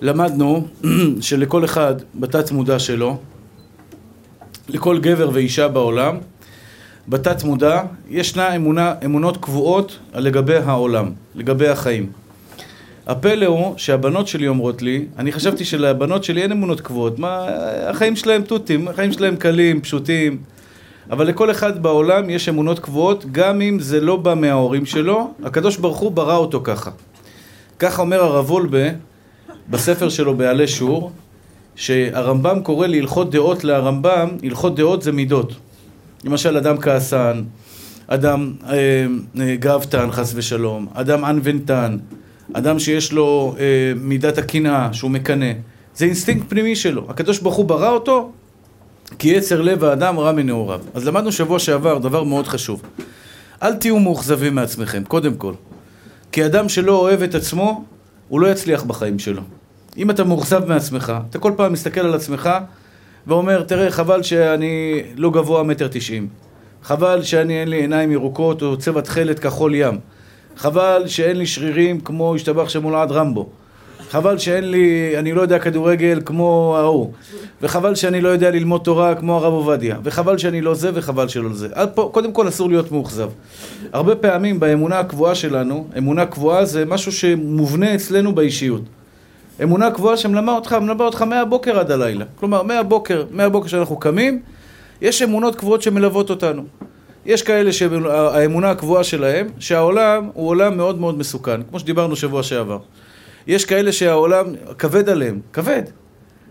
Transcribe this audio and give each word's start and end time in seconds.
למדנו 0.00 0.66
שלכל 1.20 1.64
אחד 1.64 1.94
בתת 2.14 2.50
מודע 2.50 2.78
שלו, 2.78 3.16
לכל 4.68 4.98
גבר 4.98 5.30
ואישה 5.32 5.68
בעולם, 5.68 6.16
בתת 7.08 7.44
מודע 7.44 7.82
ישנה 8.08 8.56
אמונה, 8.56 8.94
אמונות 9.04 9.36
קבועות 9.36 9.98
לגבי 10.14 10.56
העולם, 10.56 11.10
לגבי 11.34 11.68
החיים. 11.68 12.10
הפלא 13.06 13.46
הוא 13.46 13.74
שהבנות 13.76 14.28
שלי 14.28 14.48
אומרות 14.48 14.82
לי, 14.82 15.06
אני 15.18 15.32
חשבתי 15.32 15.64
שלבנות 15.64 16.24
שלי 16.24 16.42
אין 16.42 16.52
אמונות 16.52 16.80
קבועות, 16.80 17.18
מה, 17.18 17.46
החיים 17.86 18.16
שלהם 18.16 18.42
תותים, 18.42 18.88
החיים 18.88 19.12
שלהם 19.12 19.36
קלים, 19.36 19.80
פשוטים, 19.80 20.38
אבל 21.10 21.26
לכל 21.26 21.50
אחד 21.50 21.82
בעולם 21.82 22.30
יש 22.30 22.48
אמונות 22.48 22.78
קבועות, 22.78 23.24
גם 23.32 23.60
אם 23.60 23.78
זה 23.80 24.00
לא 24.00 24.16
בא 24.16 24.34
מההורים 24.34 24.86
שלו, 24.86 25.34
הקדוש 25.44 25.76
ברוך 25.76 25.98
הוא 25.98 26.12
ברא 26.12 26.36
אותו 26.36 26.60
ככה. 26.64 26.90
ככה 27.78 28.02
אומר 28.02 28.20
הרב 28.22 28.50
וולבה 28.50 28.88
בספר 29.70 30.08
שלו 30.08 30.36
בעלי 30.36 30.68
שור, 30.68 31.12
שהרמב"ם 31.76 32.60
קורא 32.62 32.86
להלכות 32.86 33.30
דעות 33.30 33.64
להרמב"ם, 33.64 34.28
הלכות 34.42 34.76
דעות 34.76 35.02
זה 35.02 35.12
מידות. 35.12 35.52
למשל, 36.24 36.56
אדם 36.56 36.80
כעסן, 36.80 37.42
אדם 38.06 38.52
אה, 38.66 39.06
אה, 39.40 39.56
גאוותן, 39.56 40.10
חס 40.10 40.32
ושלום, 40.36 40.86
אדם 40.94 41.24
ענוותן, 41.24 41.96
אדם 42.52 42.78
שיש 42.78 43.12
לו 43.12 43.54
אה, 43.58 43.64
מידת 43.96 44.38
הקנאה, 44.38 44.92
שהוא 44.92 45.10
מקנא. 45.10 45.52
זה 45.96 46.04
אינסטינקט 46.04 46.44
פנימי 46.48 46.76
שלו. 46.76 47.06
הקדוש 47.08 47.38
ברוך 47.38 47.54
הוא 47.54 47.64
ברא 47.64 47.90
אותו, 47.90 48.32
כי 49.18 49.28
יצר 49.28 49.60
לב 49.62 49.84
האדם 49.84 50.18
רע 50.18 50.32
מנעוריו. 50.32 50.80
אז 50.94 51.06
למדנו 51.06 51.32
שבוע 51.32 51.58
שעבר 51.58 51.98
דבר 51.98 52.24
מאוד 52.24 52.46
חשוב. 52.46 52.82
אל 53.62 53.74
תהיו 53.74 53.98
מאוכזבים 53.98 54.54
מעצמכם, 54.54 55.04
קודם 55.04 55.34
כל. 55.34 55.52
כי 56.32 56.46
אדם 56.46 56.68
שלא 56.68 56.96
אוהב 56.96 57.22
את 57.22 57.34
עצמו, 57.34 57.84
הוא 58.28 58.40
לא 58.40 58.46
יצליח 58.46 58.82
בחיים 58.82 59.18
שלו. 59.18 59.42
אם 59.96 60.10
אתה 60.10 60.24
מאוכזב 60.24 60.64
מעצמך, 60.68 61.12
אתה 61.30 61.38
כל 61.38 61.52
פעם 61.56 61.72
מסתכל 61.72 62.00
על 62.00 62.14
עצמך 62.14 62.50
ואומר, 63.26 63.62
תראה, 63.62 63.90
חבל 63.90 64.22
שאני 64.22 65.02
לא 65.16 65.30
גבוה 65.30 65.62
מטר 65.62 65.88
תשעים. 65.90 66.28
חבל 66.82 67.22
שאני 67.22 67.60
אין 67.60 67.68
לי 67.68 67.76
עיניים 67.76 68.12
ירוקות 68.12 68.62
או 68.62 68.76
צבע 68.76 69.00
תכלת 69.00 69.38
כחול 69.38 69.74
ים. 69.74 69.98
חבל 70.56 71.02
שאין 71.06 71.36
לי 71.36 71.46
שרירים 71.46 72.00
כמו 72.00 72.34
השתבח 72.34 72.68
שמולעד 72.68 73.12
רמבו. 73.12 73.48
חבל 74.10 74.38
שאין 74.38 74.70
לי, 74.70 75.18
אני 75.18 75.32
לא 75.32 75.42
יודע 75.42 75.58
כדורגל 75.58 76.20
כמו 76.24 76.74
ההוא. 76.78 77.12
וחבל 77.62 77.94
שאני 77.94 78.20
לא 78.20 78.28
יודע 78.28 78.50
ללמוד 78.50 78.80
תורה 78.80 79.14
כמו 79.14 79.36
הרב 79.36 79.52
עובדיה. 79.52 79.96
וחבל 80.04 80.38
שאני 80.38 80.60
לא 80.60 80.74
זה 80.74 80.90
וחבל 80.94 81.28
שלא 81.28 81.52
זה. 81.52 81.68
פה, 81.94 82.10
קודם 82.12 82.32
כל 82.32 82.48
אסור 82.48 82.68
להיות 82.68 82.92
מאוכזב. 82.92 83.30
הרבה 83.92 84.14
פעמים 84.16 84.60
באמונה 84.60 84.98
הקבועה 84.98 85.34
שלנו, 85.34 85.86
אמונה 85.98 86.26
קבועה 86.26 86.64
זה 86.64 86.84
משהו 86.84 87.12
שמובנה 87.12 87.94
אצלנו 87.94 88.34
באישיות. 88.34 88.82
אמונה 89.62 89.90
קבועה 89.90 90.16
שמלמד 90.16 90.52
אותך, 90.52 90.72
מלמד 90.72 91.00
אותך 91.00 91.22
מהבוקר 91.22 91.78
עד 91.78 91.90
הלילה. 91.90 92.24
כלומר, 92.36 92.62
מהבוקר, 92.62 93.24
מהבוקר 93.30 93.68
שאנחנו 93.68 93.96
קמים, 93.96 94.42
יש 95.02 95.22
אמונות 95.22 95.56
קבועות 95.56 95.82
שמלוות 95.82 96.30
אותנו. 96.30 96.62
יש 97.26 97.42
כאלה 97.42 97.72
שהאמונה 97.72 98.70
הקבועה 98.70 99.04
שלהם, 99.04 99.48
שהעולם 99.58 100.30
הוא 100.34 100.48
עולם 100.48 100.76
מאוד 100.76 101.00
מאוד 101.00 101.18
מסוכן, 101.18 101.60
כמו 101.62 101.78
שדיברנו 101.78 102.16
שבוע 102.16 102.42
שעבר. 102.42 102.78
יש 103.48 103.64
כאלה 103.64 103.92
שהעולם 103.92 104.46
כבד 104.78 105.08
עליהם, 105.08 105.40
כבד. 105.52 105.82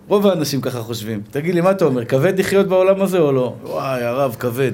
רוב 0.07 0.27
האנשים 0.27 0.61
ככה 0.61 0.81
חושבים. 0.81 1.21
תגיד 1.31 1.55
לי, 1.55 1.61
מה 1.61 1.71
אתה 1.71 1.85
אומר, 1.85 2.05
כבד 2.05 2.39
לחיות 2.39 2.67
בעולם 2.67 3.01
הזה 3.01 3.19
או 3.19 3.31
לא? 3.31 3.55
וואי, 3.63 4.03
הרב, 4.03 4.35
כבד. 4.39 4.71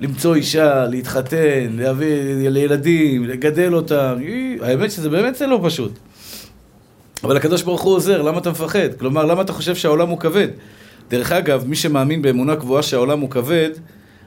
למצוא 0.00 0.34
אישה, 0.34 0.86
להתחתן, 0.86 1.76
להביא 1.78 2.48
לילדים, 2.48 3.24
לגדל 3.24 3.74
אותם. 3.74 4.14
האמת 4.60 4.90
שזה 4.90 5.08
באמת 5.08 5.34
זה 5.34 5.46
לא 5.46 5.60
פשוט. 5.64 5.92
אבל 7.24 7.36
הקדוש 7.36 7.62
ברוך 7.62 7.82
הוא 7.82 7.94
עוזר, 7.94 8.22
למה 8.22 8.38
אתה 8.38 8.50
מפחד? 8.50 8.94
כלומר, 8.98 9.24
למה 9.24 9.42
אתה 9.42 9.52
חושב 9.52 9.74
שהעולם 9.74 10.08
הוא 10.08 10.18
כבד? 10.18 10.48
דרך 11.10 11.32
אגב, 11.32 11.64
מי 11.66 11.76
שמאמין 11.76 12.22
באמונה 12.22 12.56
קבועה 12.56 12.82
שהעולם 12.82 13.20
הוא 13.20 13.30
כבד, 13.30 13.70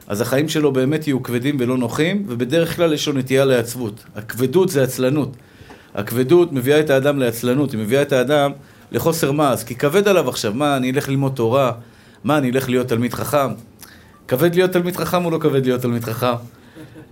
אז 0.06 0.20
החיים 0.20 0.48
שלו 0.48 0.72
באמת 0.72 1.06
יהיו 1.06 1.22
כבדים 1.22 1.56
ולא 1.60 1.76
נוחים, 1.78 2.24
ובדרך 2.28 2.76
כלל 2.76 2.92
יש 2.92 3.08
לו 3.08 3.12
נטייה 3.12 3.44
לעצבות. 3.44 4.04
הכבדות 4.14 4.68
זה 4.68 4.82
עצלנות. 4.82 5.36
הכבדות 5.96 6.52
מביאה 6.52 6.80
את 6.80 6.90
האדם 6.90 7.18
לעצלנות, 7.18 7.72
היא 7.72 7.80
מביאה 7.80 8.02
את 8.02 8.12
האדם 8.12 8.52
לחוסר 8.92 9.32
מעש, 9.32 9.64
כי 9.64 9.74
כבד 9.74 10.08
עליו 10.08 10.28
עכשיו, 10.28 10.54
מה, 10.54 10.76
אני 10.76 10.90
אלך 10.90 11.08
ללמוד 11.08 11.32
תורה? 11.34 11.72
מה, 12.24 12.38
אני 12.38 12.50
אלך 12.50 12.68
להיות 12.68 12.88
תלמיד 12.88 13.14
חכם? 13.14 13.48
כבד 14.28 14.54
להיות 14.54 14.72
תלמיד 14.72 14.96
חכם 14.96 15.24
או 15.24 15.30
לא 15.30 15.38
כבד 15.38 15.64
להיות 15.64 15.80
תלמיד 15.80 16.04
חכם? 16.04 16.34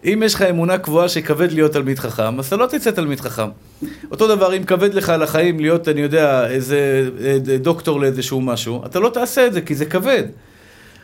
אם 0.05 0.23
יש 0.25 0.35
לך 0.35 0.43
אמונה 0.43 0.79
קבועה 0.79 1.09
שכבד 1.09 1.53
להיות 1.53 1.73
תלמיד 1.73 1.99
חכם, 1.99 2.39
אז 2.39 2.47
אתה 2.47 2.57
לא 2.57 2.67
תצא 2.67 2.91
תלמיד 2.91 3.21
חכם. 3.21 3.49
אותו 4.11 4.29
דבר, 4.29 4.57
אם 4.57 4.65
כבד 4.65 4.95
לך 4.95 5.09
על 5.09 5.23
החיים 5.23 5.61
להיות, 5.61 5.89
אני 5.89 6.01
יודע, 6.01 6.47
איזה 6.51 7.09
דוקטור 7.63 8.01
לאיזשהו 8.01 8.41
משהו, 8.41 8.87
אתה 8.87 9.01
לא 9.01 9.09
תעשה 9.09 9.47
את 9.47 9.53
זה, 9.53 9.61
כי 9.61 9.75
זה 9.75 9.87
כבד. 9.87 10.23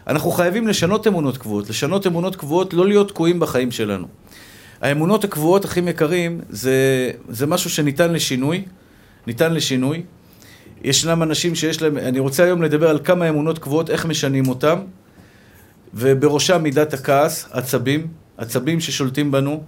אנחנו 0.07 0.31
חייבים 0.31 0.69
לשנות 0.69 1.07
אמונות 1.07 1.39
קבועות. 1.39 1.71
לשנות 1.71 2.07
אמונות 2.07 2.37
קבועות, 2.37 2.75
לא 2.75 2.87
להיות 2.87 3.09
תקועים 3.09 3.41
בחיים 3.41 3.71
שלנו. 3.71 4.07
האמונות 4.81 5.25
הקבועות, 5.25 5.65
הכי 5.65 5.81
יקרים, 5.81 6.41
זה, 6.49 7.11
זה 7.29 7.47
משהו 7.47 7.71
שניתן 7.71 8.13
לשינוי. 8.13 8.65
ניתן 9.27 9.55
לשינוי. 9.55 10.03
ישנם 10.85 11.23
אנשים 11.23 11.55
שיש 11.55 11.83
להם, 11.83 11.99
אני 11.99 12.19
רוצה 12.19 12.45
היום 12.45 12.63
לדבר 12.63 12.91
על 12.91 12.99
כמה 13.05 13.29
אמונות 13.29 13.59
קבועות, 13.59 13.91
איך 13.91 14.07
משנים 14.07 14.49
אותם, 14.49 14.79
ובראשם 15.95 16.63
מידת 16.63 16.95
הכעס, 16.95 17.49
עצבים, 17.51 18.07
עצבים 18.37 18.81
ששולטים 18.81 19.31
בנו. 19.31 19.63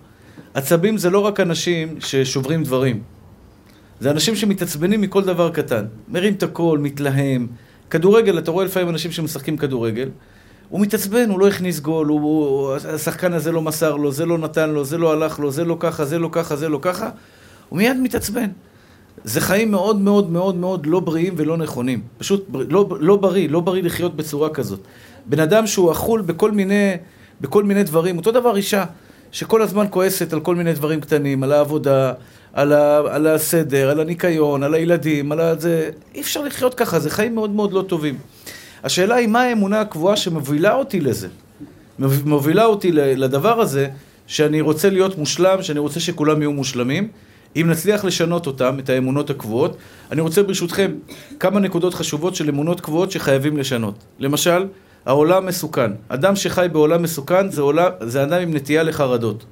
עצבים 0.55 0.99
זה 0.99 1.11
לא 1.11 1.19
רק 1.19 1.41
אנשים 1.41 2.01
ששוברים 2.01 2.65
דברים, 2.65 3.03
זה 4.01 4.11
אנשים 4.11 4.37
שמתעצבנים 4.37 5.01
מכל 5.01 5.25
דבר 5.25 5.51
קטן. 5.51 5.85
מרים 6.09 6.35
את 6.35 6.43
הקול, 6.43 6.79
מתלהם. 6.79 7.47
כדורגל, 7.91 8.39
אתה 8.39 8.51
רואה 8.51 8.65
לפעמים 8.65 8.89
אנשים 8.89 9.13
שמשחקים 9.13 9.57
כדורגל, 9.57 10.09
הוא 10.73 10.81
מתעצבן, 10.81 11.31
הוא 11.31 11.41
לא 11.41 11.49
הכניס 11.49 11.81
גול, 11.81 12.07
הוא, 12.07 12.21
הוא, 12.21 12.75
השחקן 12.75 13.33
הזה 13.33 13.53
לא 13.53 13.63
מסר 13.63 13.97
לו, 13.97 14.13
זה 14.13 14.27
לא 14.27 14.39
נתן 14.39 14.71
לו, 14.71 14.85
זה 14.85 14.99
לא 14.99 15.13
הלך 15.13 15.39
לו, 15.39 15.51
זה 15.51 15.65
לא 15.65 15.77
ככה, 15.81 16.05
זה 16.05 16.19
לא 16.19 16.29
ככה, 16.33 16.57
זה 16.57 16.69
לא 16.69 16.79
ככה, 16.83 17.11
הוא 17.69 17.77
מיד 17.77 17.97
מתעצבן. 18.03 18.49
זה 19.25 19.41
חיים 19.41 19.71
מאוד 19.71 20.01
מאוד 20.01 20.31
מאוד 20.31 20.57
מאוד 20.57 20.87
לא 20.87 21.01
בריאים 21.01 21.35
ולא 21.37 21.57
נכונים. 21.57 22.01
פשוט 22.19 22.47
לא, 22.53 22.89
לא 23.01 23.17
בריא, 23.17 23.49
לא 23.49 23.61
בריא 23.61 23.83
לחיות 23.83 24.17
בצורה 24.17 24.51
כזאת. 24.51 24.81
בן 25.27 25.41
אדם 25.41 25.67
שהוא 25.67 25.93
אכול 25.93 26.23
בכל 26.23 26.51
מיני, 26.51 26.95
בכל 27.41 27.65
מיני 27.65 27.85
דברים, 27.85 28.17
אותו 28.17 28.31
דבר 28.33 28.57
אישה, 28.57 28.85
שכל 29.33 29.63
הזמן 29.63 29.87
כועסת 29.91 30.33
על 30.33 30.41
כל 30.41 30.57
מיני 30.57 30.73
דברים 30.73 31.01
קטנים, 31.01 31.43
על 31.43 31.53
העבודה, 31.53 32.13
על, 32.53 32.73
ה, 32.73 32.99
על 32.99 33.27
הסדר, 33.27 33.91
על 33.91 34.01
הניקיון, 34.01 34.63
על 34.63 34.75
הילדים, 34.75 35.33
על 35.33 35.41
ה... 35.41 35.55
זה... 35.55 35.91
אי 36.15 36.21
אפשר 36.21 36.43
לחיות 36.43 36.75
ככה, 36.75 36.99
זה 36.99 37.11
חיים 37.11 37.35
מאוד 37.35 37.51
מאוד 37.51 37.73
לא 37.73 37.83
טובים. 37.83 38.19
השאלה 38.85 39.15
היא 39.15 39.29
מה 39.29 39.43
האמונה 39.43 39.81
הקבועה 39.81 40.17
שמובילה 40.17 40.75
אותי 40.75 41.01
לזה. 41.01 41.29
מובילה 42.25 42.65
אותי 42.65 42.93
לדבר 42.93 43.61
הזה, 43.61 43.89
שאני 44.27 44.61
רוצה 44.61 44.91
להיות 44.91 45.19
מושלם, 45.19 45.63
שאני 45.63 45.79
רוצה 45.79 46.01
שכולם 46.01 46.43
יהיו 46.43 46.53
מושלמים. 46.53 47.09
אם 47.57 47.67
נצליח 47.71 48.05
לשנות 48.05 48.47
אותם, 48.47 48.79
את 48.79 48.89
האמונות 48.91 49.31
הקבועות, 49.31 49.77
אני 50.13 50.21
רוצה 50.21 50.43
ברשותכם 50.43 50.93
כמה 51.41 51.61
נקודות 51.61 51.95
חשובות 51.95 52.35
של 52.35 52.49
אמונות 52.49 52.81
קבועות 52.81 53.11
שחייבים 53.11 53.57
לשנות. 53.57 53.95
למשל, 54.19 54.67
העולם 55.07 55.47
מסוכן. 55.47 55.91
אדם 56.09 56.37
שחי 56.37 56.67
בעולם 56.73 57.03
מסוכן 57.03 57.51
זה, 57.51 57.63
עולם, 57.63 57.91
זה 58.01 58.23
אדם 58.23 58.41
עם 58.43 58.55
נטייה 58.55 58.83
לחרדות. 58.83 59.45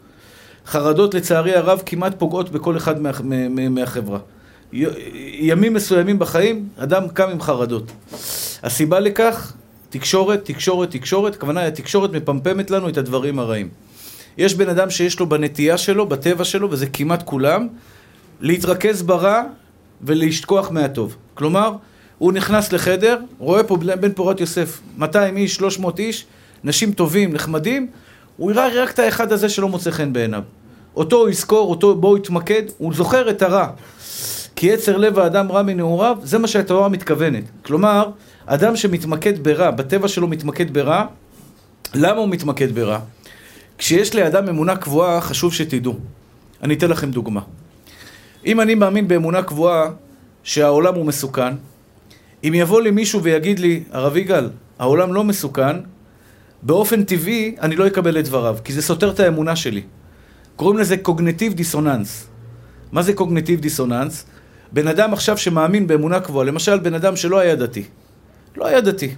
חרדות 0.66 1.14
לצערי 1.14 1.54
הרב 1.54 1.82
כמעט 1.86 2.14
פוגעות 2.18 2.50
בכל 2.50 2.76
אחד 2.76 3.00
מה, 3.00 3.10
מה, 3.24 3.68
מהחברה. 3.68 4.18
ימים 4.72 5.74
מסוימים 5.74 6.18
בחיים, 6.18 6.68
אדם 6.76 7.08
קם 7.08 7.28
עם 7.28 7.40
חרדות. 7.40 7.92
הסיבה 8.62 9.00
לכך, 9.00 9.52
תקשורת, 9.90 10.44
תקשורת, 10.44 10.90
תקשורת, 10.90 11.34
הכוונה, 11.34 11.66
התקשורת 11.66 12.12
מפמפמת 12.12 12.70
לנו 12.70 12.88
את 12.88 12.96
הדברים 12.96 13.38
הרעים. 13.38 13.68
יש 14.38 14.54
בן 14.54 14.68
אדם 14.68 14.90
שיש 14.90 15.20
לו 15.20 15.28
בנטייה 15.28 15.78
שלו, 15.78 16.06
בטבע 16.06 16.44
שלו, 16.44 16.70
וזה 16.70 16.86
כמעט 16.86 17.22
כולם, 17.22 17.68
להתרכז 18.40 19.02
ברע 19.02 19.42
ולשכוח 20.02 20.70
מהטוב. 20.70 21.16
כלומר, 21.34 21.72
הוא 22.18 22.32
נכנס 22.32 22.72
לחדר, 22.72 23.18
רואה 23.38 23.64
פה 23.64 23.76
בן 23.76 24.12
פורת 24.12 24.40
יוסף, 24.40 24.80
200 24.98 25.36
איש, 25.36 25.54
300 25.54 25.98
איש, 25.98 26.26
נשים 26.64 26.92
טובים, 26.92 27.32
נחמדים, 27.32 27.86
הוא 28.36 28.50
יראה 28.50 28.82
רק 28.82 28.90
את 28.90 28.98
האחד 28.98 29.32
הזה 29.32 29.48
שלא 29.48 29.68
מוצא 29.68 29.90
חן 29.90 30.12
בעיניו. 30.12 30.42
אותו 30.96 31.16
הוא 31.16 31.28
יזכור, 31.28 31.70
אותו 31.70 31.94
בו 31.94 32.08
הוא 32.08 32.18
יתמקד, 32.18 32.62
הוא 32.78 32.94
זוכר 32.94 33.30
את 33.30 33.42
הרע. 33.42 33.66
כי 34.60 34.66
יצר 34.66 34.96
לב 34.96 35.18
האדם 35.18 35.52
רע 35.52 35.62
מנעוריו, 35.62 36.18
זה 36.22 36.38
מה 36.38 36.48
שהתורה 36.48 36.88
מתכוונת. 36.88 37.44
כלומר, 37.62 38.10
אדם 38.46 38.76
שמתמקד 38.76 39.44
ברע, 39.44 39.70
בטבע 39.70 40.08
שלו 40.08 40.26
מתמקד 40.26 40.74
ברע, 40.74 41.04
למה 41.94 42.18
הוא 42.18 42.28
מתמקד 42.28 42.74
ברע? 42.74 42.98
כשיש 43.78 44.14
לאדם 44.14 44.48
אמונה 44.48 44.76
קבועה, 44.76 45.20
חשוב 45.20 45.54
שתדעו. 45.54 45.96
אני 46.62 46.74
אתן 46.74 46.90
לכם 46.90 47.10
דוגמה. 47.10 47.40
אם 48.46 48.60
אני 48.60 48.74
מאמין 48.74 49.08
באמונה 49.08 49.42
קבועה 49.42 49.90
שהעולם 50.42 50.94
הוא 50.94 51.06
מסוכן, 51.06 51.54
אם 52.44 52.52
יבוא 52.54 52.80
לי 52.80 52.90
מישהו 52.90 53.22
ויגיד 53.22 53.58
לי, 53.58 53.84
הרב 53.90 54.16
יגאל, 54.16 54.50
העולם 54.78 55.14
לא 55.14 55.24
מסוכן, 55.24 55.76
באופן 56.62 57.04
טבעי 57.04 57.56
אני 57.60 57.76
לא 57.76 57.86
אקבל 57.86 58.18
את 58.18 58.24
דבריו, 58.24 58.58
כי 58.64 58.72
זה 58.72 58.82
סותר 58.82 59.10
את 59.10 59.20
האמונה 59.20 59.56
שלי. 59.56 59.82
קוראים 60.56 60.78
לזה 60.78 60.96
קוגנטיב 60.96 61.54
דיסוננס. 61.54 62.26
מה 62.92 63.02
זה 63.02 63.12
קוגנטיב 63.12 63.60
דיסוננס? 63.60 64.24
בן 64.72 64.88
אדם 64.88 65.12
עכשיו 65.12 65.38
שמאמין 65.38 65.86
באמונה 65.86 66.20
קבועה, 66.20 66.46
למשל 66.46 66.78
בן 66.78 66.94
אדם 66.94 67.16
שלא 67.16 67.38
היה 67.38 67.56
דתי, 67.56 67.84
לא 68.56 68.66
היה 68.66 68.80
דתי. 68.80 69.14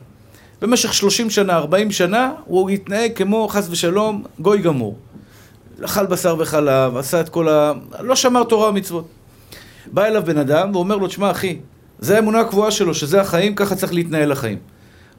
במשך 0.63 0.95
30 0.95 1.31
שנה, 1.31 1.57
40 1.57 1.91
שנה, 1.91 2.33
הוא 2.45 2.71
התנהג 2.71 3.13
כמו, 3.17 3.49
חס 3.49 3.69
ושלום, 3.71 4.25
גוי 4.39 4.59
גמור. 4.59 4.97
אכל 5.85 6.07
בשר 6.07 6.37
וחלב, 6.39 6.97
עשה 6.97 7.21
את 7.21 7.29
כל 7.29 7.49
ה... 7.49 7.73
לא 8.01 8.17
שמר 8.17 8.45
תורה 8.45 8.69
ומצוות. 8.69 9.09
בא 9.93 10.05
אליו 10.05 10.23
בן 10.27 10.39
אדם 10.39 10.71
ואומר 10.75 10.97
לו, 10.97 11.07
תשמע 11.07 11.31
אחי, 11.31 11.59
זה 11.99 12.17
האמונה 12.17 12.41
הקבועה 12.41 12.71
שלו, 12.71 12.95
שזה 12.95 13.21
החיים, 13.21 13.55
ככה 13.55 13.75
צריך 13.75 13.95
להתנהל 13.95 14.33
החיים. 14.33 14.59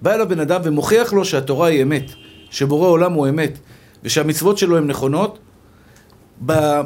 בא 0.02 0.14
אליו 0.14 0.30
בן 0.30 0.40
אדם 0.40 0.62
ומוכיח 0.64 1.14
לו 1.14 1.26
שהתורה 1.26 1.68
היא 1.68 1.84
אמת, 1.84 2.12
שבורא 2.50 2.88
עולם 2.88 3.14
הוא 3.14 3.30
אמת, 3.30 3.60
ושהמצוות 4.04 4.58
שלו 4.58 4.78
הן 4.78 4.88
נכונות, 4.88 5.40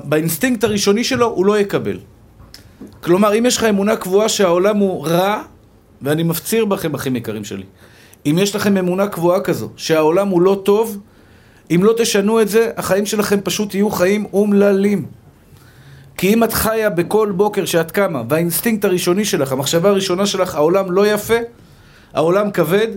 באינסטינקט 0.03 0.63
הראשוני 0.63 1.03
שלו 1.03 1.25
הוא 1.25 1.45
לא 1.45 1.59
יקבל. 1.59 1.97
כלומר, 3.03 3.37
אם 3.37 3.45
יש 3.45 3.57
לך 3.57 3.63
אמונה 3.63 3.95
קבועה 3.95 4.29
שהעולם 4.29 4.77
הוא 4.77 5.07
רע, 5.07 5.43
ואני 6.01 6.23
מפציר 6.23 6.65
בכם, 6.65 6.93
אחים 6.93 7.15
יקרים 7.15 7.43
שלי, 7.43 7.63
אם 8.25 8.37
יש 8.41 8.55
לכם 8.55 8.77
אמונה 8.77 9.07
קבועה 9.07 9.41
כזו, 9.41 9.69
שהעולם 9.77 10.27
הוא 10.27 10.41
לא 10.41 10.61
טוב, 10.65 10.97
אם 11.75 11.83
לא 11.83 11.93
תשנו 11.97 12.41
את 12.41 12.47
זה, 12.47 12.71
החיים 12.77 13.05
שלכם 13.05 13.39
פשוט 13.43 13.75
יהיו 13.75 13.89
חיים 13.89 14.25
אומללים. 14.33 15.05
כי 16.17 16.33
אם 16.33 16.43
את 16.43 16.53
חיה 16.53 16.89
בכל 16.89 17.31
בוקר 17.35 17.65
שאת 17.65 17.91
קמה, 17.91 18.23
והאינסטינקט 18.29 18.85
הראשוני 18.85 19.25
שלך, 19.25 19.51
המחשבה 19.51 19.89
הראשונה 19.89 20.25
שלך, 20.25 20.55
העולם 20.55 20.91
לא 20.91 21.07
יפה, 21.07 21.37
העולם 22.13 22.51
כבד, 22.51 22.87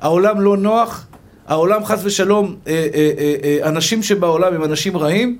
העולם 0.00 0.40
לא 0.40 0.56
נוח, 0.56 1.06
העולם 1.46 1.84
חס 1.84 2.00
ושלום, 2.04 2.56
אה, 2.66 2.88
אה, 2.94 3.10
אה, 3.18 3.34
אה, 3.44 3.68
אנשים 3.68 4.02
שבעולם 4.02 4.54
הם 4.54 4.64
אנשים 4.64 4.96
רעים, 4.96 5.38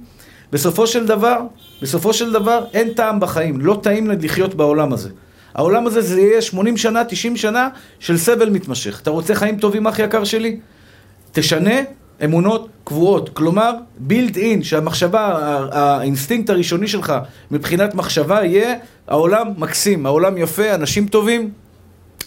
בסופו 0.53 0.87
של 0.87 1.07
דבר, 1.07 1.41
בסופו 1.83 2.13
של 2.13 2.33
דבר, 2.33 2.65
אין 2.73 2.93
טעם 2.93 3.21
בחיים, 3.21 3.61
לא 3.61 3.79
טעים 3.83 4.11
לחיות 4.11 4.55
בעולם 4.55 4.93
הזה. 4.93 5.11
העולם 5.55 5.87
הזה 5.87 6.01
זה 6.01 6.21
יהיה 6.21 6.43
80 6.43 6.77
שנה, 6.77 7.05
90 7.05 7.37
שנה 7.37 7.69
של 7.99 8.17
סבל 8.17 8.51
מתמשך. 8.51 9.01
אתה 9.03 9.11
רוצה 9.11 9.35
חיים 9.35 9.59
טובים, 9.59 9.87
אח 9.87 9.99
יקר 9.99 10.25
שלי? 10.25 10.61
תשנה 11.33 11.81
אמונות 12.25 12.69
קבועות. 12.85 13.29
כלומר, 13.29 13.73
built 13.99 14.37
in, 14.37 14.63
שהמחשבה, 14.63 15.39
האינסטינקט 15.73 16.51
הראשוני 16.51 16.89
שלך 16.89 17.13
מבחינת 17.51 17.95
מחשבה 17.95 18.45
יהיה 18.45 18.75
העולם 19.09 19.47
מקסים, 19.57 20.07
העולם 20.07 20.39
יפה, 20.39 20.75
אנשים 20.75 21.07
טובים, 21.07 21.51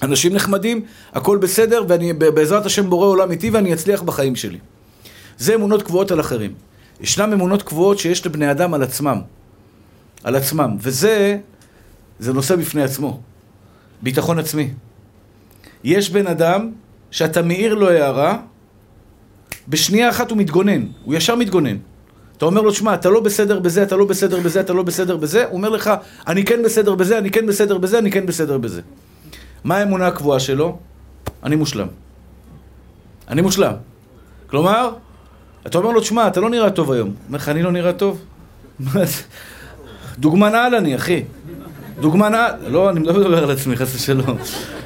אנשים 0.01 0.33
נחמדים, 0.33 0.81
הכל 1.13 1.37
בסדר, 1.37 1.83
ואני 1.87 2.13
בעזרת 2.13 2.65
השם 2.65 2.89
בורא 2.89 3.07
עולם 3.07 3.31
איתי 3.31 3.49
ואני 3.49 3.73
אצליח 3.73 4.01
בחיים 4.01 4.35
שלי. 4.35 4.57
זה 5.37 5.55
אמונות 5.55 5.83
קבועות 5.83 6.11
על 6.11 6.19
אחרים. 6.19 6.53
ישנם 7.01 7.33
אמונות 7.33 7.63
קבועות 7.63 7.99
שיש 7.99 8.25
לבני 8.25 8.51
אדם 8.51 8.73
על 8.73 8.83
עצמם. 8.83 9.21
על 10.23 10.35
עצמם. 10.35 10.77
וזה, 10.79 11.37
זה 12.19 12.33
נושא 12.33 12.55
בפני 12.55 12.83
עצמו. 12.83 13.21
ביטחון 14.01 14.39
עצמי. 14.39 14.73
יש 15.83 16.09
בן 16.09 16.27
אדם 16.27 16.71
שאתה 17.11 17.41
מאיר 17.41 17.73
לו 17.75 17.89
הערה, 17.89 18.37
בשנייה 19.67 20.09
אחת 20.09 20.29
הוא 20.29 20.37
מתגונן. 20.37 20.85
הוא 21.03 21.15
ישר 21.15 21.35
מתגונן. 21.35 21.77
אתה 22.37 22.45
אומר 22.45 22.61
לו, 22.61 22.73
שמע, 22.73 22.93
אתה 22.93 23.09
לא 23.09 23.19
בסדר 23.19 23.59
בזה, 23.59 23.83
אתה 23.83 23.95
לא 23.95 24.05
בסדר 24.05 24.39
בזה, 24.39 24.59
אתה 24.59 24.73
לא 24.73 24.83
בסדר 24.83 25.17
בזה, 25.17 25.45
הוא 25.45 25.53
אומר 25.53 25.69
לך, 25.69 25.91
אני 26.27 26.45
כן 26.45 26.63
בסדר 26.63 26.95
בזה, 26.95 27.17
אני 27.17 27.31
כן 27.31 27.45
בסדר 27.45 27.77
בזה, 27.77 27.99
אני 27.99 28.11
כן 28.11 28.25
בסדר 28.25 28.57
בזה. 28.57 28.81
מה 29.63 29.77
האמונה 29.77 30.07
הקבועה 30.07 30.39
שלו? 30.39 30.77
אני 31.43 31.55
מושלם. 31.55 31.87
אני 33.27 33.41
מושלם. 33.41 33.73
כלומר, 34.47 34.93
אתה 35.67 35.77
אומר 35.77 35.91
לו, 35.91 36.01
תשמע, 36.01 36.27
אתה 36.27 36.39
לא 36.39 36.49
נראה 36.49 36.69
טוב 36.69 36.91
היום. 36.91 37.07
הוא 37.07 37.15
אומר 37.27 37.37
לך, 37.37 37.49
אני 37.49 37.63
לא 37.63 37.71
נראה 37.71 37.93
טוב? 37.93 38.21
דוגמן 40.19 40.55
על 40.55 40.75
אני, 40.75 40.95
אחי. 40.95 41.23
דוגמן 41.99 42.33
על... 42.33 42.51
לא, 42.67 42.89
אני 42.89 43.03
לא 43.03 43.13
מדבר 43.13 43.43
על 43.43 43.51
עצמי, 43.51 43.75
חס 43.75 43.95
ושלום. 43.95 44.37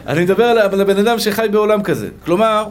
אני 0.07 0.23
מדבר 0.23 0.43
על 0.43 0.81
הבן 0.81 0.97
אדם 0.97 1.19
שחי 1.19 1.47
בעולם 1.51 1.83
כזה. 1.83 2.09
כלומר, 2.25 2.65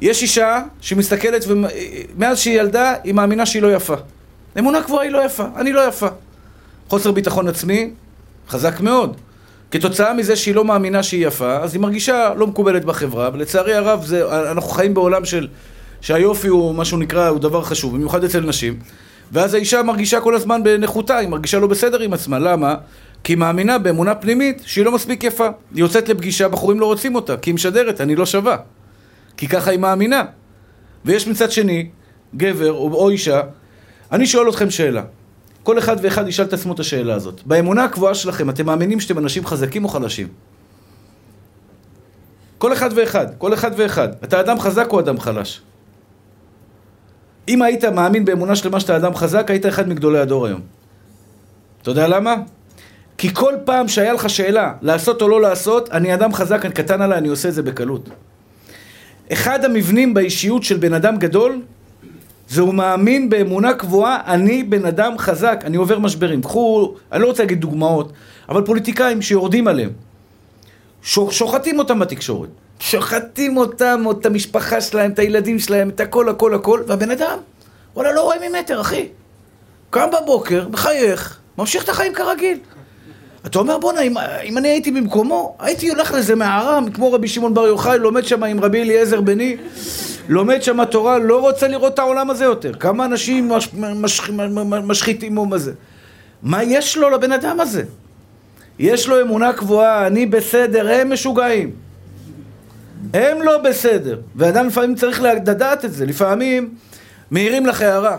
יש 0.00 0.22
אישה 0.22 0.62
שמסתכלת, 0.80 1.44
ומאז 1.48 2.38
שהיא 2.38 2.60
ילדה, 2.60 2.94
היא 3.04 3.14
מאמינה 3.14 3.46
שהיא 3.46 3.62
לא 3.62 3.74
יפה. 3.74 3.94
אמונה 4.58 4.82
קבועה 4.82 5.04
היא 5.04 5.12
לא 5.12 5.24
יפה, 5.24 5.44
אני 5.56 5.72
לא 5.72 5.88
יפה. 5.88 6.06
חוסר 6.88 7.12
ביטחון 7.12 7.48
עצמי, 7.48 7.90
חזק 8.48 8.80
מאוד. 8.80 9.16
כתוצאה 9.70 10.14
מזה 10.14 10.36
שהיא 10.36 10.54
לא 10.54 10.64
מאמינה 10.64 11.02
שהיא 11.02 11.26
יפה, 11.26 11.56
אז 11.56 11.74
היא 11.74 11.80
מרגישה 11.80 12.34
לא 12.36 12.46
מקובלת 12.46 12.84
בחברה, 12.84 13.30
ולצערי 13.32 13.74
הרב, 13.74 14.04
זה, 14.04 14.50
אנחנו 14.50 14.70
חיים 14.70 14.94
בעולם 14.94 15.24
של 15.24 15.48
שהיופי 16.00 16.48
הוא, 16.48 16.74
מה 16.74 16.84
שהוא 16.84 17.00
נקרא, 17.00 17.28
הוא 17.28 17.38
דבר 17.38 17.62
חשוב, 17.62 17.94
במיוחד 17.94 18.24
אצל 18.24 18.40
נשים. 18.40 18.78
ואז 19.32 19.54
האישה 19.54 19.82
מרגישה 19.82 20.20
כל 20.20 20.34
הזמן 20.34 20.62
בנכותה, 20.62 21.16
היא 21.16 21.28
מרגישה 21.28 21.58
לא 21.58 21.66
בסדר 21.66 22.00
עם 22.00 22.12
עצמה. 22.12 22.38
למה? 22.38 22.74
כי 23.24 23.32
היא 23.32 23.38
מאמינה 23.38 23.78
באמונה 23.78 24.14
פנימית 24.14 24.62
שהיא 24.66 24.84
לא 24.84 24.92
מספיק 24.92 25.24
יפה. 25.24 25.46
היא 25.46 25.80
יוצאת 25.80 26.08
לפגישה, 26.08 26.48
בחורים 26.48 26.80
לא 26.80 26.86
רוצים 26.86 27.14
אותה, 27.14 27.36
כי 27.36 27.50
היא 27.50 27.54
משדרת, 27.54 28.00
אני 28.00 28.16
לא 28.16 28.26
שווה. 28.26 28.56
כי 29.36 29.48
ככה 29.48 29.70
היא 29.70 29.78
מאמינה. 29.78 30.22
ויש 31.04 31.28
מצד 31.28 31.50
שני, 31.50 31.88
גבר 32.36 32.72
או, 32.72 32.94
או 32.94 33.10
אישה, 33.10 33.40
אני 34.12 34.26
שואל 34.26 34.48
אתכם 34.48 34.70
שאלה. 34.70 35.02
כל 35.62 35.78
אחד 35.78 35.96
ואחד 36.02 36.28
ישאל 36.28 36.44
את 36.44 36.52
עצמו 36.52 36.74
את 36.74 36.80
השאלה 36.80 37.14
הזאת. 37.14 37.40
באמונה 37.46 37.84
הקבועה 37.84 38.14
שלכם, 38.14 38.50
אתם 38.50 38.66
מאמינים 38.66 39.00
שאתם 39.00 39.18
אנשים 39.18 39.46
חזקים 39.46 39.84
או 39.84 39.88
חלשים? 39.88 40.28
כל 42.58 42.72
אחד 42.72 42.90
ואחד, 42.94 43.26
כל 43.38 43.54
אחד 43.54 43.70
ואחד. 43.76 44.08
אתה 44.24 44.40
אדם 44.40 44.60
חזק 44.60 44.92
או 44.92 45.00
אדם 45.00 45.20
חלש? 45.20 45.60
אם 47.48 47.62
היית 47.62 47.84
מאמין 47.84 48.24
באמונה 48.24 48.56
שלמה 48.56 48.80
שאתה 48.80 48.96
אדם 48.96 49.14
חזק, 49.14 49.50
היית 49.50 49.66
אחד 49.66 49.88
מגדולי 49.88 50.18
הדור 50.18 50.46
היום. 50.46 50.60
אתה 51.82 51.90
יודע 51.90 52.08
למה? 52.08 52.36
כי 53.18 53.34
כל 53.34 53.54
פעם 53.64 53.88
שהיה 53.88 54.12
לך 54.12 54.30
שאלה 54.30 54.72
לעשות 54.82 55.22
או 55.22 55.28
לא 55.28 55.40
לעשות, 55.40 55.90
אני 55.90 56.14
אדם 56.14 56.32
חזק, 56.32 56.64
אני 56.64 56.74
קטן 56.74 57.02
עליי, 57.02 57.18
אני 57.18 57.28
עושה 57.28 57.48
את 57.48 57.54
זה 57.54 57.62
בקלות. 57.62 58.08
אחד 59.32 59.64
המבנים 59.64 60.14
באישיות 60.14 60.62
של 60.62 60.76
בן 60.76 60.94
אדם 60.94 61.16
גדול, 61.16 61.60
זה 62.48 62.60
הוא 62.60 62.74
מאמין 62.74 63.30
באמונה 63.30 63.74
קבועה, 63.74 64.20
אני 64.26 64.62
בן 64.62 64.86
אדם 64.86 65.18
חזק, 65.18 65.62
אני 65.64 65.76
עובר 65.76 65.98
משברים. 65.98 66.42
קחו, 66.42 66.94
אני 67.12 67.22
לא 67.22 67.26
רוצה 67.26 67.42
להגיד 67.42 67.60
דוגמאות, 67.60 68.12
אבל 68.48 68.62
פוליטיקאים 68.64 69.22
שיורדים 69.22 69.68
עליהם, 69.68 69.90
שוחטים 71.02 71.78
אותם 71.78 71.98
בתקשורת. 71.98 72.48
שוחטים 72.82 73.56
אותם, 73.56 74.02
או 74.06 74.12
את 74.12 74.26
המשפחה 74.26 74.80
שלהם, 74.80 75.10
את 75.10 75.18
הילדים 75.18 75.58
שלהם, 75.58 75.88
את 75.88 76.00
הכל, 76.00 76.28
הכל, 76.28 76.54
הכל, 76.54 76.80
והבן 76.86 77.10
אדם, 77.10 77.38
וואלה, 77.94 78.12
לא 78.12 78.22
רואה 78.22 78.48
ממטר, 78.48 78.80
אחי. 78.80 79.08
קם 79.90 80.08
בבוקר, 80.12 80.68
מחייך, 80.68 81.38
ממשיך 81.58 81.84
את 81.84 81.88
החיים 81.88 82.14
כרגיל. 82.14 82.58
אתה 83.46 83.58
אומר, 83.58 83.78
בואנה, 83.78 84.00
אם, 84.00 84.14
אם 84.44 84.58
אני 84.58 84.68
הייתי 84.68 84.90
במקומו, 84.90 85.56
הייתי 85.58 85.88
הולך 85.88 86.12
לזה 86.12 86.34
מערה, 86.34 86.80
כמו 86.94 87.12
רבי 87.12 87.28
שמעון 87.28 87.54
בר 87.54 87.66
יוחאי, 87.66 87.98
לומד 87.98 88.24
שם 88.24 88.44
עם 88.44 88.60
רבי 88.60 88.82
אליעזר 88.82 89.20
בני, 89.20 89.56
לומד 90.28 90.62
שם 90.62 90.84
תורה, 90.84 91.18
לא 91.18 91.40
רוצה 91.40 91.68
לראות 91.68 91.94
את 91.94 91.98
העולם 91.98 92.30
הזה 92.30 92.44
יותר. 92.44 92.72
כמה 92.72 93.04
אנשים 93.04 93.48
מש, 93.48 93.68
מש, 93.74 94.30
מש, 94.30 94.30
משחיתים 94.84 95.34
מה 95.34 95.58
זה. 95.58 95.72
מה 96.42 96.62
יש 96.62 96.96
לו 96.96 97.10
לבן 97.10 97.32
אדם 97.32 97.60
הזה? 97.60 97.82
יש 98.78 99.08
לו 99.08 99.20
אמונה 99.20 99.52
קבועה, 99.52 100.06
אני 100.06 100.26
בסדר, 100.26 100.88
הם 100.92 101.12
משוגעים. 101.12 101.91
הם 103.14 103.42
לא 103.42 103.58
בסדר. 103.58 104.20
ואדם 104.36 104.66
לפעמים 104.66 104.94
צריך 104.94 105.22
לדעת 105.22 105.84
את 105.84 105.92
זה. 105.92 106.06
לפעמים 106.06 106.74
מעירים 107.30 107.66
לך 107.66 107.82
הערה. 107.82 108.16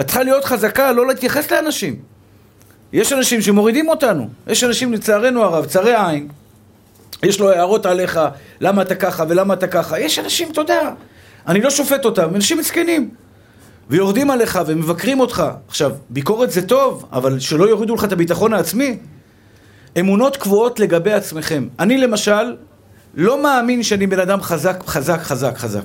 את 0.00 0.06
צריכה 0.06 0.22
להיות 0.22 0.44
חזקה, 0.44 0.92
לא 0.92 1.06
להתייחס 1.06 1.50
לאנשים. 1.50 1.96
יש 2.92 3.12
אנשים 3.12 3.42
שמורידים 3.42 3.88
אותנו. 3.88 4.28
יש 4.46 4.64
אנשים, 4.64 4.92
לצערנו 4.92 5.42
הרב, 5.42 5.66
צרי 5.66 5.94
עין. 5.96 6.28
יש 7.22 7.40
לו 7.40 7.50
הערות 7.50 7.86
עליך, 7.86 8.20
למה 8.60 8.82
אתה 8.82 8.94
ככה 8.94 9.24
ולמה 9.28 9.54
אתה 9.54 9.66
ככה. 9.66 10.00
יש 10.00 10.18
אנשים, 10.18 10.50
אתה 10.52 10.60
יודע, 10.60 10.90
אני 11.46 11.60
לא 11.60 11.70
שופט 11.70 12.04
אותם, 12.04 12.34
אנשים 12.34 12.58
מסכנים. 12.58 13.10
ויורדים 13.90 14.30
עליך 14.30 14.58
ומבקרים 14.66 15.20
אותך. 15.20 15.44
עכשיו, 15.68 15.92
ביקורת 16.10 16.50
זה 16.50 16.66
טוב, 16.66 17.06
אבל 17.12 17.40
שלא 17.40 17.68
יורידו 17.68 17.94
לך 17.94 18.04
את 18.04 18.12
הביטחון 18.12 18.52
העצמי. 18.52 18.98
אמונות 20.00 20.36
קבועות 20.36 20.80
לגבי 20.80 21.12
עצמכם. 21.12 21.68
אני 21.78 21.98
למשל, 21.98 22.56
לא 23.14 23.42
מאמין 23.42 23.82
שאני 23.82 24.06
בן 24.06 24.20
אדם 24.20 24.42
חזק, 24.42 24.82
חזק, 24.86 25.20
חזק, 25.22 25.56
חזק. 25.56 25.82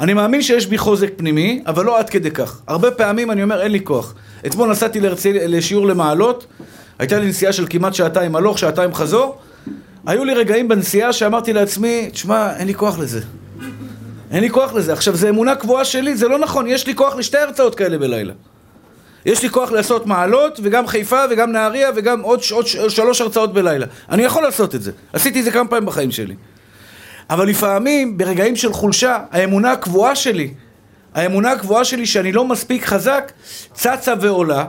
אני 0.00 0.14
מאמין 0.14 0.42
שיש 0.42 0.66
בי 0.66 0.78
חוזק 0.78 1.10
פנימי, 1.16 1.62
אבל 1.66 1.84
לא 1.84 1.98
עד 1.98 2.10
כדי 2.10 2.30
כך. 2.30 2.60
הרבה 2.66 2.90
פעמים 2.90 3.30
אני 3.30 3.42
אומר, 3.42 3.62
אין 3.62 3.72
לי 3.72 3.80
כוח. 3.84 4.14
אתמול 4.46 4.70
נסעתי 4.70 5.00
לרצי, 5.00 5.32
לשיעור 5.32 5.86
למעלות, 5.86 6.46
הייתה 6.98 7.18
לי 7.18 7.28
נסיעה 7.28 7.52
של 7.52 7.66
כמעט 7.70 7.94
שעתיים 7.94 8.36
הלוך, 8.36 8.58
שעתיים 8.58 8.94
חזור. 8.94 9.38
היו 10.06 10.24
לי 10.24 10.34
רגעים 10.34 10.68
בנסיעה 10.68 11.12
שאמרתי 11.12 11.52
לעצמי, 11.52 12.08
תשמע, 12.12 12.56
אין 12.56 12.66
לי 12.66 12.74
כוח 12.74 12.98
לזה. 12.98 13.20
אין 14.30 14.40
לי 14.40 14.50
כוח 14.50 14.74
לזה. 14.74 14.92
עכשיו, 14.92 15.16
זו 15.16 15.28
אמונה 15.28 15.54
קבועה 15.54 15.84
שלי, 15.84 16.16
זה 16.16 16.28
לא 16.28 16.38
נכון, 16.38 16.66
יש 16.66 16.86
לי 16.86 16.94
כוח 16.94 17.16
לשתי 17.16 17.38
הרצאות 17.38 17.74
כאלה 17.74 17.98
בלילה. 17.98 18.32
יש 19.26 19.42
לי 19.42 19.50
כוח 19.50 19.70
לעשות 19.70 20.06
מעלות, 20.06 20.60
וגם 20.62 20.86
חיפה, 20.86 21.24
וגם 21.30 21.52
נהריה, 21.52 21.90
וגם 21.96 22.20
עוד, 22.20 22.40
עוד 22.50 22.90
שלוש 22.90 23.20
הרצאות 23.20 23.52
בלילה. 23.52 23.86
אני 24.10 24.22
יכול 24.22 24.42
לעשות 24.42 24.74
את 24.74 24.82
זה. 24.82 24.92
עשיתי 25.12 25.40
את 25.40 25.44
זה 25.44 25.50
כמה 25.50 25.68
פעמים 25.68 25.86
בחיים 25.86 26.10
שלי. 26.10 26.34
אבל 27.30 27.48
לפעמים, 27.48 28.18
ברגעים 28.18 28.56
של 28.56 28.72
חולשה, 28.72 29.18
האמונה 29.30 29.72
הקבועה 29.72 30.16
שלי, 30.16 30.54
האמונה 31.14 31.52
הקבועה 31.52 31.84
שלי 31.84 32.06
שאני 32.06 32.32
לא 32.32 32.44
מספיק 32.44 32.84
חזק, 32.84 33.32
צצה 33.72 34.14
ועולה, 34.20 34.64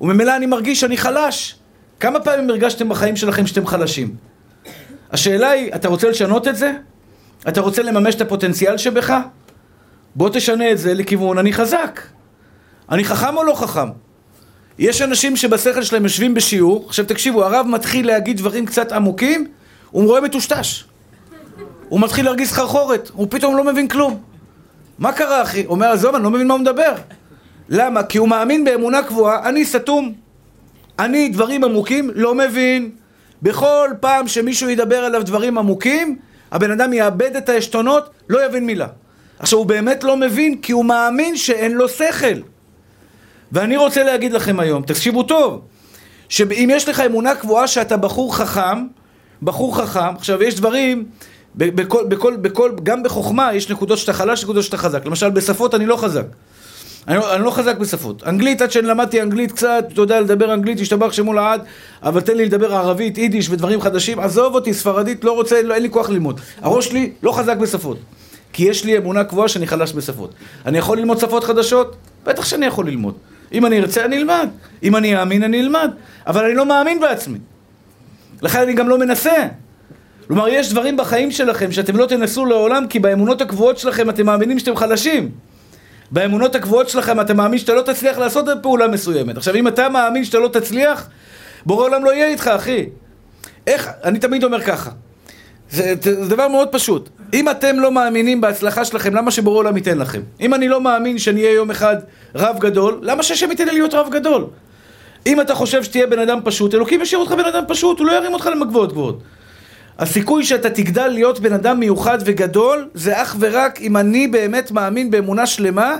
וממילא 0.00 0.36
אני 0.36 0.46
מרגיש 0.46 0.80
שאני 0.80 0.96
חלש. 0.96 1.56
כמה 2.00 2.20
פעמים 2.20 2.50
הרגשתם 2.50 2.88
בחיים 2.88 3.16
שלכם 3.16 3.46
שאתם 3.46 3.66
חלשים? 3.66 4.14
השאלה 5.10 5.50
היא, 5.50 5.74
אתה 5.74 5.88
רוצה 5.88 6.10
לשנות 6.10 6.48
את 6.48 6.56
זה? 6.56 6.72
אתה 7.48 7.60
רוצה 7.60 7.82
לממש 7.82 8.14
את 8.14 8.20
הפוטנציאל 8.20 8.76
שבך? 8.76 9.14
בוא 10.14 10.28
תשנה 10.28 10.70
את 10.70 10.78
זה 10.78 10.94
לכיוון 10.94 11.38
אני 11.38 11.52
חזק. 11.52 12.00
אני 12.92 13.04
חכם 13.04 13.36
או 13.36 13.44
לא 13.44 13.54
חכם? 13.54 13.88
יש 14.78 15.02
אנשים 15.02 15.36
שבשכל 15.36 15.82
שלהם 15.82 16.02
יושבים 16.02 16.34
בשיעור, 16.34 16.84
עכשיו 16.86 17.04
תקשיבו, 17.04 17.44
הרב 17.44 17.66
מתחיל 17.66 18.06
להגיד 18.06 18.36
דברים 18.36 18.66
קצת 18.66 18.92
עמוקים, 18.92 19.46
הוא 19.90 20.04
רואה 20.04 20.20
מטושטש. 20.20 20.84
הוא 21.88 22.00
מתחיל 22.00 22.24
להרגיש 22.24 22.48
סחרחורת, 22.48 23.10
הוא 23.14 23.26
פתאום 23.30 23.56
לא 23.56 23.64
מבין 23.64 23.88
כלום. 23.88 24.22
מה 24.98 25.12
קרה 25.12 25.42
אחי? 25.42 25.64
הוא 25.64 25.70
אומר, 25.70 25.86
עזוב, 25.86 26.14
אני 26.14 26.24
לא 26.24 26.30
מבין 26.30 26.46
מה 26.46 26.54
הוא 26.54 26.60
מדבר. 26.60 26.94
למה? 27.68 28.02
כי 28.02 28.18
הוא 28.18 28.28
מאמין 28.28 28.64
באמונה 28.64 29.02
קבועה, 29.02 29.48
אני 29.48 29.64
סתום. 29.64 30.12
אני 30.98 31.28
דברים 31.28 31.64
עמוקים 31.64 32.10
לא 32.14 32.34
מבין. 32.34 32.90
בכל 33.42 33.88
פעם 34.00 34.28
שמישהו 34.28 34.70
ידבר 34.70 34.98
עליו 34.98 35.24
דברים 35.24 35.58
עמוקים, 35.58 36.16
הבן 36.52 36.70
אדם 36.70 36.92
יאבד 36.92 37.36
את 37.36 37.48
העשתונות, 37.48 38.10
לא 38.28 38.46
יבין 38.46 38.66
מילה. 38.66 38.86
עכשיו, 39.38 39.58
הוא 39.58 39.66
באמת 39.66 40.04
לא 40.04 40.16
מבין 40.16 40.58
כי 40.60 40.72
הוא 40.72 40.84
מאמין 40.84 41.36
שאין 41.36 41.72
לו 41.72 41.88
שכל. 41.88 42.51
ואני 43.52 43.76
רוצה 43.76 44.02
להגיד 44.02 44.32
לכם 44.32 44.60
היום, 44.60 44.82
תקשיבו 44.82 45.22
טוב, 45.22 45.60
שאם 46.28 46.68
יש 46.72 46.88
לך 46.88 47.00
אמונה 47.00 47.34
קבועה 47.34 47.66
שאתה 47.66 47.96
בחור 47.96 48.36
חכם, 48.36 48.86
בחור 49.42 49.76
חכם, 49.76 50.14
עכשיו 50.16 50.42
יש 50.42 50.54
דברים, 50.54 51.04
בכל, 51.56 52.04
בכל, 52.08 52.36
בכל, 52.36 52.72
גם 52.82 53.02
בחוכמה 53.02 53.54
יש 53.54 53.70
נקודות 53.70 53.98
שאתה 53.98 54.12
חלש, 54.12 54.42
נקודות 54.44 54.64
שאתה 54.64 54.76
חזק. 54.76 55.06
למשל, 55.06 55.30
בשפות 55.30 55.74
אני 55.74 55.86
לא 55.86 55.96
חזק. 55.96 56.24
אני, 57.08 57.16
לא- 57.16 57.34
אני 57.34 57.44
לא 57.44 57.50
חזק 57.50 57.76
בשפות. 57.76 58.22
אנגלית, 58.26 58.62
עד 58.62 58.70
שאני 58.70 58.86
למדתי 58.86 59.22
אנגלית 59.22 59.52
קצת, 59.52 59.84
אתה 59.92 60.00
יודע 60.00 60.20
לדבר 60.20 60.54
אנגלית, 60.54 60.80
השתבח 60.80 61.12
שמו 61.12 61.32
לעד, 61.32 61.62
אבל 62.02 62.20
תן 62.20 62.36
לי 62.36 62.44
לדבר 62.44 62.74
ערבית, 62.74 63.18
יידיש 63.18 63.48
ודברים 63.50 63.80
חדשים, 63.80 64.20
עזוב 64.20 64.54
אותי, 64.54 64.74
ספרדית, 64.74 65.24
לא 65.24 65.32
רוצה, 65.32 65.62
לא, 65.62 65.74
אין 65.74 65.82
לי 65.82 65.90
כוח 65.90 66.10
ללמוד. 66.10 66.40
הראש 66.62 66.86
שלי 66.86 67.12
לא 67.22 67.32
חזק 67.32 67.56
בשפות. 67.56 67.98
כי 68.52 68.64
יש 68.64 68.84
לי 68.84 68.98
אמונה 68.98 69.24
קבועה 69.24 69.48
שאני 69.48 69.66
חלש 69.66 69.92
בשפות. 69.92 70.34
אני 70.66 70.78
יכול 70.78 70.98
ללמוד 70.98 71.18
שפות 71.18 71.44
חדשות? 71.44 71.96
בטח 72.24 72.44
שאני 72.44 72.66
יכול 72.66 72.86
ללמוד. 72.86 73.14
אם 73.52 73.66
אני 73.66 73.80
ארצה, 73.80 74.04
אני 74.04 74.16
אלמד. 74.16 74.48
אם 74.82 74.96
אני 74.96 75.20
אאמין, 75.20 75.42
אני 75.42 75.60
אלמד. 75.60 75.90
אבל 76.26 76.44
אני 76.44 76.54
לא 76.54 76.66
מאמין 76.66 77.00
בעצמי. 77.00 77.38
לכן 78.42 78.60
אני 78.60 78.72
גם 78.72 78.88
לא 78.88 78.98
מנסה. 78.98 79.46
כלומר, 80.26 80.48
יש 80.48 80.70
דברים 80.70 80.96
בחיים 80.96 81.30
שלכם 81.30 81.72
שאתם 81.72 81.96
לא 81.96 82.06
תנסו 82.06 82.46
לעולם, 82.46 82.86
כי 82.86 82.98
באמונות 82.98 83.40
הקבועות 83.40 83.78
שלכם 83.78 84.10
אתם 84.10 84.26
מאמינים 84.26 84.58
שאתם 84.58 84.76
חלשים. 84.76 85.30
באמונות 86.10 86.54
הקבועות 86.54 86.88
שלכם 86.88 87.20
אתה 87.20 87.34
מאמין 87.34 87.58
שאתה 87.58 87.74
לא 87.74 87.82
תצליח 87.82 88.18
לעשות 88.18 88.44
פעולה 88.62 88.88
מסוימת. 88.88 89.36
עכשיו, 89.36 89.54
אם 89.54 89.68
אתה 89.68 89.88
מאמין 89.88 90.24
שאתה 90.24 90.38
לא 90.38 90.48
תצליח, 90.48 91.08
בורא 91.66 91.84
עולם 91.84 92.04
לא 92.04 92.14
יהיה 92.14 92.28
איתך, 92.28 92.48
אחי. 92.48 92.86
איך, 93.66 93.90
אני 94.04 94.18
תמיד 94.18 94.44
אומר 94.44 94.60
ככה, 94.60 94.90
זה, 95.72 95.94
זה 96.02 96.28
דבר 96.28 96.48
מאוד 96.48 96.68
פשוט. 96.68 97.08
אם 97.34 97.50
אתם 97.50 97.80
לא 97.80 97.92
מאמינים 97.92 98.40
בהצלחה 98.40 98.84
שלכם, 98.84 99.14
למה 99.14 99.30
שבורא 99.30 99.58
עולם 99.58 99.76
ייתן 99.76 99.98
לכם? 99.98 100.20
אם 100.40 100.54
אני 100.54 100.68
לא 100.68 100.80
מאמין 100.80 101.18
שאני 101.18 101.40
אהיה 101.42 101.54
יום 101.54 101.70
אחד 101.70 101.96
רב 102.34 102.58
גדול, 102.58 102.98
למה 103.02 103.22
שהשם 103.22 103.50
ייתן 103.50 103.64
לי 103.66 103.72
להיות 103.72 103.94
רב 103.94 104.08
גדול? 104.10 104.46
אם 105.26 105.40
אתה 105.40 105.54
חושב 105.54 105.82
שתהיה 105.82 106.06
בן 106.06 106.18
אדם 106.18 106.38
פשוט, 106.44 106.74
אלוקים 106.74 107.00
ישאיר 107.00 107.20
אותך 107.20 107.32
בן 107.32 107.44
אדם 107.44 107.64
פשוט, 107.68 107.98
הוא 107.98 108.06
לא 108.06 108.12
ירים 108.12 108.32
אותך 108.32 108.46
למגבוהות 108.46 108.92
גבוהות. 108.92 109.22
הסיכוי 109.98 110.44
שאתה 110.44 110.70
תגדל 110.70 111.08
להיות 111.08 111.40
בן 111.40 111.52
אדם 111.52 111.80
מיוחד 111.80 112.18
וגדול 112.24 112.88
זה 112.94 113.22
אך 113.22 113.36
ורק 113.38 113.80
אם 113.80 113.96
אני 113.96 114.28
באמת 114.28 114.70
מאמין 114.70 115.10
באמונה 115.10 115.46
שלמה 115.46 115.96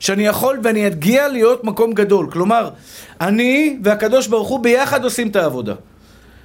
שאני 0.00 0.26
יכול 0.26 0.58
ואני 0.62 0.86
אגיע 0.86 1.28
להיות 1.28 1.64
מקום 1.64 1.92
גדול. 1.92 2.26
כלומר, 2.32 2.70
אני 3.20 3.78
והקדוש 3.82 4.26
ברוך 4.26 4.48
הוא 4.48 4.60
ביחד 4.60 5.04
עושים 5.04 5.28
את 5.28 5.36
העבודה. 5.36 5.74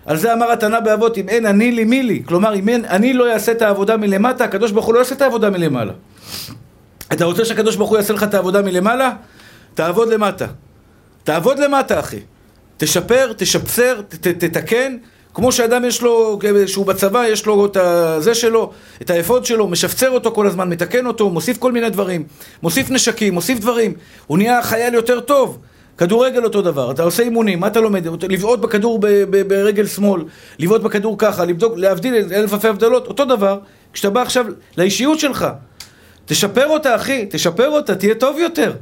על 0.07 0.17
זה 0.17 0.33
אמר 0.33 0.51
התנא 0.51 0.79
באבות, 0.79 1.17
אם 1.17 1.29
אין 1.29 1.45
אני 1.45 1.71
לי 1.71 1.83
מי 1.83 2.03
לי. 2.03 2.23
כלומר, 2.25 2.55
אם 2.55 2.69
אין, 2.69 2.85
אני 2.85 3.13
לא 3.13 3.33
אעשה 3.33 3.51
את 3.51 3.61
העבודה 3.61 3.97
מלמטה, 3.97 4.43
הקדוש 4.43 4.71
ברוך 4.71 4.85
הוא 4.85 4.93
לא 4.93 4.99
יעשה 4.99 5.15
את 5.15 5.21
העבודה 5.21 5.49
מלמעלה. 5.49 5.93
אתה 7.13 7.25
רוצה 7.25 7.45
שהקדוש 7.45 7.75
ברוך 7.75 7.89
הוא 7.89 7.97
יעשה 7.97 8.13
לך 8.13 8.23
את 8.23 8.33
העבודה 8.33 8.61
מלמעלה? 8.61 9.11
תעבוד 9.73 10.09
למטה. 10.09 10.45
תעבוד 11.23 11.59
למטה, 11.59 11.99
אחי. 11.99 12.19
תשפר, 12.77 13.33
תשפצר, 13.37 14.01
ת, 14.09 14.15
ת, 14.15 14.27
תתקן. 14.27 14.97
כמו 15.33 15.51
שאדם 15.51 15.85
יש 15.85 16.01
לו, 16.01 16.39
שהוא 16.65 16.85
בצבא, 16.85 17.25
יש 17.27 17.45
לו 17.45 17.65
את 17.65 17.77
הזה 17.77 18.35
שלו, 18.35 18.71
את 19.01 19.09
האפוד 19.09 19.45
שלו, 19.45 19.67
משפצר 19.67 20.09
אותו 20.09 20.31
כל 20.31 20.47
הזמן, 20.47 20.69
מתקן 20.69 21.05
אותו, 21.05 21.29
מוסיף 21.29 21.57
כל 21.57 21.71
מיני 21.71 21.89
דברים, 21.89 22.23
מוסיף 22.63 22.89
נשקים, 22.89 23.33
מוסיף 23.33 23.59
דברים. 23.59 23.93
הוא 24.27 24.37
נהיה 24.37 24.63
חייל 24.63 24.93
יותר 24.93 25.19
טוב. 25.19 25.57
כדורגל 25.97 26.43
אותו 26.43 26.61
דבר, 26.61 26.91
אתה 26.91 27.03
עושה 27.03 27.23
אימונים, 27.23 27.59
מה 27.59 27.67
אתה 27.67 27.79
לומד? 27.81 28.07
לבעוט 28.29 28.59
בכדור 28.59 28.99
ב- 28.99 29.07
ב- 29.07 29.47
ברגל 29.47 29.85
שמאל, 29.85 30.21
לבעוט 30.59 30.81
בכדור 30.81 31.17
ככה, 31.17 31.45
לבדוק, 31.45 31.73
להבדיל 31.77 32.15
אלף 32.15 32.53
אלפי 32.53 32.67
הבדלות, 32.67 33.07
אותו 33.07 33.25
דבר, 33.25 33.59
כשאתה 33.93 34.09
בא 34.09 34.21
עכשיו 34.21 34.45
לאישיות 34.77 35.19
שלך, 35.19 35.47
תשפר 36.25 36.67
אותה 36.67 36.95
אחי, 36.95 37.25
תשפר 37.29 37.69
אותה, 37.69 37.95
תהיה 37.95 38.15
טוב 38.15 38.37
יותר. 38.39 38.73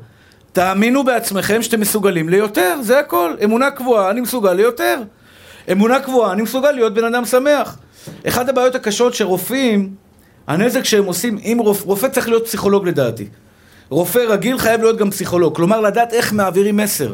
תאמינו 0.54 1.04
בעצמכם 1.04 1.62
שאתם 1.62 1.80
מסוגלים 1.80 2.30
ליותר, 2.30 2.76
זה 2.82 3.00
הכל. 3.00 3.34
אמונה 3.44 3.72
קבועה, 3.72 4.10
אני 4.10 4.22
מסוגל 4.22 4.54
ליותר. 4.54 4.98
אמונה 5.72 6.00
קבועה, 6.00 6.32
אני 6.32 6.42
מסוגל 6.42 6.72
להיות 6.72 6.94
בן 6.94 7.04
אדם 7.04 7.26
שמח. 7.26 7.78
אחת 8.28 8.50
הבעיות 8.50 8.76
הקשות 8.76 9.14
שרופאים, 9.14 9.90
הנזק 10.48 10.84
שהם 10.84 11.06
עושים, 11.06 11.38
אם 11.38 11.58
רופ, 11.60 11.84
רופא 11.84 12.08
צריך 12.08 12.30
להיות 12.30 12.46
פסיכולוג 12.46 12.88
לדעתי. 12.88 13.28
רופא 13.90 14.20
רגיל 14.20 14.58
חייב 14.58 14.82
להיות 14.82 14.98
גם 14.98 15.12
פסיכולוג, 15.12 15.56
כלומר 15.56 15.82
לדעת 15.82 16.14
איך 16.14 16.34
מעבירים 16.34 16.78
מסר. 16.78 17.14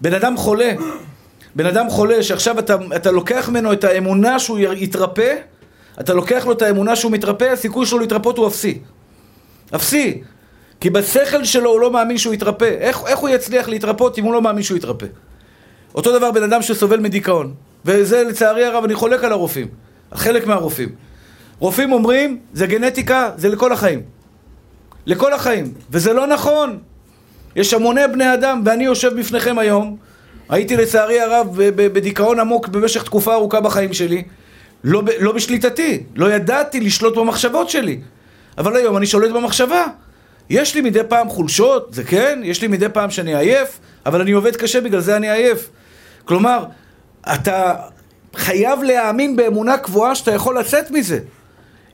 בן 0.00 0.14
אדם 0.14 0.36
חולה, 0.36 0.72
בן 1.56 1.66
אדם 1.66 1.90
חולה 1.90 2.22
שעכשיו 2.22 2.58
אתה, 2.58 2.76
אתה 2.96 3.10
לוקח 3.10 3.48
ממנו 3.48 3.72
את 3.72 3.84
האמונה 3.84 4.38
שהוא 4.38 4.58
יתרפא, 4.58 5.34
אתה 6.00 6.14
לוקח 6.14 6.46
לו 6.46 6.52
את 6.52 6.62
האמונה 6.62 6.96
שהוא 6.96 7.12
מתרפא, 7.12 7.44
הסיכוי 7.44 7.86
שלו 7.86 7.98
להתרפות 7.98 8.38
הוא 8.38 8.46
אפסי. 8.46 8.78
אפסי. 9.74 10.22
כי 10.80 10.90
בשכל 10.90 11.44
שלו 11.44 11.70
הוא 11.70 11.80
לא 11.80 11.90
מאמין 11.90 12.18
שהוא 12.18 12.34
יתרפא. 12.34 12.76
איך, 12.80 13.02
איך 13.06 13.18
הוא 13.18 13.28
יצליח 13.28 13.68
להתרפות 13.68 14.18
אם 14.18 14.24
הוא 14.24 14.32
לא 14.32 14.42
מאמין 14.42 14.62
שהוא 14.62 14.78
יתרפא? 14.78 15.06
אותו 15.94 16.18
דבר 16.18 16.30
בן 16.30 16.42
אדם 16.42 16.62
שסובל 16.62 17.00
מדיכאון. 17.00 17.54
וזה 17.84 18.24
לצערי 18.24 18.64
הרב, 18.64 18.84
אני 18.84 18.94
חולק 18.94 19.24
על 19.24 19.32
הרופאים. 19.32 19.66
חלק 20.14 20.46
מהרופאים. 20.46 20.88
רופאים 21.58 21.92
אומרים, 21.92 22.38
זה 22.52 22.66
גנטיקה, 22.66 23.30
זה 23.36 23.48
לכל 23.48 23.72
החיים. 23.72 24.02
לכל 25.08 25.32
החיים. 25.32 25.72
וזה 25.90 26.12
לא 26.12 26.26
נכון. 26.26 26.78
יש 27.56 27.74
המוני 27.74 28.00
בני 28.12 28.34
אדם, 28.34 28.62
ואני 28.64 28.84
יושב 28.84 29.20
בפניכם 29.20 29.58
היום, 29.58 29.96
הייתי 30.48 30.76
לצערי 30.76 31.20
הרב 31.20 31.46
בדיכאון 31.74 32.40
עמוק 32.40 32.68
במשך 32.68 33.02
תקופה 33.02 33.34
ארוכה 33.34 33.60
בחיים 33.60 33.92
שלי, 33.92 34.22
לא, 34.84 35.02
לא 35.20 35.32
בשליטתי, 35.32 36.02
לא 36.16 36.32
ידעתי 36.32 36.80
לשלוט 36.80 37.16
במחשבות 37.16 37.70
שלי. 37.70 38.00
אבל 38.58 38.76
היום 38.76 38.96
אני 38.96 39.06
שולט 39.06 39.30
במחשבה. 39.30 39.84
יש 40.50 40.74
לי 40.74 40.80
מדי 40.80 41.00
פעם 41.08 41.28
חולשות, 41.28 41.94
זה 41.94 42.04
כן, 42.04 42.40
יש 42.44 42.62
לי 42.62 42.68
מדי 42.68 42.88
פעם 42.88 43.10
שאני 43.10 43.36
עייף, 43.36 43.78
אבל 44.06 44.20
אני 44.20 44.32
עובד 44.32 44.56
קשה, 44.56 44.80
בגלל 44.80 45.00
זה 45.00 45.16
אני 45.16 45.30
עייף. 45.30 45.68
כלומר, 46.24 46.64
אתה 47.34 47.74
חייב 48.34 48.82
להאמין 48.82 49.36
באמונה 49.36 49.78
קבועה 49.78 50.14
שאתה 50.14 50.32
יכול 50.34 50.58
לצאת 50.58 50.90
מזה. 50.90 51.18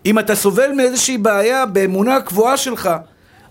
אם 0.07 0.19
אתה 0.19 0.35
סובל 0.35 0.73
מאיזושהי 0.73 1.19
בעיה 1.19 1.67
באמונה 1.67 2.17
הקבועה 2.17 2.57
שלך, 2.57 2.91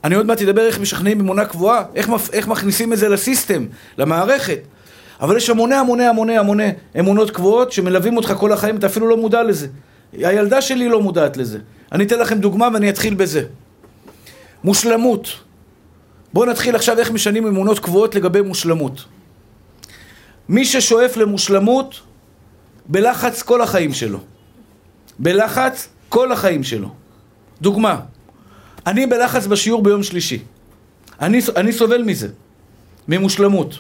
אני 0.03 0.15
עוד 0.15 0.25
מעט 0.25 0.41
אדבר 0.41 0.65
איך 0.65 0.79
משכנעים 0.79 1.19
אמונה 1.19 1.45
קבועה, 1.45 1.83
איך, 1.95 2.09
איך 2.33 2.47
מכניסים 2.47 2.93
את 2.93 2.97
זה 2.97 3.09
לסיסטם, 3.09 3.65
למערכת. 3.97 4.59
אבל 5.21 5.37
יש 5.37 5.49
המוני 5.49 5.75
המוני 5.75 6.05
המוני 6.05 6.37
המוני 6.37 6.69
אמונות 6.99 7.31
קבועות 7.31 7.71
שמלווים 7.71 8.17
אותך 8.17 8.33
כל 8.37 8.51
החיים, 8.51 8.77
אתה 8.77 8.87
אפילו 8.87 9.07
לא 9.07 9.17
מודע 9.17 9.43
לזה. 9.43 9.67
הילדה 10.13 10.61
שלי 10.61 10.89
לא 10.89 11.01
מודעת 11.01 11.37
לזה. 11.37 11.59
אני 11.91 12.03
אתן 12.03 12.19
לכם 12.19 12.39
דוגמה 12.39 12.69
ואני 12.73 12.89
אתחיל 12.89 13.13
בזה. 13.13 13.43
מושלמות. 14.63 15.27
בואו 16.33 16.45
נתחיל 16.45 16.75
עכשיו 16.75 16.99
איך 16.99 17.11
משנים 17.11 17.47
אמונות 17.47 17.79
קבועות 17.79 18.15
לגבי 18.15 18.41
מושלמות. 18.41 19.05
מי 20.49 20.65
ששואף 20.65 21.17
למושלמות, 21.17 21.99
בלחץ 22.85 23.41
כל 23.41 23.61
החיים 23.61 23.93
שלו. 23.93 24.19
בלחץ 25.19 25.87
כל 26.13 26.31
החיים 26.31 26.63
שלו. 26.63 26.89
דוגמה, 27.61 27.99
אני 28.87 29.05
בלחץ 29.05 29.47
בשיעור 29.47 29.83
ביום 29.83 30.03
שלישי. 30.03 30.43
אני, 31.21 31.39
אני 31.55 31.71
סובל 31.73 32.03
מזה, 32.03 32.27
ממושלמות. 33.07 33.79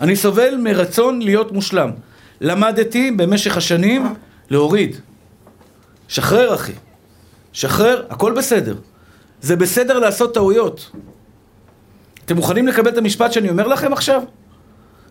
אני 0.00 0.16
סובל 0.16 0.56
מרצון 0.56 1.22
להיות 1.22 1.52
מושלם. 1.52 1.90
למדתי 2.40 3.10
במשך 3.10 3.56
השנים 3.56 4.14
להוריד. 4.50 4.96
שחרר 6.08 6.54
אחי. 6.54 6.72
שחרר, 7.52 8.06
הכל 8.10 8.32
בסדר. 8.32 8.76
זה 9.42 9.56
בסדר 9.56 9.98
לעשות 9.98 10.34
טעויות. 10.34 10.90
אתם 12.24 12.36
מוכנים 12.36 12.66
לקבל 12.66 12.90
את 12.90 12.98
המשפט 12.98 13.32
שאני 13.32 13.50
אומר 13.50 13.66
לכם 13.66 13.92
עכשיו? 13.92 14.22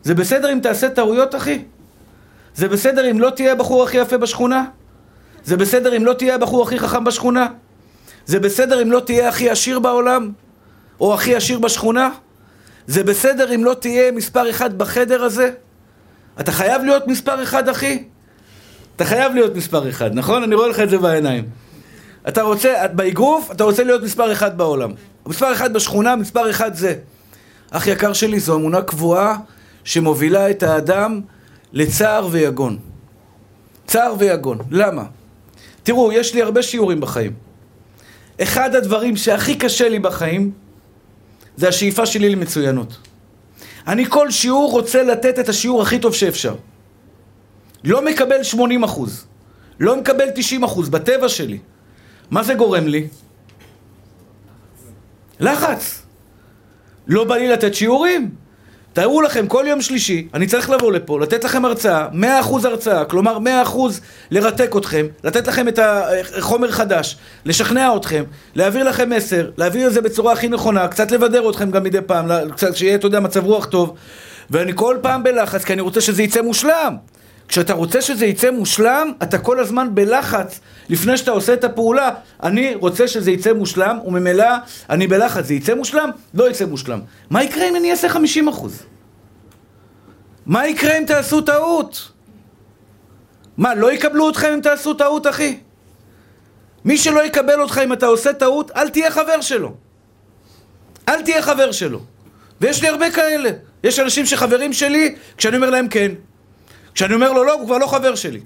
זה 0.04 0.16
בסדר 0.16 0.54
אם 0.54 0.60
תעשה 0.64 0.90
טעויות, 0.90 1.36
אחי? 1.36 1.64
זה 2.56 2.68
בסדר 2.68 3.12
אם 3.12 3.20
לא 3.20 3.30
תהיה 3.30 3.52
הבחור 3.52 3.84
הכי 3.84 3.98
יפה 3.98 4.18
בשכונה? 4.18 4.66
זה 5.48 5.58
בסדר 5.58 5.98
אם 5.98 6.06
לא 6.06 6.14
תהיה 6.14 6.36
הבחור 6.36 6.64
הכי 6.64 6.80
חכם 6.80 7.04
בשכונה? 7.04 7.48
זה 8.26 8.40
בסדר 8.40 8.82
אם 8.82 8.92
לא 8.92 9.00
תהיה 9.00 9.30
הכי 9.30 9.50
עשיר 9.50 9.80
בעולם? 9.80 10.32
או 11.00 11.14
הכי 11.14 11.36
עשיר 11.36 11.60
בשכונה? 11.60 12.10
זה 12.88 13.04
בסדר 13.04 13.56
אם 13.56 13.64
לא 13.64 13.76
תהיה 13.80 14.12
מספר 14.12 14.50
אחד 14.50 14.78
בחדר 14.78 15.24
הזה? 15.24 15.52
אתה 16.40 16.52
חייב 16.52 16.84
להיות 16.84 17.08
מספר 17.08 17.44
אחד, 17.44 17.70
אחי? 17.70 18.04
אתה 18.96 19.06
חייב 19.06 19.34
להיות 19.34 19.56
מספר 19.56 19.90
אחד, 19.90 20.10
נכון? 20.14 20.44
אני 20.44 20.56
רואה 20.56 20.68
לך 20.68 20.80
את 20.80 20.90
זה 20.90 20.98
בעיניים. 20.98 21.50
אתה 22.28 22.42
רוצה, 22.42 22.88
באגרוף, 22.94 23.52
אתה 23.52 23.64
רוצה 23.64 23.84
להיות 23.84 24.04
מספר 24.04 24.32
אחד 24.32 24.58
בעולם. 24.58 24.92
מספר 25.26 25.54
אחד 25.54 25.74
בשכונה, 25.74 26.16
מספר 26.16 26.50
אחד 26.50 26.76
זה. 26.76 26.96
אח 27.72 27.88
יקר 27.88 28.14
שלי, 28.14 28.40
זו 28.40 28.56
אמונה 28.56 28.82
קבועה 28.82 29.38
שמובילה 29.84 30.50
את 30.50 30.64
האדם 30.64 31.22
לצער 31.74 32.28
ויגון. 32.32 32.78
צער 33.88 34.16
ויגון. 34.20 34.58
למה? 34.72 35.04
תראו, 35.88 36.12
יש 36.12 36.34
לי 36.34 36.42
הרבה 36.42 36.64
שיעורים 36.64 37.00
בחיים. 37.00 37.34
אחד 38.42 38.76
הדברים 38.76 39.18
שהכי 39.18 39.56
קשה 39.56 39.90
לי 39.90 40.00
בחיים 40.00 40.52
זה 41.58 41.68
השאיפה 41.68 42.06
שלי 42.06 42.30
למצוינות. 42.30 42.98
אני 43.88 44.06
כל 44.06 44.32
שיעור 44.32 44.72
רוצה 44.72 45.04
לתת 45.04 45.40
את 45.40 45.50
השיעור 45.50 45.82
הכי 45.82 46.00
טוב 46.00 46.14
שאפשר. 46.14 46.56
לא 47.84 48.06
מקבל 48.06 48.44
80 48.44 48.84
אחוז, 48.84 49.26
לא 49.80 49.96
מקבל 49.96 50.30
90 50.36 50.64
אחוז, 50.64 50.90
בטבע 50.90 51.30
שלי. 51.30 51.60
מה 52.32 52.44
זה 52.44 52.54
גורם 52.54 52.88
לי? 52.88 53.08
לחץ. 55.40 56.02
לא 57.08 57.24
בא 57.24 57.36
לי 57.36 57.48
לתת 57.48 57.76
שיעורים. 57.76 58.36
תארו 58.98 59.22
לכם, 59.22 59.48
כל 59.48 59.66
יום 59.68 59.82
שלישי, 59.82 60.28
אני 60.34 60.48
צריך 60.48 60.70
לבוא 60.70 60.92
לפה, 60.92 61.20
לתת 61.20 61.44
לכם 61.44 61.66
הרצאה, 61.66 62.08
100% 62.14 62.16
הרצאה, 62.64 63.06
כלומר 63.06 63.38
100% 63.66 63.78
לרתק 64.32 64.76
אתכם, 64.78 65.06
לתת 65.24 65.48
לכם 65.48 65.68
את 65.68 65.80
החומר 66.38 66.72
חדש, 66.72 67.18
לשכנע 67.46 67.96
אתכם, 67.96 68.24
להעביר 68.56 68.84
לכם 68.84 69.10
מסר, 69.10 69.50
להעביר 69.58 69.88
את 69.88 69.94
זה 69.94 70.02
בצורה 70.02 70.34
הכי 70.34 70.48
נכונה, 70.48 70.88
קצת 70.88 71.12
לבדר 71.12 71.50
אתכם 71.50 71.72
גם 71.72 71.84
מדי 71.84 72.02
פעם, 72.02 72.30
קצת 72.52 72.76
שיהיה, 72.76 72.96
אתה 72.96 73.06
יודע, 73.06 73.20
מצב 73.20 73.46
רוח 73.46 73.66
טוב, 73.66 73.94
ואני 74.50 74.72
כל 74.76 74.98
פעם 75.02 75.24
בלחץ, 75.24 75.64
כי 75.64 75.74
אני 75.74 75.82
רוצה 75.82 76.02
שזה 76.02 76.24
יצא 76.24 76.42
מושלם. 76.42 76.96
כשאתה 77.48 77.74
רוצה 77.74 78.02
שזה 78.02 78.26
יצא 78.26 78.52
מושלם, 78.52 79.12
אתה 79.24 79.38
כל 79.38 79.60
הזמן 79.60 79.96
בלחץ. 79.96 80.60
לפני 80.90 81.18
שאתה 81.18 81.32
עושה 81.32 81.54
את 81.54 81.64
הפעולה, 81.64 82.12
אני 82.44 82.76
רוצה 82.76 83.08
שזה 83.08 83.32
יצא 83.32 83.54
מושלם, 83.54 84.00
וממילא 84.06 84.48
אני 84.90 85.08
בלחץ. 85.08 85.46
זה 85.46 85.54
יצא 85.54 85.76
מושלם? 85.76 86.10
לא 86.34 86.50
יצא 86.50 86.66
מושלם. 86.66 87.00
מה 87.30 87.44
יקרה 87.44 87.70
אם 87.70 87.76
אני 87.76 87.92
אעשה 87.92 88.10
50 88.10 88.48
אחוז? 88.48 88.84
מה 90.46 90.68
יקרה 90.68 90.98
אם 90.98 91.04
תעשו 91.08 91.42
טעות? 91.42 92.12
מה, 93.58 93.76
לא 93.76 93.92
יקבלו 93.92 94.30
אתכם 94.30 94.52
אם 94.54 94.62
תעשו 94.62 94.94
טעות, 94.94 95.28
אחי? 95.28 95.60
מי 96.86 96.98
שלא 96.98 97.26
יקבל 97.26 97.62
אותך 97.62 97.82
אם 97.84 97.94
אתה 97.94 98.06
עושה 98.06 98.34
טעות, 98.34 98.72
אל 98.72 98.90
תהיה 98.90 99.12
חבר 99.12 99.42
שלו. 99.42 99.74
אל 101.10 101.22
תהיה 101.22 101.42
חבר 101.42 101.72
שלו. 101.72 102.00
ויש 102.62 102.82
לי 102.82 102.88
הרבה 102.88 103.12
כאלה. 103.12 103.50
יש 103.84 104.00
אנשים 104.00 104.26
שחברים 104.26 104.74
שלי, 104.74 105.16
כשאני 105.38 105.56
אומר 105.56 105.70
להם 105.70 105.88
כן. 105.88 106.12
כשאני 106.98 107.14
אומר 107.14 107.34
לו 107.34 107.44
לא, 107.44 107.54
הוא 107.54 107.66
כבר 107.66 107.78
לא 107.78 107.88
חבר 107.88 108.16
שלי. 108.16 108.42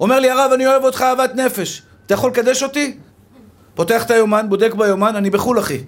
אומר 0.00 0.20
לי, 0.20 0.30
הרב, 0.30 0.52
אני 0.52 0.66
אוהב 0.66 0.84
אותך 0.84 1.02
אהבת 1.02 1.34
נפש. 1.34 1.82
אתה 2.06 2.14
יכול 2.14 2.30
לקדש 2.30 2.62
אותי? 2.62 2.96
פותח 3.74 4.02
את 4.04 4.10
היומן, 4.10 4.46
בודק 4.48 4.74
ביומן, 4.74 5.16
אני 5.16 5.30
בחו"ל, 5.30 5.58
אחי. 5.58 5.78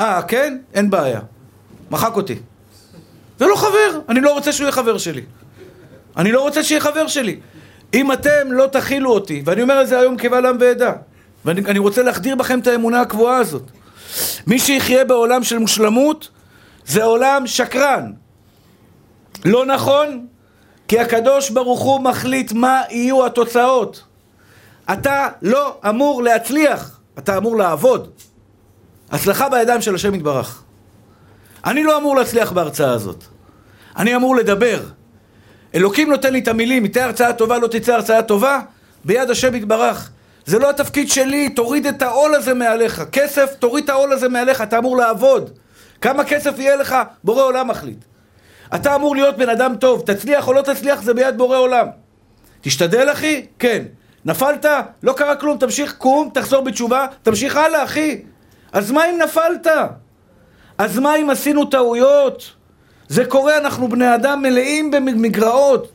אה, 0.00 0.22
כן? 0.22 0.58
אין 0.74 0.90
בעיה. 0.90 1.20
מחק 1.90 2.16
אותי. 2.16 2.38
זה 3.38 3.46
לא 3.46 3.56
חבר, 3.56 4.00
אני 4.08 4.20
לא 4.20 4.32
רוצה 4.32 4.52
שהוא 4.52 4.64
יהיה 4.64 4.72
חבר 4.72 4.98
שלי. 4.98 5.22
אני 6.16 6.32
לא 6.32 6.40
רוצה 6.40 6.62
שיהיה 6.62 6.80
חבר 6.80 7.06
שלי. 7.06 7.40
אם 7.94 8.12
אתם 8.12 8.52
לא 8.52 8.66
תכילו 8.66 9.10
אותי, 9.10 9.42
ואני 9.44 9.62
אומר 9.62 9.82
את 9.82 9.88
זה 9.88 9.98
היום 9.98 10.16
קבל 10.16 10.46
עם 10.46 10.56
ועדה, 10.60 10.92
ואני 11.44 11.78
רוצה 11.78 12.02
להחדיר 12.02 12.36
בכם 12.36 12.58
את 12.58 12.66
האמונה 12.66 13.00
הקבועה 13.00 13.36
הזאת. 13.36 13.62
מי 14.46 14.58
שיחיה 14.58 15.04
בעולם 15.04 15.44
של 15.44 15.58
מושלמות, 15.58 16.28
זה 16.86 17.04
עולם 17.04 17.46
שקרן. 17.46 18.12
לא 19.44 19.66
נכון, 19.66 20.26
כי 20.90 21.00
הקדוש 21.00 21.50
ברוך 21.50 21.80
הוא 21.80 22.00
מחליט 22.00 22.52
מה 22.52 22.82
יהיו 22.90 23.26
התוצאות. 23.26 24.02
אתה 24.92 25.28
לא 25.42 25.78
אמור 25.88 26.22
להצליח, 26.22 27.00
אתה 27.18 27.36
אמור 27.36 27.56
לעבוד. 27.56 28.10
הצלחה 29.10 29.48
בידיים 29.48 29.80
של 29.80 29.94
השם 29.94 30.14
יתברך. 30.14 30.62
אני 31.64 31.84
לא 31.84 31.98
אמור 31.98 32.16
להצליח 32.16 32.52
בהרצאה 32.52 32.92
הזאת. 32.92 33.24
אני 33.96 34.16
אמור 34.16 34.36
לדבר. 34.36 34.80
אלוקים 35.74 36.10
נותן 36.10 36.32
לי 36.32 36.38
את 36.38 36.48
המילים, 36.48 36.86
תהיה 36.86 37.04
הרצאה 37.04 37.32
טובה, 37.32 37.58
לא 37.58 37.66
תצא 37.66 37.94
הרצאה 37.94 38.22
טובה, 38.22 38.60
ביד 39.04 39.30
השם 39.30 39.54
יתברך. 39.54 40.10
זה 40.46 40.58
לא 40.58 40.70
התפקיד 40.70 41.10
שלי, 41.10 41.48
תוריד 41.48 41.86
את 41.86 42.02
העול 42.02 42.34
הזה 42.34 42.54
מעליך. 42.54 43.02
כסף, 43.12 43.54
תוריד 43.58 43.84
את 43.84 43.90
העול 43.90 44.12
הזה 44.12 44.28
מעליך, 44.28 44.60
אתה 44.60 44.78
אמור 44.78 44.96
לעבוד. 44.96 45.50
כמה 46.00 46.24
כסף 46.24 46.58
יהיה 46.58 46.76
לך, 46.76 46.96
בורא 47.24 47.42
עולם 47.42 47.68
מחליט. 47.68 48.04
אתה 48.74 48.94
אמור 48.94 49.16
להיות 49.16 49.36
בן 49.36 49.48
אדם 49.48 49.74
טוב, 49.80 50.02
תצליח 50.06 50.48
או 50.48 50.52
לא 50.52 50.62
תצליח 50.62 51.02
זה 51.02 51.14
ביד 51.14 51.38
בורא 51.38 51.58
עולם. 51.58 51.86
תשתדל 52.60 53.12
אחי? 53.12 53.46
כן. 53.58 53.82
נפלת? 54.24 54.66
לא 55.02 55.12
קרה 55.12 55.36
כלום, 55.36 55.58
תמשיך, 55.58 55.94
קום, 55.98 56.30
תחזור 56.34 56.60
בתשובה, 56.64 57.06
תמשיך 57.22 57.56
הלאה 57.56 57.84
אחי. 57.84 58.22
אז 58.72 58.90
מה 58.90 59.10
אם 59.10 59.18
נפלת? 59.24 59.66
אז 60.78 60.98
מה 60.98 61.16
אם 61.16 61.30
עשינו 61.30 61.64
טעויות? 61.64 62.52
זה 63.08 63.24
קורה, 63.24 63.58
אנחנו 63.58 63.88
בני 63.88 64.14
אדם 64.14 64.42
מלאים 64.42 64.90
במגרעות. 64.90 65.90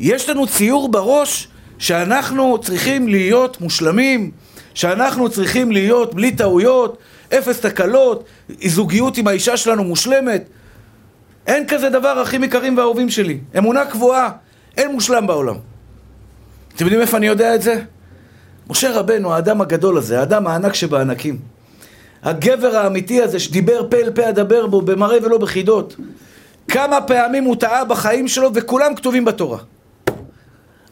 יש 0.00 0.28
לנו 0.28 0.46
ציור 0.46 0.88
בראש 0.88 1.48
שאנחנו 1.78 2.58
צריכים 2.58 3.08
להיות 3.08 3.60
מושלמים, 3.60 4.30
שאנחנו 4.74 5.30
צריכים 5.30 5.72
להיות 5.72 6.14
בלי 6.14 6.36
טעויות, 6.36 6.98
אפס 7.38 7.60
תקלות, 7.60 8.24
זוגיות 8.66 9.16
עם 9.16 9.28
האישה 9.28 9.56
שלנו 9.56 9.84
מושלמת. 9.84 10.48
אין 11.46 11.66
כזה 11.68 11.88
דבר, 11.88 12.22
אחים 12.22 12.44
יקרים 12.44 12.78
ואהובים 12.78 13.10
שלי. 13.10 13.38
אמונה 13.58 13.84
קבועה, 13.84 14.30
אין 14.76 14.92
מושלם 14.92 15.26
בעולם. 15.26 15.56
אתם 16.76 16.84
יודעים 16.84 17.00
איפה 17.00 17.16
אני 17.16 17.26
יודע 17.26 17.54
את 17.54 17.62
זה? 17.62 17.82
משה 18.70 18.92
רבנו, 18.92 19.34
האדם 19.34 19.60
הגדול 19.60 19.98
הזה, 19.98 20.20
האדם 20.20 20.46
הענק 20.46 20.74
שבענקים. 20.74 21.38
הגבר 22.22 22.76
האמיתי 22.76 23.22
הזה 23.22 23.38
שדיבר 23.38 23.86
פה 23.90 23.96
אל 23.96 24.10
פה 24.10 24.28
אדבר 24.28 24.66
בו, 24.66 24.82
במראה 24.82 25.18
ולא 25.22 25.38
בחידות. 25.38 25.96
כמה 26.68 27.00
פעמים 27.00 27.44
הוא 27.44 27.56
טעה 27.56 27.84
בחיים 27.84 28.28
שלו, 28.28 28.50
וכולם 28.54 28.94
כתובים 28.94 29.24
בתורה. 29.24 29.58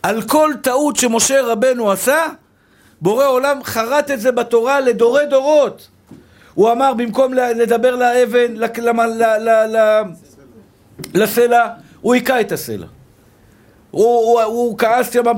על 0.02 0.22
כל 0.22 0.52
טעות 0.62 0.96
שמשה 0.96 1.42
רבנו 1.42 1.90
עשה, 1.90 2.26
בורא 3.00 3.26
עולם 3.26 3.64
חרט 3.64 4.10
את 4.10 4.20
זה 4.20 4.32
בתורה 4.32 4.80
לדורי 4.80 5.26
דורות. 5.26 5.88
הוא 6.54 6.72
אמר, 6.72 6.94
במקום 6.94 7.34
לדבר 7.34 7.96
לאבן, 7.96 8.54
לסלע, 11.14 11.66
הוא 12.00 12.14
היכה 12.14 12.40
את 12.40 12.52
הסלע. 12.52 12.86
הוא, 13.90 14.04
הוא, 14.04 14.42
הוא 14.42 14.78
כעס 14.78 15.10
שמה 15.12 15.32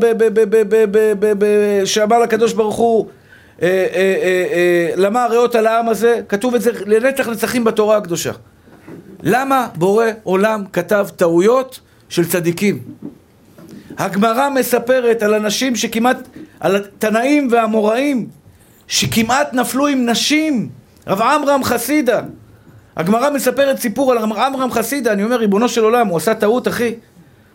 שאמר 1.84 2.18
לקדוש 2.18 2.52
ברוך 2.52 2.76
הוא 2.76 3.06
אה, 3.62 3.68
אה, 3.68 4.14
אה, 4.52 4.90
למה 4.96 5.24
הריאות 5.24 5.54
על 5.54 5.66
העם 5.66 5.88
הזה? 5.88 6.20
כתוב 6.28 6.54
את 6.54 6.62
זה 6.62 6.70
לנצח 6.86 7.28
נצחים 7.28 7.64
בתורה 7.64 7.96
הקדושה. 7.96 8.32
למה 9.22 9.68
בורא 9.74 10.06
עולם 10.22 10.64
כתב 10.72 11.08
טעויות 11.16 11.80
של 12.08 12.28
צדיקים? 12.28 12.78
הגמרא 13.98 14.48
מספרת 14.48 15.22
על 15.22 15.34
אנשים 15.34 15.76
שכמעט, 15.76 16.16
על 16.60 16.76
התנאים 16.76 17.48
והאמוראים 17.50 18.28
שכמעט 18.88 19.54
נפלו 19.54 19.86
עם 19.86 20.08
נשים, 20.08 20.68
רב 21.06 21.22
עמרם 21.22 21.64
חסידה 21.64 22.20
הגמרא 22.96 23.30
מספרת 23.30 23.78
סיפור 23.78 24.12
על 24.12 24.18
עמרם 24.18 24.72
חסידה, 24.72 25.12
אני 25.12 25.24
אומר, 25.24 25.36
ריבונו 25.36 25.68
של 25.68 25.84
עולם, 25.84 26.06
הוא 26.06 26.16
עשה 26.16 26.34
טעות, 26.34 26.68
אחי. 26.68 26.94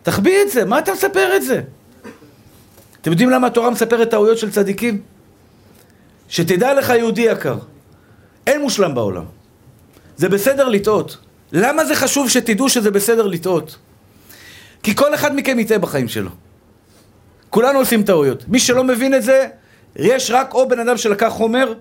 תחביא 0.02 0.42
את 0.42 0.50
זה, 0.50 0.64
מה 0.64 0.78
אתה 0.78 0.92
מספר 0.92 1.36
את 1.36 1.42
זה? 1.42 1.60
אתם 3.00 3.10
יודעים 3.10 3.30
למה 3.30 3.46
התורה 3.46 3.70
מספרת 3.70 4.10
טעויות 4.10 4.38
של 4.38 4.50
צדיקים? 4.50 5.00
שתדע 6.28 6.74
לך, 6.74 6.90
יהודי 6.90 7.22
יקר, 7.22 7.58
אין 8.46 8.60
מושלם 8.60 8.94
בעולם. 8.94 9.24
זה 10.16 10.28
בסדר 10.28 10.68
לטעות. 10.68 11.16
למה 11.52 11.84
זה 11.84 11.94
חשוב 11.94 12.28
שתדעו 12.30 12.68
שזה 12.68 12.90
בסדר 12.90 13.26
לטעות? 13.26 13.76
כי 14.82 14.94
כל 14.96 15.14
אחד 15.14 15.36
מכם 15.36 15.58
יטעה 15.58 15.78
בחיים 15.78 16.08
שלו. 16.08 16.30
כולנו 17.50 17.78
עושים 17.78 18.02
טעויות. 18.02 18.48
מי 18.48 18.58
שלא 18.58 18.84
מבין 18.84 19.14
את 19.14 19.22
זה, 19.22 19.46
יש 19.96 20.30
רק 20.30 20.54
או 20.54 20.68
בן 20.68 20.78
אדם 20.78 20.96
שלקח 20.96 21.28
חומר 21.28 21.74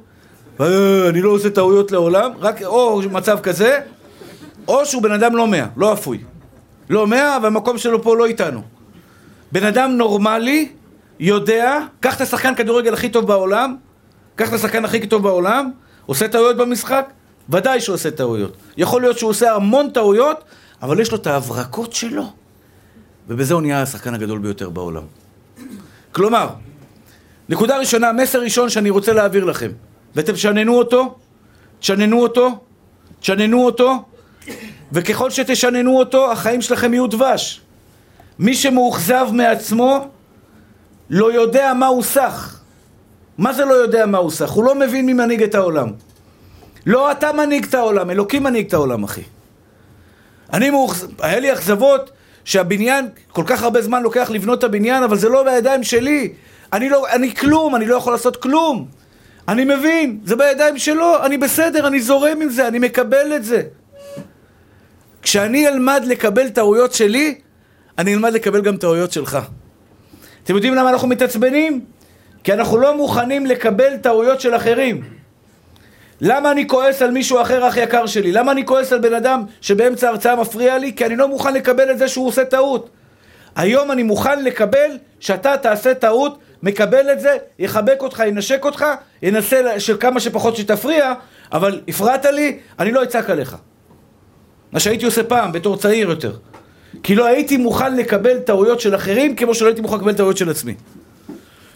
אני 0.59 1.21
לא 1.21 1.29
עושה 1.29 1.49
טעויות 1.49 1.91
לעולם, 1.91 2.31
רק 2.39 2.63
או 2.63 3.01
מצב 3.11 3.39
כזה, 3.39 3.79
או 4.67 4.85
שהוא 4.85 5.03
בן 5.03 5.11
אדם 5.11 5.35
לא 5.35 5.47
מאה, 5.47 5.65
לא 5.77 5.93
אפוי. 5.93 6.19
לא 6.89 7.07
מאה, 7.07 7.37
והמקום 7.43 7.77
שלו 7.77 8.03
פה 8.03 8.17
לא 8.17 8.25
איתנו. 8.25 8.61
בן 9.51 9.63
אדם 9.63 9.91
נורמלי, 9.91 10.69
יודע, 11.19 11.79
קח 11.99 12.15
את 12.15 12.21
השחקן 12.21 12.55
כדורגל 12.55 12.93
הכי 12.93 13.09
טוב 13.09 13.27
בעולם, 13.27 13.75
קח 14.35 14.49
את 14.49 14.53
השחקן 14.53 14.85
הכי 14.85 15.07
טוב 15.07 15.23
בעולם, 15.23 15.71
עושה 16.05 16.27
טעויות 16.27 16.57
במשחק, 16.57 17.09
ודאי 17.49 17.81
שהוא 17.81 17.93
עושה 17.93 18.11
טעויות. 18.11 18.57
יכול 18.77 19.01
להיות 19.01 19.17
שהוא 19.17 19.29
עושה 19.29 19.55
המון 19.55 19.89
טעויות, 19.89 20.43
אבל 20.81 20.99
יש 20.99 21.11
לו 21.11 21.17
את 21.17 21.27
ההברקות 21.27 21.93
שלו, 21.93 22.23
ובזה 23.27 23.53
הוא 23.53 23.61
נהיה 23.61 23.81
השחקן 23.81 24.13
הגדול 24.13 24.39
ביותר 24.39 24.69
בעולם. 24.69 25.03
כלומר, 26.11 26.49
נקודה 27.49 27.77
ראשונה, 27.77 28.11
מסר 28.11 28.41
ראשון 28.41 28.69
שאני 28.69 28.89
רוצה 28.89 29.13
להעביר 29.13 29.45
לכם. 29.45 29.71
ואתם 30.17 30.33
תשננו 30.33 30.77
אותו, 30.77 31.15
תשננו 31.79 32.21
אותו, 32.21 32.49
תשננו 33.19 33.65
אותו, 33.65 34.03
וככל 34.91 35.29
שתשננו 35.29 35.99
אותו, 35.99 36.31
החיים 36.31 36.61
שלכם 36.61 36.93
יהיו 36.93 37.07
דבש. 37.07 37.61
מי 38.39 38.55
שמאוכזב 38.55 39.27
מעצמו 39.31 40.07
לא 41.09 41.33
יודע 41.33 41.73
מה 41.73 41.87
הוא 41.87 42.03
סך. 42.03 42.59
מה 43.37 43.53
זה 43.53 43.65
לא 43.65 43.73
יודע 43.73 44.05
מה 44.05 44.17
הוא 44.17 44.31
סך? 44.31 44.49
הוא 44.49 44.63
לא 44.63 44.75
מבין 44.75 45.05
מי 45.05 45.13
מנהיג 45.13 45.43
את 45.43 45.55
העולם. 45.55 45.91
לא 46.85 47.11
אתה 47.11 47.33
מנהיג 47.33 47.65
את 47.65 47.73
העולם, 47.73 48.09
אלוקים 48.09 48.43
מנהיג 48.43 48.67
את 48.67 48.73
העולם, 48.73 49.03
אחי. 49.03 49.23
אני 50.53 50.69
מאוכזב, 50.69 51.07
היה 51.21 51.39
לי 51.39 51.53
אכזבות 51.53 52.11
שהבניין, 52.45 53.09
כל 53.29 53.43
כך 53.45 53.63
הרבה 53.63 53.81
זמן 53.81 54.03
לוקח 54.03 54.29
לבנות 54.29 54.59
את 54.59 54.63
הבניין, 54.63 55.03
אבל 55.03 55.17
זה 55.17 55.29
לא 55.29 55.43
בידיים 55.43 55.83
שלי. 55.83 56.33
אני 56.73 56.89
לא, 56.89 57.07
אני 57.09 57.35
כלום, 57.35 57.75
אני 57.75 57.85
לא 57.85 57.95
יכול 57.95 58.13
לעשות 58.13 58.37
כלום. 58.37 58.87
אני 59.47 59.65
מבין, 59.65 60.19
זה 60.25 60.35
בידיים 60.35 60.77
שלו, 60.77 61.25
אני 61.25 61.37
בסדר, 61.37 61.87
אני 61.87 62.01
זורם 62.01 62.41
עם 62.41 62.49
זה, 62.49 62.67
אני 62.67 62.79
מקבל 62.79 63.35
את 63.35 63.43
זה. 63.43 63.61
כשאני 65.21 65.67
אלמד 65.67 66.01
לקבל 66.05 66.49
טעויות 66.49 66.93
שלי, 66.93 67.35
אני 67.97 68.13
אלמד 68.13 68.33
לקבל 68.33 68.61
גם 68.61 68.77
טעויות 68.77 69.11
שלך. 69.11 69.37
אתם 70.43 70.55
יודעים 70.55 70.75
למה 70.75 70.89
אנחנו 70.89 71.07
מתעצבנים? 71.07 71.85
כי 72.43 72.53
אנחנו 72.53 72.77
לא 72.77 72.97
מוכנים 72.97 73.45
לקבל 73.45 73.97
טעויות 73.97 74.41
של 74.41 74.55
אחרים. 74.55 75.03
למה 76.21 76.51
אני 76.51 76.67
כועס 76.67 77.01
על 77.01 77.11
מישהו 77.11 77.41
אחר 77.41 77.67
אח 77.67 77.77
יקר 77.77 78.05
שלי? 78.05 78.31
למה 78.31 78.51
אני 78.51 78.65
כועס 78.65 78.93
על 78.93 78.99
בן 78.99 79.13
אדם 79.13 79.43
שבאמצע 79.61 80.07
ההרצאה 80.07 80.35
מפריע 80.35 80.77
לי? 80.77 80.93
כי 80.95 81.05
אני 81.05 81.15
לא 81.15 81.27
מוכן 81.27 81.53
לקבל 81.53 81.91
את 81.91 81.97
זה 81.97 82.07
שהוא 82.07 82.27
עושה 82.27 82.45
טעות. 82.45 82.89
היום 83.55 83.91
אני 83.91 84.03
מוכן 84.03 84.43
לקבל 84.43 84.97
שאתה 85.19 85.57
תעשה 85.57 85.93
טעות, 85.93 86.39
מקבל 86.63 87.11
את 87.11 87.19
זה, 87.19 87.37
יחבק 87.59 87.97
אותך, 87.99 88.23
ינשק 88.27 88.65
אותך, 88.65 88.85
ינסה 89.21 89.61
כמה 89.99 90.19
שפחות 90.19 90.55
שתפריע, 90.55 91.13
אבל 91.51 91.81
הפרעת 91.87 92.25
לי, 92.25 92.59
אני 92.79 92.91
לא 92.91 93.03
אצעק 93.03 93.29
עליך. 93.29 93.55
מה 94.71 94.79
שהייתי 94.79 95.05
עושה 95.05 95.23
פעם, 95.23 95.51
בתור 95.51 95.77
צעיר 95.77 96.09
יותר. 96.09 96.33
כי 97.03 97.15
לא 97.15 97.25
הייתי 97.25 97.57
מוכן 97.57 97.95
לקבל 97.95 98.39
טעויות 98.39 98.79
של 98.81 98.95
אחרים 98.95 99.35
כמו 99.35 99.55
שלא 99.55 99.67
הייתי 99.67 99.81
מוכן 99.81 99.95
לקבל 99.97 100.13
טעויות 100.13 100.37
של 100.37 100.49
עצמי. 100.49 100.75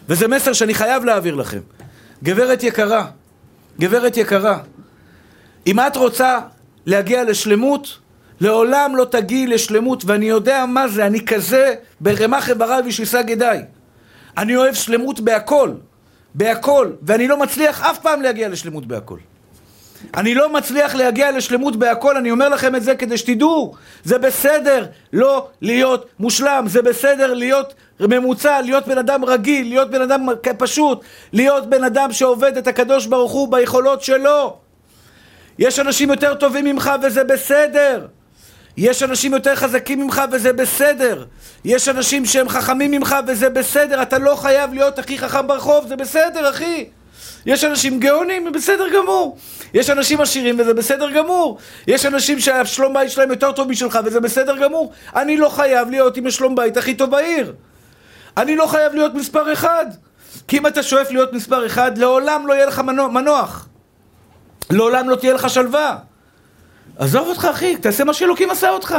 וזה 0.08 0.28
מסר 0.28 0.52
שאני 0.52 0.74
חייב 0.74 1.04
להעביר 1.04 1.34
לכם. 1.34 1.60
גברת 2.22 2.62
יקרה, 2.62 3.06
גברת 3.80 4.16
יקרה, 4.16 4.58
אם 5.66 5.80
את 5.80 5.96
רוצה 5.96 6.38
להגיע 6.86 7.24
לשלמות, 7.24 7.98
לעולם 8.40 8.96
לא 8.96 9.04
תגיעי 9.04 9.46
לשלמות, 9.46 10.04
ואני 10.06 10.26
יודע 10.28 10.66
מה 10.66 10.88
זה, 10.88 11.06
אני 11.06 11.26
כזה 11.26 11.74
ברמח 12.00 12.48
איבריו 12.48 12.84
ושיסה 12.86 13.22
גדיי. 13.22 13.64
אני 14.38 14.56
אוהב 14.56 14.74
שלמות 14.74 15.20
בהכל, 15.20 15.70
בהכל, 16.34 16.90
ואני 17.02 17.28
לא 17.28 17.38
מצליח 17.38 17.82
אף 17.82 17.98
פעם 17.98 18.22
להגיע 18.22 18.48
לשלמות 18.48 18.86
בהכל. 18.86 19.18
אני 20.14 20.34
לא 20.34 20.52
מצליח 20.52 20.94
להגיע 20.94 21.30
לשלמות 21.30 21.76
בהכל, 21.76 22.16
אני 22.16 22.30
אומר 22.30 22.48
לכם 22.48 22.76
את 22.76 22.82
זה 22.82 22.94
כדי 22.94 23.18
שתדעו, 23.18 23.74
זה 24.04 24.18
בסדר 24.18 24.86
לא 25.12 25.48
להיות 25.60 26.06
מושלם, 26.18 26.64
זה 26.68 26.82
בסדר 26.82 27.34
להיות 27.34 27.74
ממוצע, 28.00 28.60
להיות 28.60 28.88
בן 28.88 28.98
אדם 28.98 29.24
רגיל, 29.24 29.68
להיות 29.68 29.90
בן 29.90 30.00
אדם 30.00 30.28
פשוט, 30.58 31.00
להיות 31.32 31.70
בן 31.70 31.84
אדם 31.84 32.12
שעובד 32.12 32.56
את 32.56 32.66
הקדוש 32.66 33.06
ברוך 33.06 33.32
הוא 33.32 33.52
ביכולות 33.52 34.02
שלו. 34.02 34.56
יש 35.58 35.78
אנשים 35.78 36.10
יותר 36.10 36.34
טובים 36.34 36.64
ממך 36.64 36.90
וזה 37.02 37.24
בסדר. 37.24 38.06
יש 38.76 39.02
אנשים 39.02 39.32
יותר 39.32 39.56
חזקים 39.56 40.00
ממך 40.00 40.22
וזה 40.32 40.52
בסדר. 40.52 41.24
יש 41.64 41.88
אנשים 41.88 42.26
שהם 42.26 42.48
חכמים 42.48 42.90
ממך 42.90 43.16
וזה 43.26 43.50
בסדר. 43.50 44.02
אתה 44.02 44.18
לא 44.18 44.36
חייב 44.36 44.74
להיות 44.74 44.98
הכי 44.98 45.18
חכם 45.18 45.46
ברחוב, 45.46 45.88
זה 45.88 45.96
בסדר, 45.96 46.50
אחי. 46.50 46.86
יש 47.46 47.64
אנשים 47.64 48.00
גאונים, 48.00 48.52
בסדר 48.52 48.88
גמור. 48.88 49.36
יש 49.74 49.90
אנשים 49.90 50.20
עשירים 50.20 50.60
וזה 50.60 50.74
בסדר 50.74 51.10
גמור. 51.10 51.58
יש 51.86 52.06
אנשים 52.06 52.40
שהשלום 52.40 52.94
בית 52.94 53.10
שלהם 53.10 53.30
יותר 53.30 53.52
טוב 53.52 53.68
משלך 53.68 53.98
וזה 54.04 54.20
בסדר 54.20 54.56
גמור. 54.56 54.92
אני 55.16 55.36
לא 55.36 55.48
חייב 55.48 55.90
להיות 55.90 56.16
עם 56.16 56.26
השלום 56.26 56.54
בית 56.54 56.76
הכי 56.76 56.94
טוב 56.94 57.10
בעיר. 57.10 57.52
אני 58.36 58.56
לא 58.56 58.66
חייב 58.66 58.94
להיות 58.94 59.14
מספר 59.14 59.52
אחד. 59.52 59.86
כי 60.48 60.58
אם 60.58 60.66
אתה 60.66 60.82
שואף 60.82 61.10
להיות 61.10 61.32
מספר 61.32 61.66
אחד, 61.66 61.98
לעולם 61.98 62.46
לא 62.46 62.52
יהיה 62.52 62.66
לך 62.66 62.78
מנוח. 63.12 63.68
לעולם 64.70 65.08
לא 65.08 65.16
תהיה 65.16 65.32
לך 65.32 65.50
שלווה. 65.50 65.96
עזוב 66.96 67.28
אותך 67.28 67.44
אחי, 67.44 67.76
תעשה 67.76 68.04
מה 68.04 68.14
שאלוקים 68.14 68.50
עשה 68.50 68.70
אותך. 68.70 68.96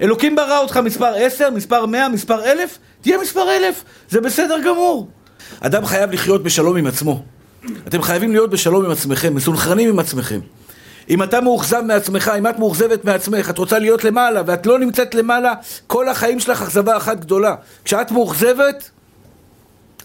אלוקים 0.00 0.36
ברא 0.36 0.58
אותך 0.58 0.76
מספר 0.76 1.14
עשר, 1.16 1.50
מספר 1.50 1.86
מאה, 1.86 2.08
מספר 2.08 2.44
אלף, 2.44 2.78
תהיה 3.00 3.18
מספר 3.18 3.50
אלף, 3.56 3.84
זה 4.10 4.20
בסדר 4.20 4.58
גמור. 4.64 5.08
אדם 5.60 5.86
חייב 5.86 6.12
לחיות 6.12 6.42
בשלום 6.42 6.76
עם 6.76 6.86
עצמו. 6.86 7.22
אתם 7.88 8.02
חייבים 8.02 8.32
להיות 8.32 8.50
בשלום 8.50 8.84
עם 8.84 8.90
עצמכם, 8.90 9.34
מסונכרנים 9.34 9.88
עם 9.88 9.98
עצמכם. 9.98 10.40
אם 11.10 11.22
אתה 11.22 11.40
מאוכזב 11.40 11.80
מעצמך, 11.80 12.32
אם 12.38 12.46
את 12.46 12.58
מאוכזבת 12.58 13.04
מעצמך, 13.04 13.50
את 13.50 13.58
רוצה 13.58 13.78
להיות 13.78 14.04
למעלה 14.04 14.42
ואת 14.46 14.66
לא 14.66 14.78
נמצאת 14.78 15.14
למעלה, 15.14 15.54
כל 15.86 16.08
החיים 16.08 16.40
שלך 16.40 16.62
אכזבה 16.62 16.96
אחת 16.96 17.20
גדולה. 17.20 17.54
כשאת 17.84 18.10
מאוכזבת, 18.10 18.90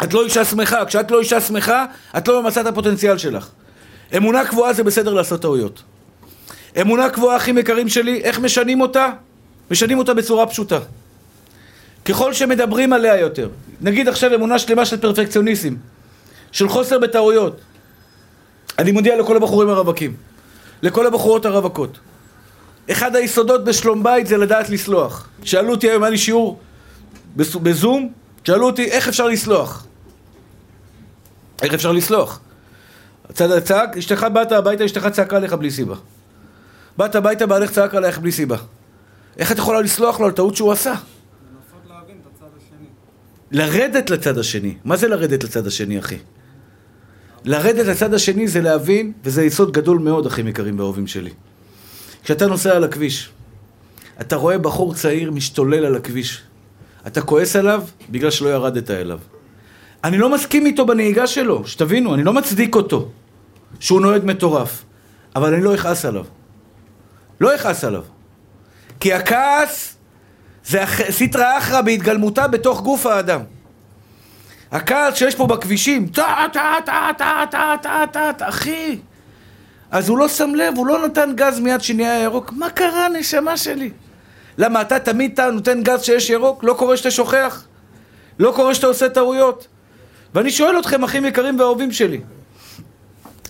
את 0.04 0.13
לא 0.13 0.23
אישה 0.23 0.45
שמחה. 0.45 0.86
כשאת 0.86 1.12
לא 1.12 1.19
אישה 1.19 1.41
שמחה, 1.41 1.86
את 2.17 2.28
לא 2.28 2.43
ממצאת 2.43 2.65
הפוטנציאל 2.65 3.17
שלך. 3.17 3.50
אמונה 4.17 4.45
קבועה 4.45 4.73
זה 4.73 4.84
בסדר 4.84 5.13
לעשות 5.13 5.41
טעויות. 5.41 5.84
אמונה 6.82 7.10
קבועה, 7.10 7.38
אחים 7.38 7.58
יקרים 7.58 7.90
שלי, 7.90 8.22
איך 8.24 8.40
משנים 8.40 8.82
אותה? 8.82 9.10
משנים 9.72 9.98
אותה 9.98 10.13
בצורה 10.13 10.48
פשוטה. 10.48 10.80
ככל 12.06 12.34
שמדברים 12.34 12.94
עליה 12.94 13.20
יותר, 13.20 13.50
נגיד 13.82 14.08
עכשיו 14.08 14.36
אמונה 14.36 14.60
שלמה 14.60 14.86
של 14.86 14.98
פרפקציוניסטים, 14.98 15.78
של 16.52 16.70
חוסר 16.70 17.00
בטעויות, 17.00 17.60
אני 18.80 18.92
מודיע 18.92 19.20
לכל 19.20 19.38
הבחורים 19.38 19.70
הרווקים, 19.70 20.16
לכל 20.82 21.08
הבחורות 21.08 21.46
הרווקות, 21.46 22.00
אחד 22.92 23.16
היסודות 23.16 23.66
בשלום 23.66 24.04
בית 24.04 24.28
זה 24.28 24.38
לדעת 24.38 24.70
לסלוח. 24.70 25.28
שאלו 25.44 25.72
אותי 25.72 25.90
היום, 25.90 26.04
היה 26.04 26.10
לי 26.10 26.18
שיעור 26.18 26.60
בזום, 27.36 28.12
שאלו 28.44 28.66
אותי 28.66 28.86
איך 28.86 29.08
אפשר 29.08 29.28
לסלוח. 29.28 29.86
איך 31.62 31.74
אפשר 31.74 31.92
לסלוח? 31.92 32.40
הצד 33.30 33.60
צעק, 33.60 33.98
אשתך 33.98 34.28
באת 34.34 34.52
הביתה, 34.52 34.86
אשתך 34.86 35.08
צעקה 35.08 35.36
עליך 35.38 35.54
בלי 35.54 35.72
סיבה. 35.72 35.96
באת 36.98 37.16
הביתה, 37.16 37.46
בעלך 37.46 37.72
צעק 37.72 37.96
עליך 37.96 38.20
בלי 38.20 38.32
סיבה. 38.32 38.58
איך 39.38 39.52
את 39.52 39.58
יכולה 39.58 39.82
לסלוח 39.82 40.20
לו 40.20 40.26
על 40.26 40.32
טעות 40.32 40.56
שהוא 40.56 40.72
עשה? 40.72 40.94
לרדת 43.52 44.10
לצד 44.10 44.38
השני. 44.38 44.76
מה 44.86 44.98
זה 44.98 45.08
לרדת 45.08 45.44
לצד 45.44 45.68
השני, 45.68 46.00
אחי? 46.00 46.18
לרדת 47.44 47.86
לצד 47.86 48.14
השני 48.14 48.48
זה 48.48 48.62
להבין, 48.62 49.14
וזה 49.24 49.44
יסוד 49.44 49.72
גדול 49.72 50.00
מאוד, 50.00 50.26
אחים 50.26 50.48
יקרים 50.48 50.80
ואהובים 50.80 51.08
שלי. 51.08 51.32
כשאתה 52.24 52.48
נוסע 52.48 52.76
על 52.76 52.84
הכביש, 52.84 53.30
אתה 54.22 54.36
רואה 54.36 54.58
בחור 54.58 54.94
צעיר 54.94 55.32
משתולל 55.32 55.86
על 55.86 55.96
הכביש. 55.96 56.42
אתה 57.08 57.22
כועס 57.22 57.56
עליו 57.56 57.84
בגלל 58.10 58.32
שלא 58.32 58.50
ירדת 58.50 58.92
אליו. 58.92 59.20
אני 60.04 60.18
לא 60.18 60.30
מסכים 60.30 60.66
איתו 60.66 60.86
בנהיגה 60.86 61.28
שלו, 61.28 61.68
שתבינו, 61.68 62.14
אני 62.14 62.24
לא 62.24 62.34
מצדיק 62.34 62.76
אותו, 62.76 63.10
שהוא 63.80 64.02
נוהג 64.02 64.22
מטורף, 64.26 64.84
אבל 65.36 65.54
אני 65.54 65.64
לא 65.64 65.76
אכעס 65.76 66.06
עליו. 66.06 66.26
לא 67.41 67.56
אכעס 67.56 67.84
עליו. 67.84 68.04
כי 69.00 69.13
הכעס 69.13 69.95
זה 70.65 70.84
סיטרא 71.10 71.58
אחרא 71.58 71.82
בהתגלמותה 71.82 72.47
בתוך 72.47 72.82
גוף 72.82 73.06
האדם. 73.06 73.41
הכעס 74.71 75.15
שיש 75.15 75.36
פה 75.36 75.47
בכבישים, 75.47 76.08
טה 76.08 76.45
טה 76.54 76.73
טה 76.86 77.10
טה 77.17 77.43
טה 77.52 77.76
טה 77.82 78.04
טה 78.12 78.34
טה, 78.38 78.50
אחי. 78.50 79.00
אז 79.91 80.10
הוא 80.10 80.17
לא 80.17 80.28
שם 80.28 80.56
לב, 80.56 80.73
הוא 80.78 80.88
לא 80.88 81.06
נתן 81.06 81.32
גז 81.36 81.60
מיד 81.60 81.82
שנהיה 81.82 82.23
ירוק. 82.23 82.54
מה 82.54 82.69
קרה, 82.69 83.10
נשמה 83.10 83.58
שלי? 83.58 83.91
למה 84.58 84.82
אתה 84.82 85.00
תמיד 85.00 85.32
אתה 85.34 85.52
נותן 85.52 85.84
גז 85.84 86.04
שיש 86.04 86.30
ירוק? 86.30 86.63
לא 86.63 86.73
קורה 86.73 86.97
שאתה 86.97 87.12
שוכח? 87.12 87.63
לא 88.39 88.54
קורה 88.56 88.76
שאתה 88.76 88.88
עושה 88.88 89.10
טעויות? 89.10 89.67
ואני 90.34 90.52
שואל 90.52 90.80
אתכם, 90.80 91.04
אחים 91.04 91.26
יקרים 91.26 91.60
ואהובים 91.60 91.91
שלי, 91.91 92.21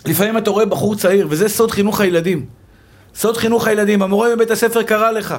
לפעמים 0.06 0.38
אתה 0.38 0.50
רואה 0.50 0.66
בחור 0.66 0.96
צעיר, 0.96 1.26
וזה 1.30 1.48
סוד 1.48 1.70
חינוך 1.70 2.00
הילדים. 2.00 2.57
סוד 3.18 3.36
חינוך 3.36 3.66
הילדים, 3.66 4.02
המורה 4.02 4.30
בבית 4.36 4.50
הספר 4.50 4.82
קרא 4.82 5.10
לך, 5.10 5.34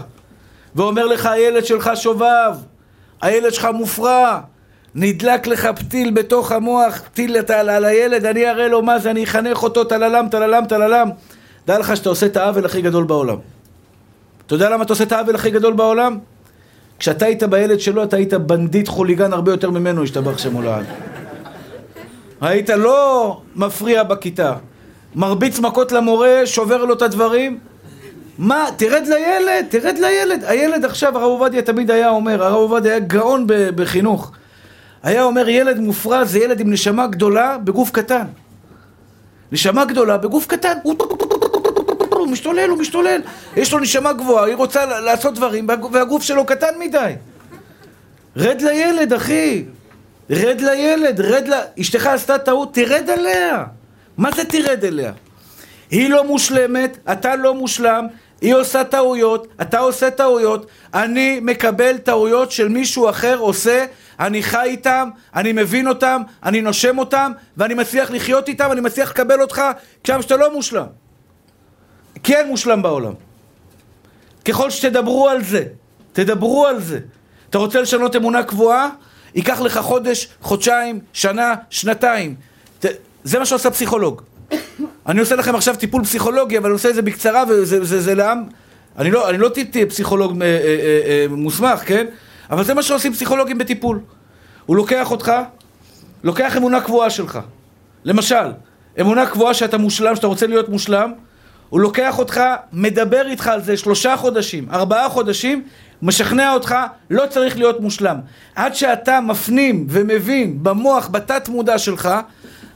ואומר 0.75 1.05
לך, 1.05 1.25
הילד 1.25 1.65
שלך 1.65 1.91
שובב, 1.95 2.55
הילד 3.21 3.53
שלך 3.53 3.67
מופרע, 3.73 4.39
נדלק 4.95 5.47
לך 5.47 5.69
פתיל 5.75 6.11
בתוך 6.11 6.51
המוח, 6.51 7.01
פתיל 7.01 7.37
על, 7.55 7.69
על 7.69 7.85
הילד, 7.85 8.25
אני 8.25 8.49
אראה 8.49 8.67
לו 8.67 8.81
מה 8.81 8.99
זה, 8.99 9.11
אני 9.11 9.23
אחנך 9.23 9.63
אותו, 9.63 9.83
טללם, 9.83 10.27
טללם, 10.31 10.63
טללם. 10.69 11.09
דע 11.67 11.79
לך 11.79 11.95
שאתה 11.97 12.09
עושה 12.09 12.25
את 12.25 12.37
העוול 12.37 12.65
הכי 12.65 12.81
גדול 12.81 13.03
בעולם. 13.03 13.37
אתה 14.45 14.55
יודע 14.55 14.69
למה 14.69 14.83
אתה 14.83 14.93
עושה 14.93 15.03
את 15.03 15.11
העוול 15.11 15.35
הכי 15.35 15.51
גדול 15.51 15.73
בעולם? 15.73 16.17
כשאתה 16.99 17.25
היית 17.25 17.43
בילד 17.43 17.79
שלו, 17.79 18.03
אתה 18.03 18.17
היית 18.17 18.33
בנדיט 18.33 18.87
חוליגן 18.87 19.33
הרבה 19.33 19.51
יותר 19.51 19.69
ממנו, 19.69 20.03
השתבח 20.03 20.37
שמו 20.37 20.61
לעד. 20.61 20.85
היית 22.41 22.69
לא 22.69 23.41
מפריע 23.55 24.03
בכיתה. 24.03 24.53
מרביץ 25.15 25.59
מכות 25.59 25.91
למורה, 25.91 26.41
שובר 26.45 26.85
לו 26.85 26.93
את 26.93 27.01
הדברים. 27.01 27.59
מה, 28.39 28.65
תרד 28.77 29.07
לילד, 29.07 29.65
תרד 29.69 29.97
לילד. 29.97 30.43
הילד 30.43 30.85
עכשיו, 30.85 31.17
הרב 31.17 31.23
עובדיה 31.23 31.61
תמיד 31.61 31.91
היה 31.91 32.09
אומר, 32.09 32.43
הרב 32.43 32.55
עובדיה 32.55 32.91
היה 32.91 32.99
גאון 32.99 33.45
בחינוך. 33.47 34.31
היה 35.03 35.23
אומר, 35.23 35.49
ילד 35.49 35.79
מופרע 35.79 36.23
זה 36.23 36.39
ילד 36.39 36.59
עם 36.59 36.73
נשמה 36.73 37.07
גדולה 37.07 37.57
בגוף 37.57 37.91
קטן. 37.91 38.25
נשמה 39.51 39.85
גדולה 39.85 40.17
בגוף 40.17 40.45
קטן. 40.47 40.77
הוא 42.09 42.27
משתולל, 42.27 42.69
הוא 42.69 42.77
משתולל. 42.77 43.21
יש 43.55 43.73
לו 43.73 43.79
נשמה 43.79 44.13
גבוהה, 44.13 44.45
היא 44.45 44.55
רוצה 44.55 44.85
לעשות 44.85 45.35
דברים, 45.35 45.67
והגוף 45.91 46.23
שלו 46.23 46.45
קטן 46.45 46.79
מדי. 46.79 47.13
רד 48.37 48.61
לילד, 48.61 49.13
אחי. 49.13 49.63
רד 50.29 50.61
לילד, 50.61 51.21
רד 51.21 51.47
ל... 51.47 51.53
אשתך 51.81 52.07
עשתה 52.07 52.37
טעות, 52.37 52.73
תרד 52.73 53.09
עליה. 53.09 53.63
מה 54.17 54.29
זה 54.35 54.45
תרד 54.45 54.85
אליה? 54.85 55.11
היא 55.91 56.09
לא 56.09 56.23
מושלמת, 56.23 56.97
אתה 57.11 57.35
לא 57.35 57.53
מושלם, 57.53 58.07
היא 58.41 58.55
עושה 58.55 58.83
טעויות, 58.83 59.47
אתה 59.61 59.79
עושה 59.79 60.11
טעויות, 60.11 60.65
אני 60.93 61.39
מקבל 61.39 61.97
טעויות 61.97 62.51
של 62.51 62.67
מישהו 62.67 63.09
אחר 63.09 63.37
עושה, 63.37 63.85
אני 64.19 64.43
חי 64.43 64.63
איתם, 64.63 65.09
אני 65.35 65.51
מבין 65.51 65.87
אותם, 65.87 66.21
אני 66.43 66.61
נושם 66.61 66.97
אותם, 66.97 67.31
ואני 67.57 67.73
מצליח 67.73 68.11
לחיות 68.11 68.47
איתם, 68.47 68.71
אני 68.71 68.81
מצליח 68.81 69.09
לקבל 69.09 69.41
אותך, 69.41 69.61
כשם 70.03 70.21
שאתה 70.21 70.37
לא 70.37 70.53
מושלם. 70.53 70.85
כי 72.23 72.35
אין 72.35 72.47
מושלם 72.47 72.81
בעולם. 72.81 73.13
ככל 74.45 74.69
שתדברו 74.69 75.29
על 75.29 75.43
זה, 75.43 75.63
תדברו 76.13 76.67
על 76.67 76.79
זה. 76.81 76.99
אתה 77.49 77.57
רוצה 77.57 77.81
לשנות 77.81 78.15
אמונה 78.15 78.43
קבועה? 78.43 78.89
ייקח 79.35 79.61
לך 79.61 79.77
חודש, 79.77 80.27
חודשיים, 80.41 80.99
שנה, 81.13 81.55
שנתיים. 81.69 82.35
זה 83.23 83.39
מה 83.39 83.45
שעושה 83.45 83.71
פסיכולוג. 83.71 84.21
אני 85.07 85.19
עושה 85.19 85.35
לכם 85.35 85.55
עכשיו 85.55 85.75
טיפול 85.75 86.03
פסיכולוגי, 86.03 86.57
אבל 86.57 86.65
אני 86.65 86.73
עושה 86.73 86.89
את 86.89 86.95
זה 86.95 87.01
בקצרה, 87.01 87.43
וזה 87.49 87.85
זה, 87.85 88.01
זה 88.01 88.15
לעם... 88.15 88.43
אני 88.97 89.11
לא, 89.11 89.29
אני 89.29 89.37
לא 89.37 89.49
פסיכולוג 89.89 90.41
אה, 90.41 90.47
אה, 90.47 91.01
אה, 91.05 91.25
מוסמך, 91.29 91.79
כן? 91.85 92.05
אבל 92.51 92.63
זה 92.63 92.73
מה 92.73 92.83
שעושים 92.83 93.13
פסיכולוגים 93.13 93.57
בטיפול. 93.57 93.99
הוא 94.65 94.75
לוקח 94.75 95.11
אותך, 95.11 95.31
לוקח 96.23 96.57
אמונה 96.57 96.81
קבועה 96.81 97.09
שלך. 97.09 97.39
למשל, 98.03 98.51
אמונה 99.01 99.25
קבועה 99.25 99.53
שאתה 99.53 99.77
מושלם, 99.77 100.15
שאתה 100.15 100.27
רוצה 100.27 100.47
להיות 100.47 100.69
מושלם, 100.69 101.13
הוא 101.69 101.79
לוקח 101.79 102.19
אותך, 102.19 102.41
מדבר 102.73 103.27
איתך 103.27 103.47
על 103.47 103.61
זה 103.61 103.77
שלושה 103.77 104.17
חודשים, 104.17 104.67
ארבעה 104.71 105.09
חודשים, 105.09 105.63
משכנע 106.01 106.53
אותך, 106.53 106.75
לא 107.09 107.23
צריך 107.29 107.57
להיות 107.57 107.79
מושלם. 107.79 108.17
עד 108.55 108.75
שאתה 108.75 109.19
מפנים 109.21 109.85
ומבין 109.89 110.63
במוח, 110.63 111.07
בתת 111.07 111.49
מודע 111.49 111.77
שלך, 111.77 112.09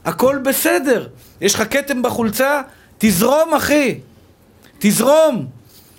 הכל 0.06 0.38
בסדר. 0.44 1.08
יש 1.42 1.56
לך 1.56 1.64
כתם 1.70 2.02
בחולצה, 2.02 2.62
תזרום 2.98 3.54
אחי, 3.54 4.00
תזרום. 4.80 5.46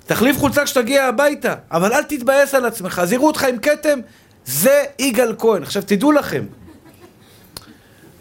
תחליף 0.07 0.39
חולצה 0.39 0.65
כשתגיע 0.65 1.05
הביתה, 1.05 1.55
אבל 1.71 1.93
אל 1.93 2.03
תתבאס 2.03 2.55
על 2.55 2.65
עצמך. 2.65 2.99
אז 2.99 3.13
יראו 3.13 3.27
אותך 3.27 3.45
עם 3.45 3.59
כתם, 3.59 3.99
זה 4.47 4.83
יגאל 4.99 5.35
כהן. 5.39 5.63
עכשיו 5.63 5.83
תדעו 5.87 6.13
לכם, 6.13 6.45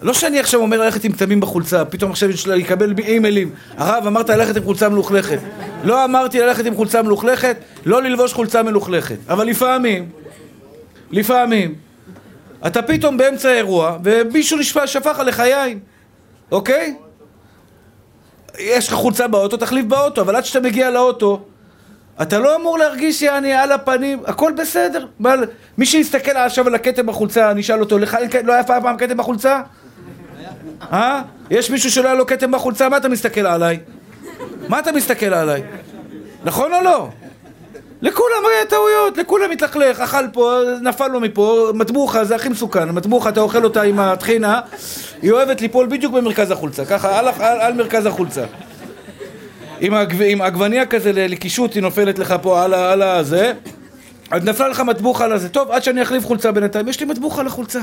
לא 0.02 0.14
שאני 0.14 0.40
עכשיו 0.40 0.60
אומר 0.60 0.82
ללכת 0.82 1.04
עם 1.04 1.12
כתמים 1.12 1.40
בחולצה, 1.40 1.86
פתאום 1.86 2.12
עכשיו 2.12 2.30
אני 2.48 2.64
אקבל 2.64 2.94
אימיילים. 3.00 3.52
הרב, 3.78 4.08
אמרת 4.08 4.30
ללכת 4.30 4.58
עם 4.58 4.64
חולצה 4.64 4.90
מלוכלכת. 4.90 5.40
לא 5.84 6.06
אמרתי 6.06 6.40
ללכת 6.40 6.66
עם 6.66 6.76
חולצה 6.76 7.02
מלוכלכת, 7.02 7.58
לא 7.86 8.02
ללבוש 8.02 8.34
חולצה 8.34 8.64
מלוכלכת. 8.64 9.18
אבל 9.30 9.48
לפעמים, 9.48 10.10
לפעמים, 11.12 11.76
אתה 12.68 12.82
פתאום 12.82 13.18
באמצע 13.18 13.50
האירוע, 13.50 13.98
ומישהו 14.04 14.58
נשפע, 14.58 14.88
שפך 14.88 15.20
עליך 15.20 15.40
יין, 15.40 15.80
אוקיי? 16.52 16.96
יש 18.60 18.88
לך 18.88 18.94
חולצה 18.94 19.28
באוטו, 19.28 19.58
תחליף 19.58 19.86
באוטו, 19.86 20.22
אבל 20.22 20.36
עד 20.36 20.46
שאתה 20.46 20.60
מגיע 20.60 20.90
לאוטו, 20.90 21.42
אתה 22.22 22.40
לא 22.40 22.56
אמור 22.56 22.78
להרגיש 22.78 23.22
יעני 23.22 23.54
על 23.54 23.72
הפנים, 23.72 24.22
הכל 24.26 24.54
בסדר. 24.58 25.06
מי 25.78 25.86
שיסתכל 25.86 26.32
עכשיו 26.32 26.68
על 26.68 26.76
הכתם 26.76 27.06
בחולצה, 27.06 27.52
אני 27.52 27.62
אשאל 27.62 27.80
אותו, 27.80 28.00
לך 28.00 28.18
לא 28.44 28.54
היה 28.54 28.64
פעם 28.64 28.98
כתם 28.98 29.18
בחולצה? 29.18 29.62
אה? 30.82 31.22
יש 31.50 31.70
מישהו 31.70 31.92
שלא 31.92 32.06
היה 32.08 32.14
לו 32.14 32.26
כתם 32.26 32.52
בחולצה? 32.52 32.90
מה 32.90 32.98
אתה 32.98 33.10
מסתכל 33.10 33.46
עליי? 33.46 33.80
מה 34.70 34.80
אתה 34.80 34.92
מסתכל 34.92 35.34
עליי? 35.34 35.64
נכון 36.44 36.74
או 36.74 36.82
לא? 36.82 37.10
לכולם 38.04 38.44
היה 38.52 38.66
טעויות, 38.66 39.18
לכולם 39.18 39.52
התלכלך, 39.52 40.00
אכל 40.00 40.28
פה, 40.34 40.60
נפל 40.82 41.08
לו 41.08 41.20
מפה, 41.20 41.72
מטבוחה 41.74 42.26
זה 42.26 42.36
הכי 42.36 42.50
מסוכן, 42.50 42.90
מטבוחה 42.90 43.30
אתה 43.30 43.40
אוכל 43.40 43.64
אותה 43.64 43.82
עם 43.82 44.00
הטחינה, 44.00 44.62
היא 45.22 45.32
אוהבת 45.32 45.62
ליפול 45.62 45.88
בדיוק 45.88 46.14
במרכז 46.14 46.52
החולצה, 46.52 46.86
ככה 46.86 47.20
על, 47.20 47.28
על, 47.28 47.62
על 47.62 47.74
מרכז 47.74 48.06
החולצה. 48.06 48.46
עם, 49.80 49.94
הגב, 49.94 50.22
עם 50.22 50.42
עגבניה 50.42 50.86
כזה 50.86 51.12
לקישוט 51.14 51.74
היא 51.74 51.82
נופלת 51.82 52.20
לך 52.20 52.36
פה 52.42 52.64
על, 52.64 52.74
על 52.74 53.02
הזה, 53.02 53.54
אז 54.32 54.44
נפלה 54.44 54.68
לך 54.68 54.80
מטבוחה 54.80 55.26
על 55.26 55.32
הזה, 55.32 55.50
טוב 55.50 55.72
עד 55.72 55.84
שאני 55.84 56.02
אחליף 56.02 56.26
חולצה 56.26 56.52
בינתיים, 56.52 56.88
יש 56.88 57.00
לי 57.00 57.06
מטבוחה 57.06 57.42
על 57.42 57.48
החולצה. 57.48 57.80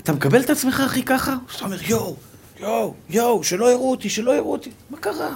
אתה 0.00 0.12
מקבל 0.12 0.40
את 0.40 0.50
עצמך 0.50 0.80
הכי 0.80 1.02
ככה? 1.02 1.34
אתה 1.56 1.64
אומר 1.64 1.76
יואו, 1.88 2.16
יואו, 2.60 2.94
יואו, 3.10 3.44
שלא 3.44 3.70
יראו 3.70 3.90
אותי, 3.90 4.08
שלא 4.08 4.36
יראו 4.36 4.52
אותי, 4.52 4.70
מה 4.90 4.98
קרה? 4.98 5.28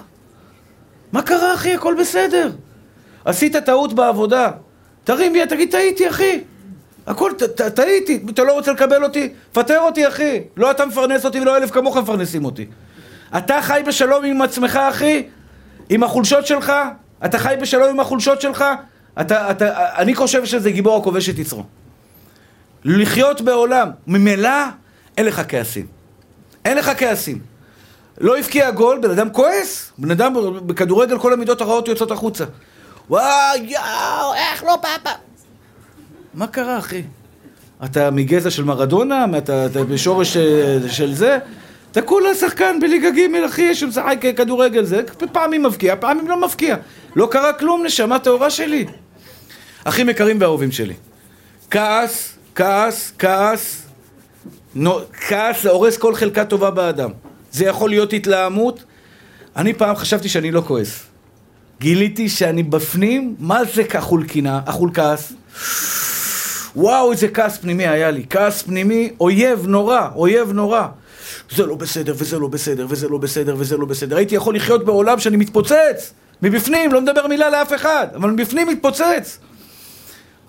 מה 1.13 1.23
קרה 1.23 1.55
אחי? 1.55 1.75
הכל 1.75 1.95
בסדר. 2.01 2.51
עשית 3.25 3.57
טעות 3.57 3.93
בעבודה, 3.93 4.51
תרים 5.05 5.37
יד, 5.37 5.49
תגיד 5.49 5.71
טעיתי 5.71 6.09
אחי. 6.09 6.41
הכל, 7.07 7.33
טעיתי, 7.75 8.21
אתה 8.31 8.45
לא 8.45 8.53
רוצה 8.53 8.73
לקבל 8.73 9.05
אותי? 9.05 9.33
פטר 9.53 9.81
אותי 9.81 10.09
אחי. 10.09 10.41
לא 10.57 10.71
אתה 10.71 10.87
מפרנס 10.87 11.25
אותי 11.25 11.41
ולא 11.41 11.57
אלף 11.57 11.71
כמוך 11.71 11.97
מפרנסים 11.97 12.45
אותי. 12.45 12.67
אתה 13.37 13.63
חי 13.63 13.83
בשלום 13.87 14.25
עם 14.25 14.43
עצמך 14.43 14.77
אחי? 14.77 15.23
עם 15.89 16.03
החולשות 16.03 16.47
שלך? 16.47 16.73
אתה 17.25 17.39
חי 17.39 17.55
בשלום 17.61 17.89
עם 17.89 18.01
החולשות 18.01 18.41
שלך? 18.41 18.65
אתה, 19.21 19.51
אתה, 19.51 19.97
אני 19.97 20.15
חושב 20.15 20.45
שזה 20.45 20.71
גיבור 20.71 20.97
הכובש 20.97 21.29
את 21.29 21.39
יצרו. 21.39 21.65
לחיות 22.85 23.41
בעולם, 23.41 23.91
ממילא 24.07 24.65
אין 25.17 25.27
לך 25.27 25.43
כעסים. 25.49 25.87
אין 26.65 26.77
לך 26.77 26.91
כעסים. 26.99 27.39
לא 28.21 28.39
הבקיע 28.39 28.71
גול, 28.71 28.99
בן 29.03 29.11
אדם 29.11 29.31
כועס. 29.31 29.93
בן 29.99 30.11
אדם 30.11 30.35
בכדורגל 30.67 31.19
כל 31.19 31.33
המידות 31.33 31.61
הרעות 31.61 31.89
יוצאות 31.89 32.11
החוצה. 32.11 32.45
וואו, 33.09 33.57
יואו, 33.63 34.35
איך 34.35 34.65
לא 34.65 34.79
פאפה? 34.83 35.11
מה 36.35 36.47
קרה, 36.47 36.79
אחי? 36.79 37.03
אתה 37.85 38.11
מגזע 38.11 38.51
של 38.51 38.65
מרדונה? 38.65 39.25
אתה, 39.39 39.67
אתה 39.67 39.85
בשורש 39.85 40.37
אה, 40.37 40.79
של 40.89 41.15
זה? 41.15 41.39
אתה 41.93 42.03
כולה 42.03 42.35
שחקן 42.35 42.81
בליגה 42.81 43.11
ג' 43.11 43.45
אחי 43.47 43.75
שמשחק 43.75 44.19
כדורגל 44.37 44.85
זה, 44.85 45.03
פעמים 45.33 45.63
מבקיע, 45.63 45.97
פעמים 45.97 46.29
לא 46.29 46.41
מבקיע. 46.41 46.77
לא 47.17 47.29
קרה 47.31 47.53
כלום, 47.53 47.85
נשמה 47.87 48.19
טהורה 48.19 48.51
שלי. 48.51 48.87
אחים 49.85 50.09
יקרים 50.09 50.37
ואהובים 50.41 50.73
שלי. 50.73 50.95
כעס, 51.71 52.37
כעס, 52.55 53.13
כעס, 53.19 53.87
נו, 54.75 54.99
כעס 55.29 55.67
הורס 55.67 55.97
כל 55.97 56.15
חלקה 56.15 56.45
טובה 56.45 56.71
באדם. 56.71 57.11
זה 57.53 57.65
יכול 57.65 57.91
להיות 57.91 58.13
התלהמות. 58.13 58.85
אני 59.57 59.75
פעם 59.75 59.97
חשבתי 59.97 60.29
שאני 60.29 60.51
לא 60.51 60.61
כועס. 60.67 61.10
גיליתי 61.81 62.29
שאני 62.29 62.63
בפנים, 62.63 63.35
מה 63.39 63.61
זה 63.75 63.85
כחול 63.85 64.25
קינה, 64.25 64.61
אכול 64.65 64.91
כעס? 64.95 65.33
וואו, 66.77 67.13
איזה 67.13 67.29
כעס 67.29 67.59
פנימי 67.59 67.87
היה 67.87 68.11
לי. 68.11 68.25
כעס 68.31 68.63
פנימי, 68.63 69.11
אויב 69.21 69.67
נורא, 69.67 70.09
אויב 70.15 70.53
נורא. 70.53 70.87
זה 71.51 71.67
לא 71.67 71.75
בסדר, 71.75 72.15
וזה 72.17 72.39
לא 72.39 72.49
בסדר, 72.49 72.87
וזה 72.89 73.09
לא 73.09 73.19
בסדר, 73.19 73.55
וזה 73.59 73.77
לא 73.77 73.87
בסדר. 73.87 74.17
הייתי 74.17 74.35
יכול 74.35 74.57
לחיות 74.57 74.85
בעולם 74.85 75.19
שאני 75.19 75.37
מתפוצץ. 75.37 76.13
מבפנים, 76.43 76.93
לא 76.93 77.01
מדבר 77.01 77.27
מילה 77.27 77.51
לאף 77.51 77.75
אחד, 77.75 78.07
אבל 78.15 78.31
מבפנים 78.31 78.69
מתפוצץ. 78.69 79.39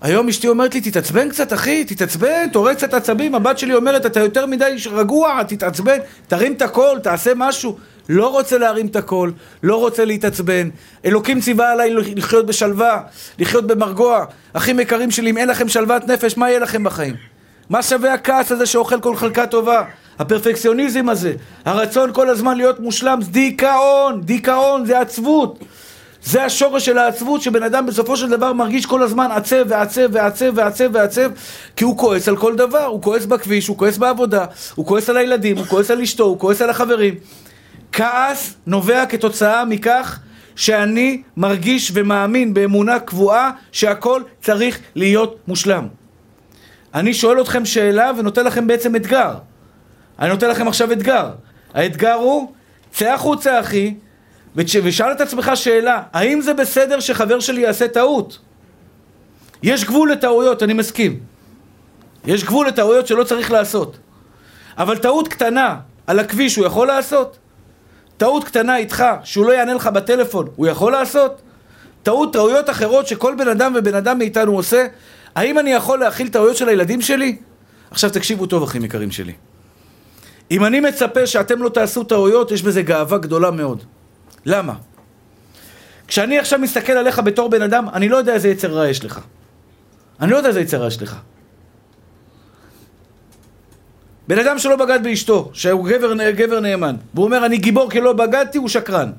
היום 0.00 0.28
אשתי 0.28 0.48
אומרת 0.48 0.74
לי, 0.74 0.80
תתעצבן 0.80 1.28
קצת, 1.28 1.52
אחי, 1.52 1.84
תתעצבן, 1.84 2.48
תורד 2.52 2.76
קצת 2.76 2.94
עצבים. 2.94 3.34
הבת 3.34 3.58
שלי 3.58 3.74
אומרת, 3.74 4.06
אתה 4.06 4.20
יותר 4.20 4.46
מדי 4.46 4.76
רגוע, 4.90 5.42
תתעצבן, 5.42 5.98
תרים 6.28 6.52
את 6.52 6.62
הקול, 6.62 6.98
תעשה 6.98 7.32
משהו. 7.36 7.78
לא 8.08 8.30
רוצה 8.30 8.58
להרים 8.58 8.86
את 8.86 8.96
הקול, 8.96 9.32
לא 9.62 9.76
רוצה 9.76 10.04
להתעצבן. 10.04 10.68
אלוקים 11.04 11.40
ציווה 11.40 11.72
עליי 11.72 11.94
לחיות 12.16 12.46
בשלווה, 12.46 13.00
לחיות 13.38 13.66
במרגוע. 13.66 14.24
אחים 14.52 14.80
יקרים 14.80 15.10
שלי, 15.10 15.30
אם 15.30 15.38
אין 15.38 15.48
לכם 15.48 15.68
שלוות 15.68 16.08
נפש, 16.08 16.36
מה 16.36 16.50
יהיה 16.50 16.58
לכם 16.58 16.84
בחיים? 16.84 17.14
מה 17.70 17.82
שווה 17.82 18.14
הכעס 18.14 18.52
הזה 18.52 18.66
שאוכל 18.66 19.00
כל 19.00 19.16
חלקה 19.16 19.46
טובה? 19.46 19.82
הפרפקציוניזם 20.18 21.08
הזה, 21.08 21.32
הרצון 21.64 22.12
כל 22.12 22.28
הזמן 22.28 22.56
להיות 22.56 22.80
מושלם, 22.80 23.18
דיכאון, 23.22 24.20
דיכאון 24.20 24.86
זה 24.86 25.00
עצבות. 25.00 25.58
זה 26.24 26.44
השורש 26.44 26.84
של 26.84 26.98
העצבות, 26.98 27.42
שבן 27.42 27.62
אדם 27.62 27.86
בסופו 27.86 28.16
של 28.16 28.30
דבר 28.30 28.52
מרגיש 28.52 28.86
כל 28.86 29.02
הזמן 29.02 29.30
עצב 29.30 29.64
ועצב 29.68 30.08
ועצב 30.12 30.52
ועצב 30.54 30.88
ועצב, 30.92 31.30
כי 31.76 31.84
הוא 31.84 31.98
כועס 31.98 32.28
על 32.28 32.36
כל 32.36 32.56
דבר, 32.56 32.84
הוא 32.84 33.02
כועס 33.02 33.26
בכביש, 33.26 33.66
הוא 33.66 33.78
כועס 33.78 33.98
בעבודה, 33.98 34.44
הוא 34.74 34.86
כועס 34.86 35.10
על 35.10 35.16
הילדים, 35.16 35.56
הוא 35.56 35.66
כועס 35.66 35.90
על 35.90 36.00
אשתו, 36.00 36.24
הוא 36.24 36.38
כועס 36.38 36.62
על 36.62 36.70
החברים. 36.70 37.14
כעס 37.92 38.54
נובע 38.66 39.06
כתוצאה 39.06 39.64
מכך 39.64 40.18
שאני 40.56 41.22
מרגיש 41.36 41.90
ומאמין 41.94 42.54
באמונה 42.54 43.00
קבועה 43.00 43.50
שהכל 43.72 44.22
צריך 44.40 44.78
להיות 44.94 45.36
מושלם. 45.48 45.88
אני 46.94 47.14
שואל 47.14 47.40
אתכם 47.40 47.64
שאלה 47.64 48.10
ונותן 48.18 48.44
לכם 48.44 48.66
בעצם 48.66 48.96
אתגר. 48.96 49.34
אני 50.18 50.28
נותן 50.28 50.50
לכם 50.50 50.68
עכשיו 50.68 50.92
אתגר. 50.92 51.30
האתגר 51.74 52.14
הוא, 52.14 52.52
צא 52.92 53.12
החוצה 53.12 53.60
אחי, 53.60 53.94
ושאל 54.56 55.12
את 55.12 55.20
עצמך 55.20 55.50
שאלה, 55.54 56.02
האם 56.12 56.40
זה 56.40 56.54
בסדר 56.54 57.00
שחבר 57.00 57.40
שלי 57.40 57.60
יעשה 57.60 57.88
טעות? 57.88 58.38
יש 59.62 59.84
גבול 59.84 60.12
לטעויות, 60.12 60.62
אני 60.62 60.72
מסכים. 60.72 61.20
יש 62.24 62.44
גבול 62.44 62.66
לטעויות 62.66 63.06
שלא 63.06 63.24
צריך 63.24 63.50
לעשות. 63.50 63.98
אבל 64.78 64.98
טעות 64.98 65.28
קטנה 65.28 65.76
על 66.06 66.18
הכביש 66.18 66.56
הוא 66.56 66.66
יכול 66.66 66.86
לעשות? 66.86 67.38
טעות 68.22 68.44
קטנה 68.44 68.76
איתך, 68.76 69.04
שהוא 69.24 69.46
לא 69.46 69.52
יענה 69.52 69.74
לך 69.74 69.86
בטלפון, 69.86 70.48
הוא 70.56 70.66
יכול 70.66 70.92
לעשות? 70.92 71.42
טעות, 72.02 72.32
טעויות 72.32 72.70
אחרות 72.70 73.06
שכל 73.06 73.34
בן 73.38 73.48
אדם 73.48 73.72
ובן 73.76 73.94
אדם 73.94 74.18
מאיתנו 74.18 74.52
עושה, 74.52 74.86
האם 75.34 75.58
אני 75.58 75.72
יכול 75.72 75.98
להכיל 75.98 76.28
טעויות 76.28 76.56
של 76.56 76.68
הילדים 76.68 77.00
שלי? 77.00 77.36
עכשיו 77.90 78.10
תקשיבו 78.10 78.46
טוב, 78.46 78.62
אחים 78.62 78.84
יקרים 78.84 79.10
שלי. 79.10 79.32
אם 80.50 80.64
אני 80.64 80.80
מצפה 80.80 81.26
שאתם 81.26 81.62
לא 81.62 81.68
תעשו 81.68 82.04
טעויות, 82.04 82.50
יש 82.50 82.62
בזה 82.62 82.82
גאווה 82.82 83.18
גדולה 83.18 83.50
מאוד. 83.50 83.82
למה? 84.46 84.74
כשאני 86.08 86.38
עכשיו 86.38 86.58
מסתכל 86.58 86.92
עליך 86.92 87.18
בתור 87.18 87.50
בן 87.50 87.62
אדם, 87.62 87.88
אני 87.92 88.08
לא 88.08 88.16
יודע 88.16 88.34
איזה 88.34 88.48
יצר 88.48 88.68
רע 88.68 88.88
יש 88.88 89.04
לך. 89.04 89.20
אני 90.20 90.30
לא 90.30 90.36
יודע 90.36 90.48
איזה 90.48 90.60
יצר 90.60 90.80
רע 90.80 90.86
יש 90.86 91.02
לך. 91.02 91.16
בן 94.28 94.38
אדם 94.38 94.58
שלא 94.58 94.76
בגד 94.76 95.02
באשתו, 95.02 95.50
שהוא 95.52 95.88
גבר, 95.88 96.30
גבר 96.30 96.60
נאמן, 96.60 96.96
והוא 97.14 97.24
אומר 97.24 97.46
אני 97.46 97.58
גיבור 97.58 97.90
כי 97.90 98.00
לא 98.00 98.12
בגדתי, 98.12 98.58
הוא 98.58 98.68
שקרן. 98.68 99.12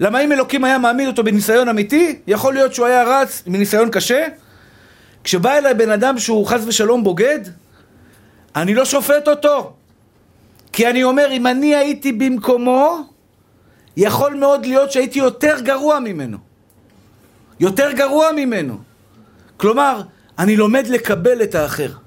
למה 0.00 0.20
אם 0.20 0.32
אלוקים 0.32 0.64
היה 0.64 0.78
מעמיד 0.78 1.08
אותו 1.08 1.24
בניסיון 1.24 1.68
אמיתי, 1.68 2.18
יכול 2.26 2.54
להיות 2.54 2.74
שהוא 2.74 2.86
היה 2.86 3.04
רץ 3.04 3.42
מניסיון 3.46 3.90
קשה. 3.90 4.26
כשבא 5.24 5.52
אליי 5.58 5.74
בן 5.74 5.90
אדם 5.90 6.18
שהוא 6.18 6.46
חס 6.46 6.60
ושלום 6.66 7.04
בוגד, 7.04 7.38
אני 8.56 8.74
לא 8.74 8.84
שופט 8.84 9.28
אותו. 9.28 9.72
כי 10.72 10.90
אני 10.90 11.04
אומר, 11.04 11.28
אם 11.32 11.46
אני 11.46 11.74
הייתי 11.74 12.12
במקומו, 12.12 13.00
יכול 13.96 14.34
מאוד 14.34 14.66
להיות 14.66 14.92
שהייתי 14.92 15.18
יותר 15.18 15.60
גרוע 15.60 16.00
ממנו. 16.00 16.38
יותר 17.60 17.92
גרוע 17.92 18.32
ממנו. 18.36 18.78
כלומר, 19.56 20.02
אני 20.38 20.56
לומד 20.56 20.86
לקבל 20.86 21.42
את 21.42 21.54
האחר. 21.54 22.01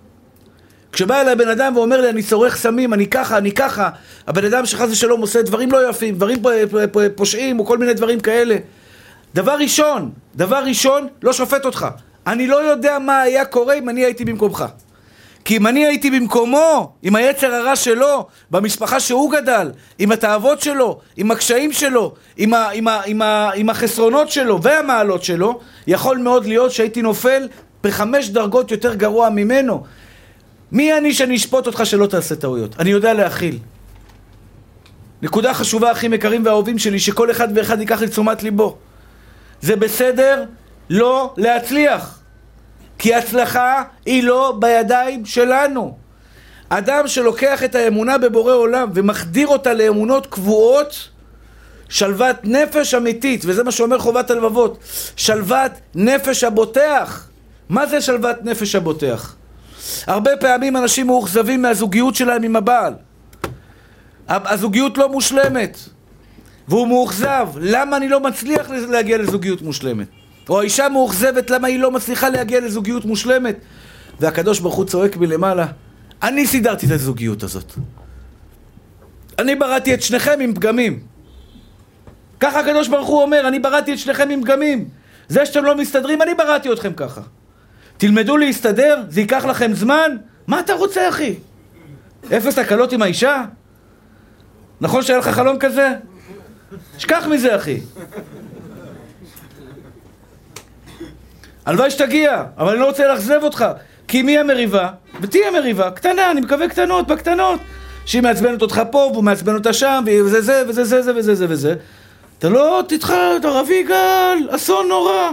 כשבא 0.96 1.22
אליי 1.22 1.36
בן 1.36 1.50
אדם 1.50 1.78
ואומר 1.78 2.02
לי, 2.02 2.10
אני 2.10 2.24
צורך 2.24 2.56
סמים, 2.56 2.94
אני 2.94 3.08
ככה, 3.08 3.38
אני 3.38 3.52
ככה, 3.52 3.90
הבן 4.28 4.46
אדם 4.46 4.66
שחס 4.66 4.90
ושלום 4.92 5.22
עושה 5.22 5.42
דברים 5.42 5.72
לא 5.72 5.90
יפים, 5.90 6.16
דברים 6.16 6.42
פושעים 7.16 7.60
או 7.60 7.66
כל 7.66 7.78
מיני 7.78 7.94
דברים 7.94 8.20
כאלה. 8.20 8.56
דבר 9.34 9.56
ראשון, 9.60 10.12
דבר 10.36 10.64
ראשון, 10.66 11.08
לא 11.24 11.34
שופט 11.34 11.66
אותך. 11.66 11.88
אני 12.28 12.48
לא 12.48 12.56
יודע 12.56 13.00
מה 13.00 13.22
היה 13.22 13.46
קורה 13.46 13.74
אם 13.74 13.90
אני 13.90 14.06
הייתי 14.06 14.26
במקומך. 14.26 14.66
כי 15.46 15.58
אם 15.58 15.68
אני 15.68 15.86
הייתי 15.86 16.12
במקומו, 16.12 16.94
עם 17.04 17.16
היצר 17.16 17.54
הרע 17.54 17.76
שלו, 17.76 18.28
במשפחה 18.52 19.00
שהוא 19.00 19.32
גדל, 19.32 19.72
עם 20.00 20.12
התאוות 20.12 20.62
שלו, 20.62 21.00
עם 21.18 21.32
הקשיים 21.32 21.72
שלו, 21.72 22.14
עם, 22.38 22.54
ה, 22.54 22.70
עם, 22.70 22.88
ה, 22.88 23.02
עם, 23.06 23.22
ה, 23.22 23.50
עם 23.56 23.70
החסרונות 23.70 24.32
שלו 24.32 24.62
והמעלות 24.62 25.24
שלו, 25.24 25.60
יכול 25.88 26.18
מאוד 26.18 26.46
להיות 26.46 26.72
שהייתי 26.72 27.02
נופל 27.02 27.48
בחמש 27.84 28.30
דרגות 28.30 28.72
יותר 28.72 28.96
גרוע 28.96 29.30
ממנו. 29.30 29.84
מי 30.76 30.98
אני 30.98 31.14
שאני 31.14 31.36
אשפוט 31.36 31.68
אותך 31.68 31.82
שלא 31.86 32.08
תעשה 32.08 32.36
טעויות? 32.36 32.76
אני 32.80 32.90
יודע 32.90 33.14
להכיל. 33.14 33.58
נקודה 35.22 35.54
חשובה, 35.54 35.92
אחים 35.92 36.14
יקרים 36.14 36.46
ואהובים 36.46 36.80
שלי, 36.80 37.00
שכל 37.00 37.32
אחד 37.32 37.48
ואחד 37.56 37.80
ייקח 37.80 38.02
לתשומת 38.02 38.44
ליבו. 38.44 38.78
זה 39.62 39.76
בסדר 39.76 40.44
לא 40.90 41.34
להצליח. 41.38 42.20
כי 42.98 43.16
הצלחה 43.16 43.84
היא 44.06 44.24
לא 44.24 44.58
בידיים 44.60 45.26
שלנו. 45.26 45.98
אדם 46.70 47.08
שלוקח 47.08 47.64
את 47.64 47.76
האמונה 47.76 48.18
בבורא 48.18 48.54
עולם 48.54 48.90
ומחדיר 48.94 49.48
אותה 49.48 49.74
לאמונות 49.74 50.28
קבועות, 50.28 51.10
שלוות 51.90 52.36
נפש 52.44 52.94
אמיתית, 52.94 53.42
וזה 53.46 53.64
מה 53.64 53.72
שאומר 53.72 54.00
חובת 54.00 54.32
הלבבות, 54.32 54.78
שלוות 55.16 55.72
נפש 55.96 56.44
הבוטח. 56.44 57.28
מה 57.70 57.88
זה 57.88 58.02
שלוות 58.02 58.38
נפש 58.44 58.76
הבוטח? 58.76 59.36
הרבה 60.08 60.32
פעמים 60.40 60.78
אנשים 60.78 61.08
מאוכזבים 61.08 61.62
מהזוגיות 61.62 62.16
שלהם 62.16 62.44
עם 62.44 62.56
הבעל. 62.56 62.94
הזוגיות 64.28 64.98
לא 64.98 65.10
מושלמת, 65.10 65.78
והוא 66.68 66.88
מאוכזב. 66.88 67.48
למה 67.62 67.98
אני 67.98 68.10
לא 68.10 68.20
מצליח 68.20 68.70
להגיע 68.70 69.18
לזוגיות 69.18 69.62
מושלמת? 69.62 70.08
או 70.50 70.60
האישה 70.60 70.90
מאוכזבת 70.90 71.50
למה 71.50 71.68
היא 71.68 71.80
לא 71.80 71.92
מצליחה 71.92 72.30
להגיע 72.30 72.60
לזוגיות 72.60 73.06
מושלמת. 73.06 73.56
והקדוש 74.20 74.60
ברוך 74.60 74.76
הוא 74.76 74.86
צועק 74.86 75.18
מלמעלה, 75.18 75.66
אני 76.24 76.48
סידרתי 76.48 76.86
את 76.86 76.92
הזוגיות 76.92 77.44
הזאת. 77.44 77.74
אני 79.40 79.56
בראתי 79.56 79.94
את 79.94 80.02
שניכם 80.02 80.40
עם 80.42 80.54
פגמים. 80.54 81.00
ככה 82.40 82.60
הקדוש 82.60 82.88
ברוך 82.88 83.08
הוא 83.08 83.22
אומר, 83.22 83.48
אני 83.48 83.60
בראתי 83.60 83.94
את 83.94 84.00
שניכם 84.00 84.30
עם 84.30 84.42
פגמים. 84.42 84.90
זה 85.28 85.46
שאתם 85.46 85.64
לא 85.64 85.78
מסתדרים, 85.78 86.22
אני 86.22 86.34
בראתי 86.34 86.74
אתכם 86.74 86.94
ככה. 86.94 87.22
תלמדו 87.98 88.38
להסתדר, 88.38 89.04
זה 89.10 89.22
ייקח 89.22 89.46
לכם 89.46 89.74
זמן? 89.74 90.12
מה 90.48 90.60
אתה 90.60 90.74
רוצה, 90.74 91.10
אחי? 91.10 91.36
אפס 92.38 92.60
הקלות 92.60 92.94
עם 92.94 93.02
האישה? 93.02 93.44
נכון 94.82 95.02
שהיה 95.02 95.20
לך 95.20 95.28
חלום 95.28 95.60
כזה? 95.60 95.90
שכח 96.98 97.28
מזה, 97.28 97.56
אחי. 97.56 97.80
הלוואי 101.66 101.92
שתגיע, 101.92 102.44
אבל 102.58 102.72
אני 102.72 102.80
לא 102.80 102.86
רוצה 102.86 103.08
לאכזב 103.08 103.40
אותך. 103.44 103.66
כי 104.08 104.22
מי 104.22 104.38
המריבה? 104.38 104.90
ותהיה 105.22 105.52
מריבה, 105.52 105.92
קטנה, 105.92 106.32
אני 106.32 106.42
מקווה 106.42 106.70
קטנות, 106.70 107.08
בקטנות. 107.08 107.60
שהיא 108.06 108.22
מעצבנת 108.22 108.62
אותך 108.62 108.82
פה, 108.92 109.10
והוא 109.12 109.24
מעצבן 109.24 109.54
אותה 109.54 109.74
שם, 109.74 110.04
וזה 110.08 110.42
זה, 110.42 110.64
וזה 110.68 110.84
זה, 110.84 111.02
זה 111.02 111.16
וזה 111.16 111.36
זה 111.36 111.46
וזה. 111.50 111.76
אתה 112.40 112.50
לא 112.50 112.84
תתחל, 112.88 113.38
רב 113.44 113.70
יגאל, 113.70 114.38
אסון 114.50 114.88
נורא. 114.88 115.32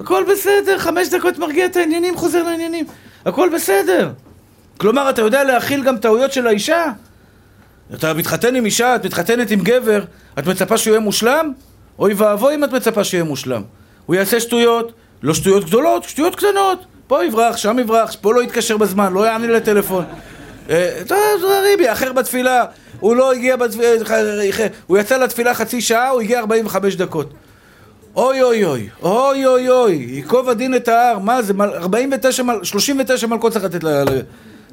הכל 0.00 0.24
בסדר, 0.32 0.78
חמש 0.78 1.08
דקות 1.08 1.38
מרגיע 1.38 1.66
את 1.66 1.76
העניינים, 1.76 2.16
חוזר 2.16 2.42
לעניינים. 2.42 2.84
הכל 3.24 3.50
בסדר. 3.54 4.10
כלומר, 4.78 5.10
אתה 5.10 5.22
יודע 5.22 5.44
להכיל 5.44 5.84
גם 5.84 5.96
טעויות 5.96 6.32
של 6.32 6.46
האישה? 6.46 6.86
אתה 7.94 8.14
מתחתן 8.14 8.54
עם 8.54 8.64
אישה, 8.64 8.96
את 8.96 9.06
מתחתנת 9.06 9.50
עם 9.50 9.60
גבר, 9.60 10.04
את 10.38 10.46
מצפה 10.46 10.78
שהוא 10.78 10.90
יהיה 10.90 11.00
מושלם? 11.00 11.52
אוי 11.98 12.14
ואבוי 12.14 12.54
אם 12.54 12.64
את 12.64 12.72
מצפה 12.72 13.04
שיהיה 13.04 13.24
מושלם. 13.24 13.62
הוא 14.06 14.16
יעשה 14.16 14.40
שטויות, 14.40 14.92
לא 15.22 15.34
שטויות 15.34 15.64
גדולות, 15.64 16.04
שטויות 16.04 16.36
קטנות. 16.36 16.84
פה 17.06 17.24
יברח, 17.24 17.56
שם 17.56 17.78
יברח, 17.78 18.16
פה 18.20 18.34
לא 18.34 18.42
יתקשר 18.42 18.76
בזמן, 18.76 19.12
לא 19.12 19.26
יענה 19.26 19.46
לטלפון. 19.46 20.04
אה, 20.70 21.02
ריבי, 21.62 21.92
אחר 21.92 22.12
בתפילה, 22.12 22.64
הוא 23.00 23.16
לא 23.16 23.32
הגיע 23.32 23.56
בתפילה, 23.56 23.88
הוא 24.86 24.98
יצא 24.98 25.16
לתפילה 25.16 25.54
חצי 25.54 25.80
שעה, 25.80 26.08
הוא 26.08 26.20
הגיע 26.20 26.40
45 26.40 26.96
דקות. 26.96 27.32
אוי 28.18 28.42
אוי 28.42 28.64
אוי, 28.64 28.88
אוי 29.02 29.46
אוי 29.46 29.68
אוי, 29.68 29.94
ייקוב 29.94 30.48
הדין 30.48 30.74
את 30.74 30.88
ההר, 30.88 31.18
מה 31.18 31.42
זה, 31.42 31.52
49, 31.60 32.42
39 32.62 33.26
מלכות 33.26 33.52
צריך 33.52 33.64
לתת 33.64 33.84
ל... 33.84 33.88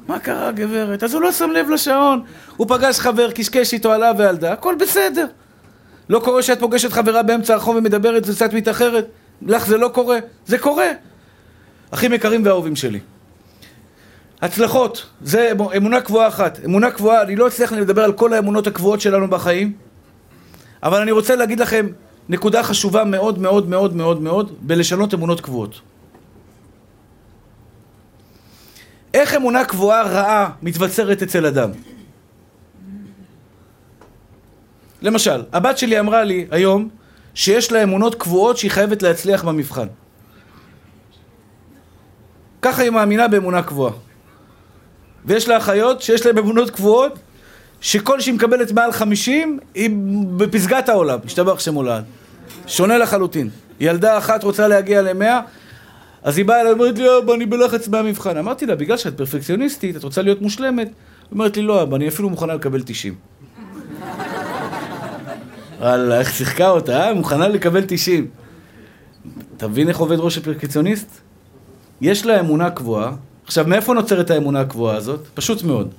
מה 0.08 0.18
קרה 0.18 0.52
גברת? 0.52 1.02
אז 1.02 1.14
הוא 1.14 1.22
לא 1.22 1.32
שם 1.32 1.50
לב 1.50 1.70
לשעון, 1.70 2.22
הוא 2.56 2.66
פגש 2.68 2.98
חבר, 2.98 3.30
קשקש 3.30 3.72
איתו 3.72 3.92
עלה 3.92 4.12
ועלדה, 4.18 4.52
הכל 4.52 4.74
בסדר. 4.80 5.26
לא 6.08 6.18
קורה 6.18 6.42
שאת 6.42 6.60
פוגשת 6.60 6.92
חברה 6.92 7.22
באמצע 7.22 7.54
הרחוב 7.54 7.76
ומדברת 7.76 8.22
וקצת 8.26 8.52
מתאחרת? 8.52 9.06
לך 9.42 9.66
זה 9.66 9.76
לא 9.76 9.88
קורה? 9.88 10.18
זה 10.46 10.58
קורה. 10.58 10.88
אחים 11.90 12.12
יקרים 12.12 12.42
ואהובים 12.44 12.76
שלי. 12.76 13.00
הצלחות, 14.42 15.06
זה 15.22 15.52
אמונה 15.76 16.00
קבועה 16.00 16.28
אחת. 16.28 16.58
אמונה 16.64 16.90
קבועה, 16.90 17.22
אני 17.22 17.36
לא 17.36 17.46
אצליח 17.46 17.72
לדבר 17.72 18.04
על 18.04 18.12
כל 18.12 18.32
האמונות 18.32 18.66
הקבועות 18.66 19.00
שלנו 19.00 19.28
בחיים, 19.28 19.72
אבל 20.82 21.00
אני 21.00 21.10
רוצה 21.12 21.36
להגיד 21.36 21.60
לכם 21.60 21.86
נקודה 22.28 22.62
חשובה 22.62 23.04
מאוד 23.04 23.38
מאוד 23.38 23.68
מאוד 23.68 23.96
מאוד 23.96 24.22
מאוד 24.22 24.52
בלשנות 24.60 25.14
אמונות 25.14 25.40
קבועות. 25.40 25.80
איך 29.14 29.34
אמונה 29.34 29.64
קבועה 29.64 30.02
רעה 30.02 30.50
מתבצרת 30.62 31.22
אצל 31.22 31.46
אדם? 31.46 31.70
למשל, 35.02 35.42
הבת 35.52 35.78
שלי 35.78 36.00
אמרה 36.00 36.24
לי 36.24 36.46
היום 36.50 36.88
שיש 37.34 37.72
לה 37.72 37.82
אמונות 37.82 38.14
קבועות 38.14 38.56
שהיא 38.56 38.70
חייבת 38.70 39.02
להצליח 39.02 39.44
במבחן. 39.44 39.86
ככה 42.62 42.82
היא 42.82 42.90
מאמינה 42.90 43.28
באמונה 43.28 43.62
קבועה. 43.62 43.92
ויש 45.24 45.48
לה 45.48 45.56
אחיות 45.56 46.02
שיש 46.02 46.26
להן 46.26 46.38
אמונות 46.38 46.70
קבועות 46.70 47.18
שכל 47.80 48.20
שהיא 48.20 48.34
מקבלת 48.34 48.72
מעל 48.72 48.92
חמישים 48.92 49.58
היא 49.74 49.90
בפסגת 50.36 50.88
העולם, 50.88 51.18
השתבח 51.24 51.60
שם 51.60 51.74
הולד. 51.74 52.04
שונה 52.66 52.98
לחלוטין. 52.98 53.50
ילדה 53.80 54.18
אחת 54.18 54.44
רוצה 54.44 54.68
להגיע 54.68 55.02
למאה, 55.02 55.40
אז 56.22 56.38
היא 56.38 56.44
באה 56.44 56.60
אליי 56.60 56.72
ואומרת 56.72 56.98
לי, 56.98 57.18
אבא, 57.18 57.34
אני 57.34 57.46
בלחץ 57.46 57.88
מהמבחן. 57.88 58.36
אמרתי 58.36 58.66
לה, 58.66 58.74
בגלל 58.74 58.96
שאת 58.96 59.16
פרפקציוניסטית, 59.16 59.96
את 59.96 60.04
רוצה 60.04 60.22
להיות 60.22 60.42
מושלמת? 60.42 60.86
היא 60.86 60.94
אומרת 61.32 61.56
לי, 61.56 61.62
לא, 61.62 61.82
אבא, 61.82 61.96
אני 61.96 62.08
אפילו 62.08 62.30
מוכנה 62.30 62.54
לקבל 62.54 62.82
תשעים. 62.86 63.14
וואלה, 65.80 66.18
איך 66.18 66.34
שיחקה 66.34 66.68
אותה, 66.68 67.06
אה? 67.06 67.14
מוכנה 67.14 67.48
לקבל 67.48 67.84
90. 67.86 68.26
אתה 69.56 69.68
מבין 69.68 69.88
איך 69.88 69.98
עובד 69.98 70.16
ראש 70.18 70.38
הפרקציוניסט? 70.38 71.20
יש 72.00 72.26
לה 72.26 72.40
אמונה 72.40 72.70
קבועה. 72.70 73.12
עכשיו, 73.44 73.64
מאיפה 73.68 73.94
נוצרת 73.94 74.30
האמונה 74.30 74.60
הקבועה 74.60 74.96
הזאת? 74.96 75.20
פשוט 75.34 75.62
מאוד. 75.62 75.94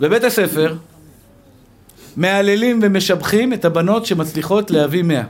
בבית 0.00 0.24
הספר 0.24 0.74
מהללים 2.16 2.80
ומשבחים 2.82 3.52
את 3.52 3.64
הבנות 3.64 4.06
שמצליחות 4.06 4.70
להביא 4.70 5.02
מאה. 5.02 5.22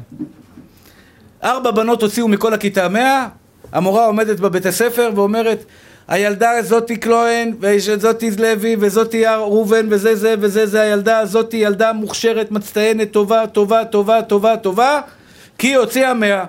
ארבע 1.45 1.71
בנות 1.71 2.03
הוציאו 2.03 2.29
מכל 2.29 2.55
הכיתה 2.55 2.89
מאה, 2.89 3.29
המורה 3.73 4.07
עומדת 4.07 4.41
בבית 4.41 4.67
הספר 4.67 5.11
ואומרת 5.15 5.65
הילדה 6.09 6.63
זאתי 6.63 7.01
כהן, 7.01 7.55
וזאתי 7.61 8.31
לוי, 8.39 8.77
וזאתי 8.81 9.27
ראובן, 9.27 9.87
וזה 9.91 10.17
זה 10.17 10.35
וזה 10.41 10.67
זה 10.67 10.81
הילדה, 10.81 11.27
זאתי 11.27 11.57
ילדה 11.57 11.93
מוכשרת, 11.93 12.51
מצטיינת, 12.51 13.13
טובה, 13.13 13.47
טובה, 13.47 13.85
טובה, 13.85 14.23
טובה, 14.23 14.57
טובה, 14.57 15.01
כי 15.59 15.67
היא 15.67 15.77
הוציאה 15.77 16.15
מאה. 16.15 16.45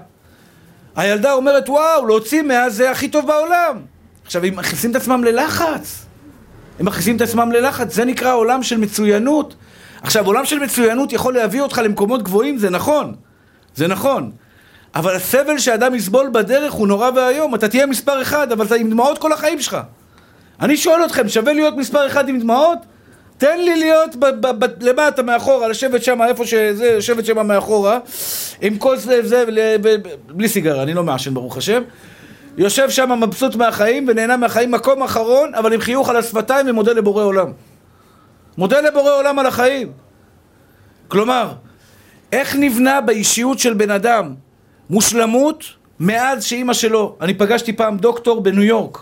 הילדה 0.95 1.33
אומרת, 1.33 1.69
וואו, 1.69 2.05
להוציא 2.07 2.41
מאה 2.41 2.69
זה 2.69 2.91
הכי 2.91 3.07
טוב 3.07 3.27
בעולם. 3.27 3.77
עכשיו, 4.25 4.45
הם 4.45 4.55
מכניסים 4.55 4.91
את 4.91 4.95
עצמם 4.95 5.23
ללחץ. 5.23 6.04
הם 6.79 6.85
מכניסים 6.85 7.15
את 7.15 7.21
עצמם 7.21 7.51
ללחץ, 7.51 7.95
זה 7.95 8.05
נקרא 8.05 8.33
עולם 8.33 8.63
של 8.63 8.77
מצוינות. 8.77 9.55
עכשיו, 10.01 10.25
עולם 10.25 10.45
של 10.45 10.59
מצוינות 10.59 11.13
יכול 11.13 11.33
להביא 11.33 11.61
אותך 11.61 11.81
למקומות 11.83 12.23
גבוהים, 12.23 12.57
זה 12.57 12.69
נכון. 12.69 13.15
זה 13.75 13.87
נכון. 13.87 14.31
אבל 14.95 15.15
הסבל 15.15 15.57
שאדם 15.57 15.95
יסבול 15.95 16.29
בדרך 16.33 16.73
הוא 16.73 16.87
נורא 16.87 17.09
ואיום. 17.15 17.55
אתה 17.55 17.67
תהיה 17.67 17.85
מספר 17.85 18.21
אחד, 18.21 18.51
אבל 18.51 18.65
אתה 18.65 18.75
עם 18.75 18.89
דמעות 18.89 19.17
כל 19.17 19.33
החיים 19.33 19.61
שלך. 19.61 19.77
אני 20.61 20.77
שואל 20.77 21.05
אתכם, 21.05 21.29
שווה 21.29 21.53
להיות 21.53 21.77
מספר 21.77 22.07
אחד 22.07 22.29
עם 22.29 22.39
דמעות? 22.39 22.79
תן 23.37 23.59
לי 23.59 23.75
להיות 23.75 24.15
ב- 24.15 24.25
ב- 24.47 24.65
ב- 24.65 24.83
למטה 24.83 25.23
מאחורה, 25.23 25.67
לשבת 25.67 26.03
שם 26.03 26.21
איפה 26.21 26.45
שזה, 26.45 26.95
לשבת 26.97 27.25
שם 27.25 27.47
מאחורה, 27.47 27.99
עם 28.61 28.77
כל 28.77 28.97
זה, 28.97 29.27
זה, 29.27 29.43
בלי 30.27 30.49
סיגרה, 30.49 30.83
אני 30.83 30.93
לא 30.93 31.03
מעשן 31.03 31.33
ברוך 31.33 31.57
השם. 31.57 31.81
יושב 32.57 32.89
שם 32.89 33.23
מבסוט 33.23 33.55
מהחיים 33.55 34.05
ונהנה 34.07 34.37
מהחיים 34.37 34.71
מקום 34.71 35.03
אחרון, 35.03 35.55
אבל 35.55 35.73
עם 35.73 35.81
חיוך 35.81 36.09
על 36.09 36.15
השפתיים 36.15 36.69
ומודה 36.69 36.93
לבורא 36.93 37.23
עולם. 37.23 37.51
מודה 38.57 38.81
לבורא 38.81 39.11
עולם 39.11 39.39
על 39.39 39.45
החיים. 39.45 39.91
כלומר, 41.07 41.53
איך 42.31 42.55
נבנה 42.55 43.01
באישיות 43.01 43.59
של 43.59 43.73
בן 43.73 43.91
אדם 43.91 44.33
מושלמות 44.89 45.63
מאז 45.99 46.43
שאימא 46.43 46.73
שלו, 46.73 47.15
אני 47.21 47.33
פגשתי 47.33 47.73
פעם 47.73 47.97
דוקטור 47.97 48.43
בניו 48.43 48.63
יורק. 48.63 48.99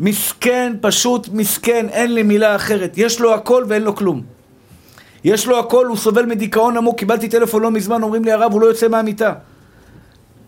מסכן, 0.00 0.72
פשוט 0.80 1.28
מסכן, 1.32 1.86
אין 1.88 2.14
לי 2.14 2.22
מילה 2.22 2.56
אחרת. 2.56 2.92
יש 2.96 3.20
לו 3.20 3.34
הכל 3.34 3.64
ואין 3.68 3.82
לו 3.82 3.96
כלום. 3.96 4.22
יש 5.24 5.46
לו 5.46 5.58
הכל, 5.58 5.86
הוא 5.86 5.96
סובל 5.96 6.26
מדיכאון 6.26 6.76
עמוק. 6.76 6.98
קיבלתי 6.98 7.28
טלפון 7.28 7.62
לא 7.62 7.70
מזמן, 7.70 8.02
אומרים 8.02 8.24
לי 8.24 8.32
הרב, 8.32 8.52
הוא 8.52 8.60
לא 8.60 8.66
יוצא 8.66 8.88
מהמיטה. 8.88 9.32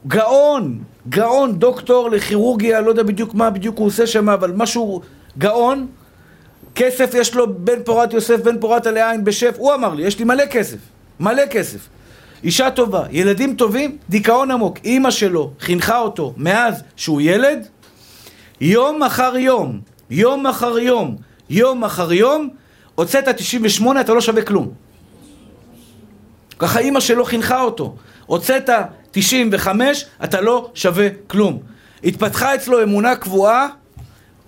גאון, 0.06 0.78
גאון, 1.08 1.58
דוקטור 1.58 2.10
לכירורגיה, 2.10 2.80
לא 2.80 2.88
יודע 2.88 3.02
בדיוק 3.02 3.34
מה 3.34 3.50
בדיוק 3.50 3.78
הוא 3.78 3.86
עושה 3.86 4.06
שם, 4.06 4.28
אבל 4.28 4.52
משהו 4.56 5.00
גאון. 5.38 5.86
כסף 6.74 7.10
יש 7.14 7.34
לו 7.34 7.54
בן 7.54 7.82
פורת 7.84 8.12
יוסף, 8.12 8.40
בן 8.40 8.60
פורת 8.60 8.86
עלי 8.86 9.10
עין 9.10 9.24
בשף, 9.24 9.54
הוא 9.56 9.74
אמר 9.74 9.94
לי, 9.94 10.02
יש 10.02 10.18
לי 10.18 10.24
מלא 10.24 10.46
כסף, 10.46 10.76
מלא 11.20 11.46
כסף. 11.46 11.78
אישה 12.44 12.70
טובה, 12.70 13.04
ילדים 13.10 13.54
טובים, 13.54 13.96
דיכאון 14.08 14.50
עמוק. 14.50 14.78
אימא 14.84 15.10
שלו 15.10 15.50
חינכה 15.60 15.98
אותו 15.98 16.34
מאז 16.36 16.82
שהוא 16.96 17.20
ילד, 17.20 17.66
יום 18.60 19.02
אחר 19.02 19.36
יום, 19.36 19.80
יום 20.10 20.46
אחר 20.46 20.78
יום, 20.78 21.16
יום 21.50 21.84
אחר 21.84 22.12
יום, 22.12 22.48
הוצאת 22.94 23.28
98, 23.28 24.00
אתה 24.00 24.14
לא 24.14 24.20
שווה 24.20 24.42
כלום. 24.42 24.70
ככה 26.58 26.78
אימא 26.78 27.00
שלו 27.00 27.24
חינכה 27.24 27.60
אותו. 27.60 27.96
הוצאת 28.26 28.70
95, 29.16 30.04
אתה 30.24 30.40
לא 30.40 30.70
שווה 30.74 31.08
כלום. 31.26 31.58
התפתחה 32.04 32.54
אצלו 32.54 32.82
אמונה 32.82 33.16
קבועה, 33.16 33.68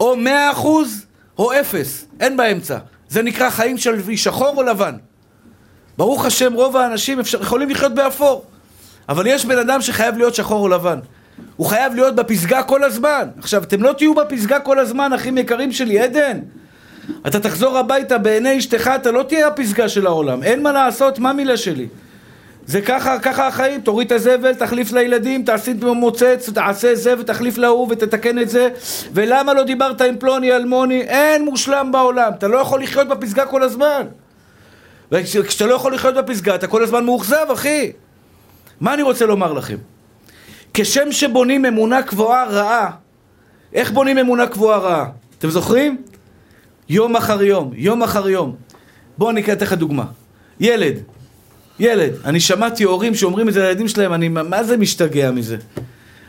או 0.00 0.14
100% 0.14 0.66
או 1.38 1.60
0, 1.60 2.04
אין 2.20 2.36
באמצע. 2.36 2.78
זה 3.08 3.22
נקרא 3.22 3.50
חיים 3.50 3.78
של 3.78 4.16
שחור 4.16 4.54
או 4.56 4.62
לבן. 4.62 4.94
ברוך 5.98 6.24
השם, 6.24 6.52
רוב 6.52 6.76
האנשים 6.76 7.20
אפשר, 7.20 7.42
יכולים 7.42 7.70
לחיות 7.70 7.94
באפור. 7.94 8.44
אבל 9.08 9.26
יש 9.26 9.44
בן 9.44 9.58
אדם 9.58 9.82
שחייב 9.82 10.16
להיות 10.16 10.34
שחור 10.34 10.62
או 10.62 10.68
לבן. 10.68 10.98
הוא 11.56 11.66
חייב 11.66 11.94
להיות 11.94 12.14
בפסגה 12.14 12.62
כל 12.62 12.84
הזמן. 12.84 13.28
עכשיו, 13.38 13.62
אתם 13.62 13.82
לא 13.82 13.92
תהיו 13.92 14.14
בפסגה 14.14 14.60
כל 14.60 14.78
הזמן, 14.78 15.12
אחים 15.12 15.38
יקרים 15.38 15.72
שלי, 15.72 16.00
עדן. 16.00 16.38
אתה 17.26 17.40
תחזור 17.40 17.78
הביתה 17.78 18.18
בעיני 18.18 18.58
אשתך, 18.58 18.90
אתה 18.94 19.10
לא 19.10 19.22
תהיה 19.22 19.46
הפסגה 19.46 19.88
של 19.88 20.06
העולם. 20.06 20.42
אין 20.42 20.62
מה 20.62 20.72
לעשות, 20.72 21.18
מה 21.18 21.32
מילה 21.32 21.56
שלי? 21.56 21.86
זה 22.68 22.80
ככה, 22.80 23.18
ככה 23.18 23.46
החיים, 23.46 23.80
תוריד 23.80 24.06
את 24.06 24.12
הזבל, 24.12 24.54
תחליף 24.54 24.92
לילדים, 24.92 25.42
תעשי 25.44 25.74
מוצץ, 25.82 26.50
תעשה 26.54 26.94
זה 26.94 27.14
ותחליף 27.18 27.58
להוא 27.58 27.86
ותתקן 27.90 28.38
את 28.38 28.48
זה 28.48 28.68
ולמה 29.12 29.54
לא 29.54 29.64
דיברת 29.64 30.00
עם 30.00 30.16
פלוני 30.18 30.52
אלמוני? 30.52 31.00
אין 31.00 31.44
מושלם 31.44 31.92
בעולם, 31.92 32.32
אתה 32.38 32.48
לא 32.48 32.58
יכול 32.58 32.82
לחיות 32.82 33.08
בפסגה 33.08 33.46
כל 33.46 33.62
הזמן 33.62 34.06
וכשאתה 35.12 35.66
לא 35.66 35.74
יכול 35.74 35.94
לחיות 35.94 36.14
בפסגה 36.14 36.54
אתה 36.54 36.66
כל 36.66 36.82
הזמן 36.82 37.04
מאוכזב, 37.04 37.46
אחי 37.52 37.92
מה 38.80 38.94
אני 38.94 39.02
רוצה 39.02 39.26
לומר 39.26 39.52
לכם? 39.52 39.76
כשם 40.74 41.12
שבונים 41.12 41.64
אמונה 41.64 42.02
קבועה 42.02 42.44
רעה 42.44 42.90
איך 43.74 43.90
בונים 43.90 44.18
אמונה 44.18 44.46
קבועה 44.46 44.78
רעה? 44.78 45.06
אתם 45.38 45.50
זוכרים? 45.50 46.02
יום 46.88 47.16
אחר 47.16 47.42
יום, 47.42 47.70
יום 47.74 48.02
אחר 48.02 48.28
יום 48.28 48.56
בואו 49.18 49.30
אני 49.30 49.40
אתן 49.40 49.64
לך 49.64 49.72
דוגמה 49.72 50.04
ילד 50.60 50.94
ילד, 51.80 52.12
אני 52.24 52.40
שמעתי 52.40 52.84
הורים 52.84 53.14
שאומרים 53.14 53.48
את 53.48 53.54
זה 53.54 53.62
לילדים 53.62 53.88
שלהם, 53.88 54.12
אני 54.12 54.28
מה 54.28 54.64
זה 54.64 54.76
משתגע 54.76 55.30
מזה? 55.30 55.56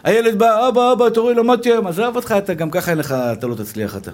הילד 0.03 0.39
בא, 0.39 0.67
אבא, 0.67 0.93
אבא, 0.93 1.05
רואה, 1.17 1.33
למדתי 1.33 1.69
היום, 1.69 1.87
עזוב 1.87 2.15
אותך, 2.15 2.35
אתה 2.37 2.53
גם 2.53 2.71
ככה 2.71 2.91
אין 2.91 2.97
לך, 2.97 3.11
אתה 3.11 3.47
לא 3.47 3.55
תצליח 3.55 3.97
אתה. 3.97 4.11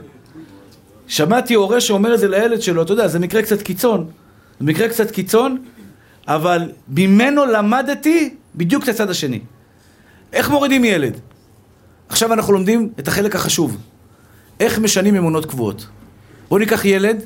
שמעתי 1.07 1.53
הורה 1.53 1.81
שאומר 1.81 2.13
את 2.13 2.19
זה 2.19 2.27
לילד 2.27 2.61
שלו, 2.61 2.81
אתה 2.81 2.93
יודע, 2.93 3.07
זה 3.07 3.19
מקרה 3.19 3.41
קצת 3.41 3.61
קיצון. 3.61 4.07
זה 4.59 4.65
מקרה 4.65 4.89
קצת 4.89 5.11
קיצון, 5.11 5.57
אבל 6.27 6.71
ממנו 6.87 7.45
למדתי 7.45 8.33
בדיוק 8.55 8.83
את 8.83 8.89
הצד 8.89 9.09
השני. 9.09 9.39
איך 10.33 10.49
מורידים 10.49 10.85
ילד? 10.85 11.19
עכשיו 12.09 12.33
אנחנו 12.33 12.53
לומדים 12.53 12.89
את 12.99 13.07
החלק 13.07 13.35
החשוב. 13.35 13.77
איך 14.59 14.79
משנים 14.79 15.15
אמונות 15.15 15.45
קבועות. 15.45 15.87
בואו 16.49 16.59
ניקח 16.59 16.85
ילד, 16.85 17.25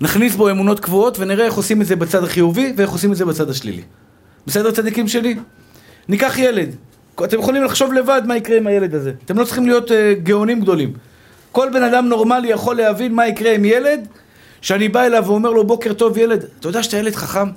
נכניס 0.00 0.36
בו 0.36 0.50
אמונות 0.50 0.80
קבועות 0.80 1.18
ונראה 1.18 1.44
איך 1.44 1.54
עושים 1.54 1.82
את 1.82 1.86
זה 1.86 1.96
בצד 1.96 2.24
החיובי 2.24 2.72
ואיך 2.76 2.90
עושים 2.90 3.12
את 3.12 3.16
זה 3.16 3.24
בצד 3.24 3.50
השלילי. 3.50 3.82
בסדר 4.46 4.70
צדיקים 4.70 5.08
שלי? 5.08 5.36
ניקח 6.08 6.38
ילד. 6.38 6.74
אתם 7.24 7.38
יכולים 7.38 7.64
לחשוב 7.64 7.92
לבד 7.92 8.22
מה 8.26 8.36
יקרה 8.36 8.56
עם 8.56 8.66
הילד 8.66 8.94
הזה. 8.94 9.12
אתם 9.24 9.38
לא 9.38 9.44
צריכים 9.44 9.66
להיות 9.66 9.90
uh, 9.90 9.94
גאונים 10.22 10.60
גדולים. 10.60 10.92
כל 11.52 11.68
בן 11.72 11.82
אדם 11.82 12.08
נורמלי 12.08 12.48
יכול 12.48 12.76
להבין 12.76 13.14
מה 13.14 13.26
יקרה 13.26 13.54
עם 13.54 13.64
ילד 13.64 14.08
שאני 14.60 14.88
בא 14.88 15.02
אליו 15.02 15.24
ואומר 15.26 15.50
לו 15.50 15.66
בוקר 15.66 15.92
טוב 15.92 16.18
ילד, 16.18 16.44
אתה 16.60 16.68
יודע 16.68 16.82
שאתה 16.82 16.96
ילד 16.96 17.14
חכם? 17.14 17.48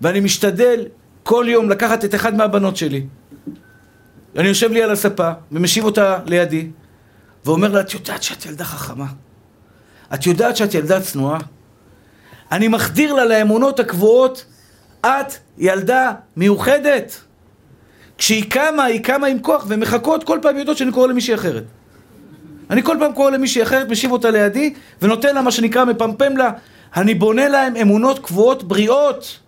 ואני 0.00 0.20
משתדל 0.20 0.84
כל 1.22 1.46
יום 1.48 1.70
לקחת 1.70 2.04
את 2.04 2.14
אחד 2.14 2.34
מהבנות 2.34 2.76
שלי. 2.76 3.06
אני 4.36 4.48
יושב 4.48 4.72
לי 4.72 4.82
על 4.82 4.90
הספה 4.90 5.30
ומשיב 5.52 5.84
אותה 5.84 6.18
לידי 6.26 6.68
ואומר 7.44 7.72
לה, 7.72 7.80
את 7.80 7.94
יודעת 7.94 8.22
שאת 8.22 8.46
ילדה 8.46 8.64
חכמה? 8.64 9.06
את 10.14 10.26
יודעת 10.26 10.56
שאת 10.56 10.74
ילדה 10.74 11.00
צנועה? 11.00 11.38
אני 12.52 12.68
מחדיר 12.68 13.12
לה 13.12 13.24
לאמונות 13.24 13.80
הקבועות, 13.80 14.44
את 15.00 15.32
ילדה 15.58 16.12
מיוחדת. 16.36 17.20
כשהיא 18.18 18.50
קמה, 18.50 18.84
היא 18.84 19.04
קמה 19.04 19.26
עם 19.26 19.38
כוח, 19.38 19.64
ומחכות 19.68 20.24
כל 20.24 20.38
פעם 20.42 20.58
יודעות 20.58 20.78
שאני 20.78 20.92
קורא 20.92 21.06
למישהי 21.06 21.34
אחרת. 21.34 21.64
אני 22.70 22.82
כל 22.82 22.96
פעם 23.00 23.12
קורא 23.12 23.30
למישהי 23.30 23.62
אחרת, 23.62 23.88
משיב 23.88 24.12
אותה 24.12 24.30
לידי, 24.30 24.74
ונותן 25.02 25.34
לה 25.34 25.42
מה 25.42 25.50
שנקרא, 25.50 25.84
מפמפם 25.84 26.36
לה. 26.36 26.50
אני 26.96 27.14
בונה 27.14 27.48
להם 27.48 27.76
אמונות 27.76 28.18
קבועות 28.18 28.62
בריאות. 28.62 29.38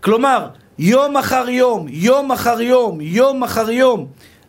כלומר, 0.00 0.48
יום 0.78 1.16
אחר 1.16 1.48
יום, 1.48 1.86
יום 1.88 2.32
אחר 2.32 2.60
יום, 2.60 3.00
יום 3.00 3.42
אחר 3.42 3.70
יום. 3.70 4.06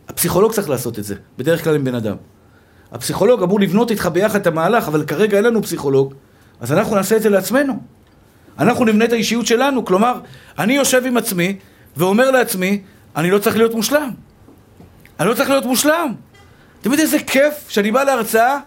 הפסיכולוג 0.08 0.52
צריך 0.52 0.70
לעשות 0.70 0.98
את 0.98 1.04
זה, 1.04 1.14
בדרך 1.38 1.64
כלל 1.64 1.74
עם 1.74 1.84
בן 1.84 1.94
אדם. 1.94 2.16
הפסיכולוג 2.94 3.42
אמור 3.42 3.60
לבנות 3.60 3.90
איתך 3.90 4.08
ביחד 4.12 4.40
את 4.40 4.46
המהלך, 4.46 4.88
אבל 4.88 5.04
כרגע 5.04 5.36
אין 5.36 5.44
לנו 5.44 5.62
פסיכולוג, 5.62 6.14
אז 6.60 6.72
אנחנו 6.72 6.96
נעשה 6.96 7.16
את 7.16 7.22
זה 7.22 7.30
לעצמנו. 7.30 7.80
אנחנו 8.58 8.84
נבנה 8.84 9.04
את 9.04 9.12
האישיות 9.12 9.46
שלנו, 9.46 9.84
כלומר, 9.84 10.20
אני 10.58 10.72
יושב 10.72 11.02
עם 11.06 11.16
עצמי 11.16 11.56
ואומר 11.96 12.30
לעצמי, 12.30 12.82
אני 13.16 13.30
לא 13.30 13.38
צריך 13.38 13.56
להיות 13.56 13.74
מושלם. 13.74 14.10
אני 15.20 15.28
לא 15.28 15.34
צריך 15.34 15.50
להיות 15.50 15.64
מושלם. 15.64 16.14
אתם 16.80 16.90
יודעים 16.90 17.06
איזה 17.06 17.18
כיף 17.18 17.54
שאני 17.68 17.92
בא 17.92 18.02
להרצאה 18.02 18.58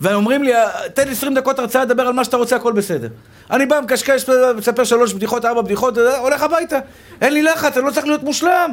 ואומרים 0.00 0.42
לי, 0.42 0.52
תן 0.94 1.06
לי 1.06 1.12
20 1.12 1.34
דקות 1.34 1.58
הרצאה, 1.58 1.84
לדבר 1.84 2.02
על 2.02 2.12
מה 2.12 2.24
שאתה 2.24 2.36
רוצה, 2.36 2.56
הכל 2.56 2.72
בסדר. 2.72 3.08
אני 3.50 3.66
בא, 3.66 3.80
מקשקש, 3.80 4.24
מספר 4.56 4.84
שלוש 4.84 5.12
בדיחות, 5.12 5.44
ארבע 5.44 5.62
בדיחות, 5.62 5.98
הולך 5.98 6.42
הביתה. 6.42 6.78
אין 7.20 7.32
לי 7.32 7.42
לחץ, 7.42 7.76
אני 7.76 7.86
לא 7.86 7.90
צריך 7.90 8.06
להיות 8.06 8.22
מושלם. 8.22 8.70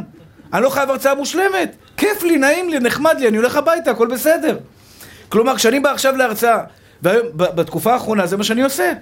אני 0.54 0.64
לא 0.64 0.70
חייב 0.70 0.90
הרצאה 0.90 1.16
מושלמת. 1.16 1.76
כיף 1.98 2.24
לי, 2.24 2.38
נעים 2.38 2.70
לי, 2.70 2.80
נחמד 2.80 3.16
לי, 3.20 3.28
אני 3.28 3.38
הולך 3.38 3.56
הביתה, 3.56 3.92
הכל 3.92 4.08
בסדר. 4.08 4.58
כלומר, 5.34 5.56
כשאני 5.56 5.80
בא 5.80 5.92
עכשיו 5.92 6.16
להרצאה, 6.18 6.64
ובתקופה 7.04 7.94
האחרונה 7.94 8.28
זה 8.28 8.38
מה 8.38 8.44
שאני 8.44 8.64
עושה. 8.64 8.94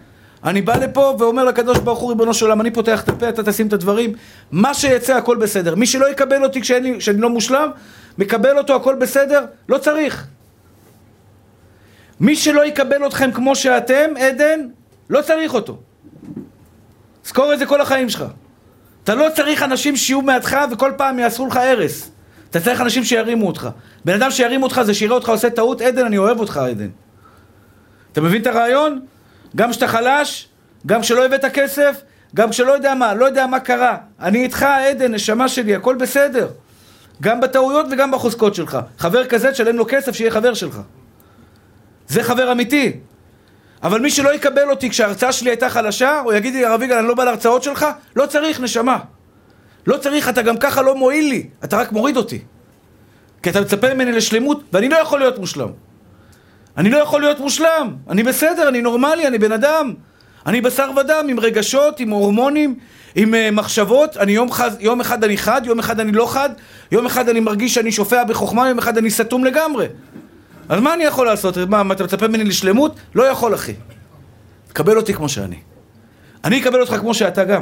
אני 0.44 0.62
בא 0.62 0.76
לפה 0.76 1.16
ואומר 1.20 1.44
לקדוש 1.44 1.78
ברוך 1.80 2.00
הוא, 2.00 2.10
ריבונו 2.10 2.34
של 2.34 2.46
עולם, 2.46 2.62
אני 2.62 2.72
פותח 2.72 3.04
את 3.04 3.10
הפה, 3.10 3.30
אתה 3.30 3.44
תשים 3.44 3.68
את 3.68 3.74
הדברים, 3.74 4.14
מה 4.52 4.74
שיצא 4.74 5.16
הכל 5.16 5.38
בסדר. 5.38 5.76
מי 5.76 5.86
שלא 5.86 6.12
יקבל 6.12 6.44
אותי 6.44 6.62
כשאני, 6.62 7.00
כשאני 7.00 7.22
לא 7.22 7.30
מושלם, 7.30 7.70
מקבל 8.18 8.58
אותו 8.58 8.76
הכל 8.76 8.96
בסדר, 8.96 9.46
לא 9.70 9.78
צריך. 9.78 10.28
מי 12.20 12.36
שלא 12.36 12.66
יקבל 12.66 13.08
אתכם 13.08 13.32
כמו 13.32 13.56
שאתם, 13.56 14.10
עדן, 14.20 14.60
לא 15.10 15.22
צריך 15.22 15.54
אותו. 15.54 15.78
זכור 17.26 17.54
את 17.54 17.60
זה 17.60 17.66
כל 17.66 17.82
החיים 17.82 18.10
שלך. 18.10 18.24
אתה 19.04 19.16
לא 19.16 19.28
צריך 19.36 19.64
אנשים 19.64 19.96
שיהיו 19.96 20.22
מעדך 20.22 20.58
וכל 20.72 20.92
פעם 20.98 21.20
יעשו 21.20 21.46
לך 21.46 21.58
הרס. 21.58 22.12
אתה 22.52 22.60
צריך 22.60 22.82
אנשים 22.82 23.04
שירימו 23.04 23.48
אותך. 23.48 23.70
בן 24.06 24.14
אדם 24.14 24.32
שירים 24.32 24.64
אותך 24.64 24.82
זה 24.86 24.94
שיראה 24.94 25.16
אותך 25.16 25.30
עושה 25.30 25.50
טעות, 25.50 25.82
עדן, 25.82 26.06
אני 26.06 26.18
אוהב 26.18 26.40
אותך, 26.40 26.58
עדן. 26.58 26.90
אתה 28.12 28.22
מבין 28.22 28.42
את 28.42 28.48
הרעיון? 28.48 29.00
גם 29.56 29.72
כשאתה 29.72 29.88
חלש, 29.88 30.48
גם 30.86 31.02
כשלא 31.02 31.26
הבאת 31.26 31.46
כסף, 31.46 32.02
גם 32.36 32.50
כשלא 32.50 32.72
יודע 32.72 32.96
מה, 32.96 33.14
לא 33.14 33.26
יודע 33.26 33.48
מה 33.48 33.60
קרה. 33.60 33.98
אני 34.20 34.44
איתך, 34.44 34.64
עדן, 34.64 35.14
נשמה 35.14 35.48
שלי, 35.48 35.76
הכל 35.76 35.96
בסדר. 35.96 36.48
גם 37.22 37.42
בטעויות 37.42 37.86
וגם 37.92 38.12
בחוזקות 38.12 38.56
שלך. 38.56 38.78
חבר 38.98 39.26
כזה, 39.26 39.52
תשלם 39.52 39.78
לו 39.78 39.86
כסף 39.90 40.16
שיהיה 40.16 40.32
חבר 40.32 40.54
שלך. 40.54 40.80
זה 42.08 42.24
חבר 42.24 42.52
אמיתי. 42.52 42.92
אבל 43.84 44.00
מי 44.00 44.10
שלא 44.10 44.34
יקבל 44.36 44.70
אותי 44.70 44.90
כשההרצאה 44.90 45.32
שלי 45.32 45.50
הייתה 45.50 45.70
חלשה, 45.70 46.22
או 46.26 46.34
יגיד 46.34 46.54
לי, 46.54 46.66
הרב 46.66 46.82
יגאל, 46.82 46.98
אני 46.98 47.08
לא 47.08 47.14
בא 47.14 47.24
להרצאות 47.24 47.64
שלך, 47.64 47.86
לא 48.16 48.26
צריך, 48.26 48.60
נשמה. 48.60 48.98
לא 49.88 49.98
צריך, 49.98 50.30
אתה 50.30 50.42
גם 50.42 50.58
ככה 50.58 50.82
לא 50.82 50.96
מועיל 50.96 51.30
לי, 51.30 51.48
אתה 51.64 51.78
רק 51.78 51.92
מוריד 51.92 52.18
אותי. 52.18 52.40
כי 53.44 53.50
אתה 53.50 53.62
מצפה 53.62 53.94
ממני 53.94 54.12
לשלמות, 54.12 54.64
ואני 54.74 54.90
לא 54.90 54.98
יכול 54.98 55.20
להיות 55.20 55.40
מושלם. 55.40 55.70
אני 56.78 56.90
לא 56.90 56.98
יכול 56.98 57.22
להיות 57.22 57.40
מושלם. 57.40 57.96
אני 58.10 58.24
בסדר, 58.24 58.70
אני 58.70 58.82
נורמלי, 58.82 59.28
אני 59.28 59.38
בן 59.38 59.52
אדם. 59.52 59.94
אני 60.46 60.62
בשר 60.62 60.90
ודם, 60.98 61.26
עם 61.30 61.40
רגשות, 61.40 62.00
עם 62.00 62.10
הורמונים, 62.10 62.76
עם 63.16 63.34
uh, 63.34 63.38
מחשבות. 63.52 64.18
אני 64.18 64.32
יום, 64.32 64.52
חד, 64.52 64.72
יום 64.80 65.02
אחד 65.02 65.24
אני 65.24 65.38
חד, 65.38 65.62
יום 65.66 65.80
אחד 65.80 66.00
אני 66.00 66.12
לא 66.12 66.26
חד, 66.32 66.50
יום 66.92 67.06
אחד 67.06 67.30
אני 67.30 67.40
מרגיש 67.40 67.74
שאני 67.74 67.92
שופע 67.92 68.24
בחוכמה, 68.24 68.70
יום 68.70 68.78
אחד 68.78 68.98
אני 68.98 69.10
סתום 69.10 69.44
לגמרי. 69.44 69.88
אז 70.70 70.80
מה 70.80 70.94
אני 70.94 71.04
יכול 71.04 71.26
לעשות? 71.26 71.58
מה, 71.58 71.84
מה 71.84 71.94
אתה 71.94 72.04
מצפה 72.04 72.28
ממני 72.28 72.44
לשלמות? 72.44 72.96
לא 73.16 73.24
יכול, 73.24 73.56
אחי. 73.56 73.74
תקבל 74.68 74.98
אותי 74.98 75.14
כמו 75.14 75.30
שאני. 75.30 75.60
אני 76.44 76.62
אקבל 76.62 76.82
אותך 76.82 76.96
כמו 77.00 77.14
שאתה 77.14 77.44
גם. 77.44 77.62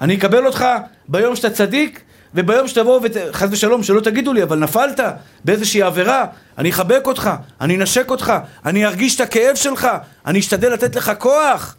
אני 0.00 0.14
אקבל 0.14 0.46
אותך 0.46 0.66
ביום 1.08 1.36
שאתה 1.36 1.50
צדיק, 1.50 2.00
וביום 2.34 2.68
שתבואו, 2.68 3.00
חס 3.32 3.48
ושלום, 3.50 3.82
שלא 3.82 4.00
תגידו 4.00 4.32
לי, 4.32 4.42
אבל 4.42 4.58
נפלת 4.58 5.00
באיזושהי 5.44 5.82
עבירה, 5.82 6.24
אני 6.58 6.70
אחבק 6.70 7.02
אותך, 7.06 7.30
אני 7.60 7.76
אנשק 7.76 8.10
אותך, 8.10 8.32
אני 8.66 8.86
ארגיש 8.86 9.16
את 9.16 9.20
הכאב 9.20 9.56
שלך, 9.56 9.88
אני 10.26 10.38
אשתדל 10.38 10.72
לתת 10.72 10.96
לך 10.96 11.12
כוח 11.18 11.76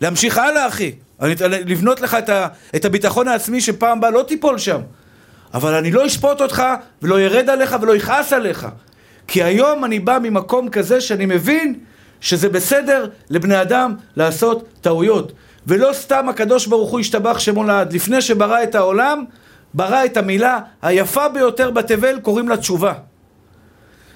להמשיך 0.00 0.38
הלאה, 0.38 0.68
אחי. 0.68 0.92
אני, 1.20 1.34
לבנות 1.66 2.00
לך 2.00 2.14
את, 2.14 2.28
ה, 2.28 2.48
את 2.76 2.84
הביטחון 2.84 3.28
העצמי 3.28 3.60
שפעם 3.60 3.98
הבאה 3.98 4.10
לא 4.10 4.24
תיפול 4.28 4.58
שם. 4.58 4.80
אבל 5.54 5.74
אני 5.74 5.90
לא 5.90 6.06
אשפוט 6.06 6.40
אותך, 6.40 6.62
ולא 7.02 7.20
ירד 7.20 7.50
עליך, 7.50 7.76
ולא 7.80 7.96
יכעס 7.96 8.32
עליך. 8.32 8.66
כי 9.28 9.42
היום 9.42 9.84
אני 9.84 9.98
בא 9.98 10.18
ממקום 10.22 10.68
כזה 10.68 11.00
שאני 11.00 11.26
מבין 11.26 11.74
שזה 12.20 12.48
בסדר 12.48 13.08
לבני 13.30 13.62
אדם 13.62 13.94
לעשות 14.16 14.68
טעויות. 14.80 15.32
ולא 15.66 15.92
סתם 15.92 16.28
הקדוש 16.28 16.66
ברוך 16.66 16.90
הוא 16.90 17.00
השתבח 17.00 17.38
שמו 17.38 17.64
לעד. 17.64 17.92
לפני 17.92 18.20
שברא 18.20 18.62
את 18.62 18.74
העולם, 18.74 19.24
ברא 19.74 20.04
את 20.04 20.16
המילה 20.16 20.60
היפה 20.82 21.28
ביותר 21.28 21.70
בתבל, 21.70 22.20
קוראים 22.20 22.48
לה 22.48 22.56
תשובה. 22.56 22.92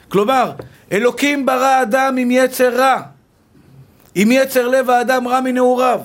כלומר, 0.09 0.53
אלוקים 0.93 1.47
ברא 1.47 1.83
אדם 1.83 2.17
עם 2.17 2.31
יצר 2.31 2.77
רע, 2.77 3.01
עם 4.15 4.33
יצר 4.33 4.69
לב 4.69 4.91
האדם 4.91 5.29
רע 5.29 5.41
מנעוריו, 5.41 6.01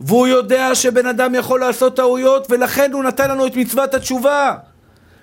והוא 0.00 0.26
יודע 0.26 0.74
שבן 0.74 1.06
אדם 1.06 1.34
יכול 1.34 1.60
לעשות 1.60 1.96
טעויות, 1.96 2.46
ולכן 2.50 2.92
הוא 2.92 3.04
נתן 3.04 3.30
לנו 3.30 3.46
את 3.46 3.56
מצוות 3.56 3.94
התשובה. 3.94 4.54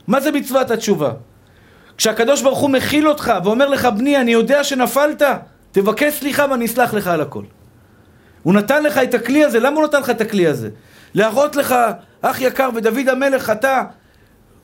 מה 0.07 0.22
זה 0.22 0.32
מצוות 0.32 0.72
התשובה? 0.72 1.11
כשהקדוש 1.97 2.41
ברוך 2.41 2.59
הוא 2.59 2.70
מכיל 2.70 3.09
אותך 3.09 3.34
ואומר 3.43 3.67
לך, 3.67 3.86
בני, 3.86 4.17
אני 4.17 4.32
יודע 4.32 4.63
שנפלת, 4.63 5.22
תבקש 5.72 6.13
סליחה 6.13 6.45
ואני 6.51 6.65
אסלח 6.65 6.93
לך 6.93 7.07
על 7.07 7.22
הכל. 7.22 7.43
הוא 8.44 8.54
נתן 8.54 8.84
לך 8.84 8.98
את 8.98 9.14
הכלי 9.14 9.46
הזה, 9.46 9.60
למה 9.60 9.76
הוא 9.76 9.86
נתן 9.86 10.02
לך 10.02 10.10
את 10.10 10.22
הכלי 10.22 10.48
הזה? 10.48 10.70
להראות 11.14 11.56
לך, 11.56 11.76
אח 12.22 12.42
יקר, 12.42 12.70
ודוד 12.76 13.10
המלך 13.10 13.44
חטא. 13.44 13.84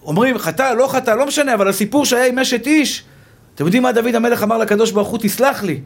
אומרים, 0.04 0.38
חטא, 0.38 0.74
לא 0.74 0.88
חטא, 0.88 1.12
לא 1.12 1.26
משנה, 1.26 1.54
אבל 1.54 1.68
הסיפור 1.68 2.06
שהיה 2.06 2.26
עם 2.26 2.40
אשת 2.40 2.68
איש, 2.68 3.04
אתם 3.56 3.66
יודעים 3.66 3.84
מה 3.84 3.92
דוד 3.92 4.16
המלך 4.16 4.44
אמר 4.44 4.58
לקדוש 4.58 4.92
ברוך 4.92 5.08
הוא, 5.08 5.20
תסלח 5.22 5.64
לי. 5.64 5.82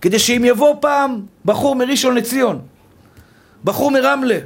כדי 0.00 0.18
שאם 0.18 0.42
יבוא 0.44 0.74
פעם 0.80 1.20
בחור 1.44 1.76
מראשון 1.76 2.14
לציון, 2.14 2.60
בחור 3.64 3.90
מרמלה, 3.90 4.38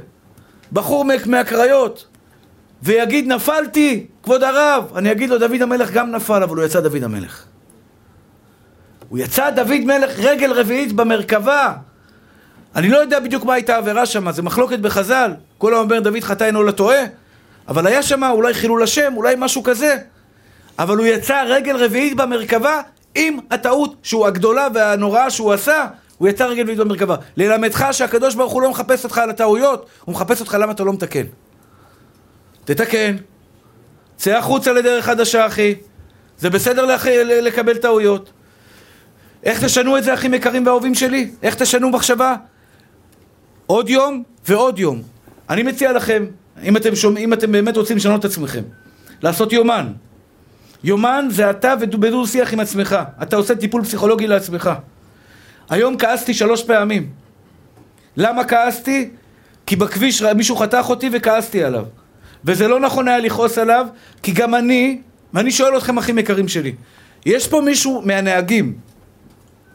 בחור 0.71 1.05
מהקריות, 1.25 2.07
ויגיד 2.83 3.27
נפלתי, 3.27 4.07
כבוד 4.23 4.43
הרב, 4.43 4.91
אני 4.95 5.11
אגיד 5.11 5.29
לו 5.29 5.37
דוד 5.37 5.61
המלך 5.61 5.91
גם 5.91 6.11
נפל, 6.11 6.43
אבל 6.43 6.57
הוא 6.57 6.65
יצא 6.65 6.79
דוד 6.79 7.03
המלך. 7.03 7.45
הוא 9.09 9.19
יצא 9.19 9.49
דוד 9.49 9.79
מלך 9.85 10.19
רגל 10.19 10.51
רביעית 10.51 10.93
במרכבה. 10.93 11.73
אני 12.75 12.89
לא 12.89 12.97
יודע 12.97 13.19
בדיוק 13.19 13.45
מה 13.45 13.53
הייתה 13.53 13.75
העבירה 13.75 14.05
שם, 14.05 14.31
זה 14.31 14.41
מחלוקת 14.41 14.79
בחז"ל. 14.79 15.33
כל 15.57 15.73
האומר 15.73 15.99
דוד 15.99 16.19
חטא 16.19 16.43
אינו 16.43 16.63
לטועה, 16.63 17.03
אבל 17.67 17.87
היה 17.87 18.03
שם 18.03 18.23
אולי 18.23 18.53
חילול 18.53 18.83
השם, 18.83 19.13
אולי 19.15 19.35
משהו 19.37 19.63
כזה. 19.63 19.97
אבל 20.79 20.97
הוא 20.97 21.05
יצא 21.05 21.43
רגל 21.47 21.75
רביעית 21.75 22.15
במרכבה 22.15 22.81
עם 23.15 23.39
הטעות 23.51 23.95
שהוא 24.03 24.27
הגדולה 24.27 24.67
והנוראה 24.73 25.29
שהוא 25.29 25.53
עשה, 25.53 25.87
הוא 26.17 26.27
יצא 26.27 26.45
רגל 26.45 26.61
רביעית 26.61 26.79
במרכבה. 26.79 27.15
ללמדך 27.37 27.87
שהקדוש 27.91 28.35
ברוך 28.35 28.53
הוא 28.53 28.61
לא 28.61 28.69
מחפש 28.69 29.03
אותך 29.03 29.17
על 29.17 29.29
הטעויות, 29.29 29.85
הוא 30.05 30.13
מחפש 30.13 30.39
אותך 30.39 30.57
למה 30.59 30.71
אתה 30.71 30.83
לא 30.83 30.93
מתקן. 30.93 31.23
תתקן. 32.65 33.15
צא 34.17 34.37
החוצה 34.37 34.73
לדרך 34.73 35.05
חדשה, 35.05 35.47
אחי. 35.47 35.75
זה 36.37 36.49
בסדר 36.49 36.85
לח... 36.85 37.05
לקבל 37.41 37.77
טעויות. 37.77 38.31
איך 39.43 39.63
תשנו 39.63 39.97
את 39.97 40.03
זה, 40.03 40.13
אחים 40.13 40.33
יקרים 40.33 40.67
ואהובים 40.67 40.95
שלי? 40.95 41.31
איך 41.43 41.55
תשנו 41.55 41.89
מחשבה? 41.89 42.35
עוד 43.65 43.89
יום 43.89 44.23
ועוד 44.47 44.79
יום. 44.79 45.01
אני 45.49 45.63
מציע 45.63 45.91
לכם, 45.91 46.25
אם 46.63 46.77
אתם, 46.77 46.95
שומע, 46.95 47.19
אם 47.19 47.33
אתם 47.33 47.51
באמת 47.51 47.77
רוצים 47.77 47.97
לשנות 47.97 48.19
את 48.19 48.25
עצמכם, 48.25 48.63
לעשות 49.21 49.53
יומן. 49.53 49.93
יומן 50.83 51.27
זה 51.31 51.49
אתה 51.49 51.75
בדו 51.75 52.27
שיח 52.27 52.53
עם 52.53 52.59
עצמך. 52.59 52.97
אתה 53.21 53.35
עושה 53.35 53.55
טיפול 53.55 53.83
פסיכולוגי 53.83 54.27
לעצמך. 54.27 54.69
היום 55.69 55.97
כעסתי 55.97 56.33
שלוש 56.33 56.63
פעמים. 56.63 57.09
למה 58.17 58.43
כעסתי? 58.43 59.09
כי 59.65 59.75
בכביש 59.75 60.21
מישהו 60.21 60.55
חתך 60.55 60.85
אותי 60.89 61.09
וכעסתי 61.13 61.63
עליו. 61.63 61.85
וזה 62.45 62.67
לא 62.67 62.79
נכון 62.79 63.07
היה 63.07 63.19
לכעוס 63.19 63.57
עליו, 63.57 63.87
כי 64.23 64.31
גם 64.31 64.55
אני, 64.55 65.01
ואני 65.33 65.51
שואל 65.51 65.77
אתכם 65.77 65.97
אחים 65.97 66.17
יקרים 66.19 66.47
שלי, 66.47 66.75
יש 67.25 67.47
פה 67.47 67.61
מישהו 67.61 68.01
מהנהגים 68.05 68.73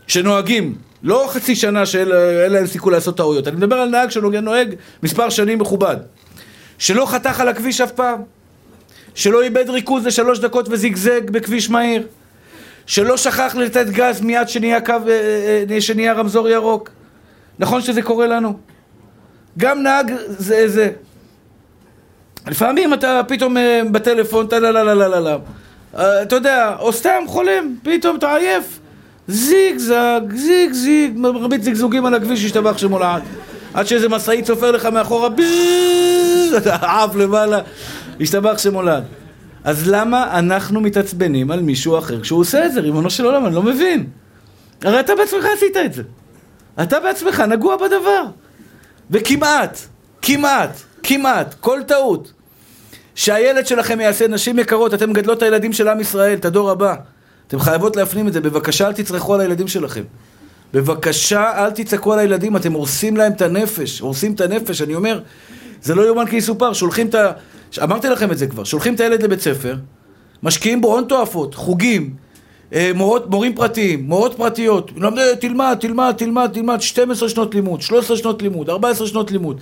שנוהגים 0.07 0.75
לא 1.03 1.29
חצי 1.29 1.57
שנה 1.57 1.87
שאין 1.87 2.53
להם 2.53 2.67
סיכוי 2.67 2.93
לעשות 2.93 3.17
טעויות, 3.17 3.49
אני 3.49 3.57
מדבר 3.57 3.77
על 3.77 3.89
נהג 3.89 4.11
שנוהג 4.11 4.75
מספר 5.03 5.31
שנים 5.31 5.59
מכובד, 5.59 5.97
שלא 6.79 7.07
חתך 7.07 7.41
על 7.41 7.49
הכביש 7.49 7.81
אף 7.81 7.93
פעם, 7.93 8.23
שלא 9.15 9.43
איבד 9.43 9.71
ריכוז 9.71 10.07
לשלוש 10.07 10.39
דקות 10.39 10.69
וזיגזג 10.71 11.31
בכביש 11.31 11.71
מהיר, 11.71 12.07
שלא 12.87 13.17
שכח 13.17 13.55
לתת 13.55 13.87
גז 13.87 14.21
מיד 14.21 14.49
שנהיה, 14.49 14.81
קו, 14.81 14.93
אה, 14.93 15.09
אה, 15.09 15.65
אה, 15.75 15.81
שנהיה 15.81 16.13
רמזור 16.13 16.49
ירוק. 16.49 16.91
נכון 17.59 17.81
שזה 17.81 18.03
קורה 18.03 18.27
לנו? 18.27 18.59
גם 19.59 19.83
נהג 19.83 20.13
זה 20.29 20.69
זה. 20.69 20.91
לפעמים 22.47 22.95
אתה 22.95 23.21
פתאום 23.29 23.57
בטלפון, 23.93 24.47
אתה 24.47 24.59
לה 24.59 24.71
לה 24.71 24.83
לה 24.83 24.95
לה 24.95 25.09
לה 25.09 25.21
לה. 25.21 25.37
אתה 26.23 26.37
יודע, 26.37 26.77
או 26.79 26.93
סתם 26.93 27.23
חולם, 27.27 27.75
פתאום 27.83 28.17
אתה 28.17 28.35
עייף. 28.35 28.79
זיג 29.29 29.79
זג, 29.79 30.21
זיג 30.35 30.73
זיג, 30.73 31.13
מרבית 31.17 31.63
זיגזוגים 31.63 32.07
על 32.07 32.15
הכביש, 32.15 32.45
השתבח 32.45 32.79
שמולעד. 32.79 33.23
עד 33.75 33.87
שאיזה 33.87 34.09
משאית 34.09 34.45
צופר 34.45 34.71
לך 34.71 34.87
מאחורה, 34.87 35.29
עף 36.81 37.17
למעלה, 37.17 37.61
השתבח 38.21 38.59
שמולד. 38.59 39.05
אז 39.65 39.89
למה 39.89 40.39
אנחנו 40.39 40.81
מתעצבנים 40.81 41.51
על 41.51 41.61
מישהו 41.61 41.99
אחר 41.99 42.21
כשהוא 42.21 42.41
עושה 42.41 42.67
את 42.67 42.73
זה, 42.73 42.81
ריבונו 42.81 43.11
של 43.11 43.25
עולם, 43.25 43.47
אני 43.47 43.55
לא 43.55 43.63
מבין. 43.63 44.07
הרי 44.83 45.01
אתה 45.01 45.15
בעצמך 45.15 45.45
עשית 45.57 45.77
את 45.77 45.93
זה. 45.93 46.03
אתה 46.83 47.01
בעצמך 47.01 47.41
נגוע 47.41 47.77
בדבר. 47.77 48.25
וכמעט, 49.11 49.79
כמעט, 50.23 50.77
כמעט, 51.03 51.55
כל 51.61 51.81
טעות 51.87 52.33
שהילד 53.15 53.67
שלכם 53.67 54.01
יעשה, 54.01 54.29
נשים 54.29 54.59
יקרות, 54.59 54.95
אתם 54.95 55.11
מגדלות 55.11 55.39
את 55.39 55.43
הילדים 55.43 55.73
של 55.73 55.89
עם 55.89 56.01
ישראל, 56.01 56.35
את 56.35 56.45
הדור 56.45 56.71
הבא. 56.71 56.95
אתם 57.49 57.61
חייבות 57.61 57.97
להפנים 57.97 58.29
את 58.29 58.33
זה, 58.33 58.41
בבקשה 58.41 58.87
אל 58.87 58.93
תצרכו 58.93 59.35
על 59.35 59.41
הילדים 59.41 59.69
שלכם. 59.69 60.03
בבקשה 60.75 61.65
אל 61.65 61.71
תצעקו 61.71 62.13
על 62.13 62.19
הילדים, 62.19 62.57
אתם 62.57 62.73
הורסים 62.73 63.17
להם 63.17 63.33
את 63.33 63.43
הנפש, 63.43 64.01
הורסים 64.01 64.33
את 64.33 64.41
הנפש, 64.41 64.83
אני 64.83 64.95
אומר, 64.95 65.21
זה 65.83 65.95
לא 65.95 66.03
יאומן 66.07 66.27
כי 66.27 66.37
יסופר, 66.37 66.73
שולחים 66.73 67.07
את 67.07 67.15
ה... 67.15 67.33
אמרתי 67.83 68.09
לכם 68.09 68.33
את 68.33 68.39
זה 68.39 68.47
כבר, 68.47 68.65
שולחים 68.65 68.95
את 68.95 69.01
הילד 69.01 69.23
לבית 69.23 69.41
ספר, 69.41 69.77
משקיעים 70.43 70.81
בו 70.81 70.93
הון 70.93 71.05
תועפות, 71.09 71.55
חוגים, 71.55 72.15
אה, 72.73 72.91
מורות, 72.95 73.31
מורים 73.31 73.55
פרטיים, 73.55 74.05
מורות 74.05 74.35
פרטיות, 74.37 74.91
תלמד, 75.41 75.77
תלמד, 75.81 76.17
תלמד, 76.19 76.51
תלמד, 76.53 76.81
12 76.81 77.29
שנות 77.29 77.55
לימוד, 77.55 77.83
13 77.83 78.17
שנות 78.17 78.43
לימוד, 78.43 78.71
14 78.71 79.07
שנות 79.07 79.31
לימוד, 79.31 79.61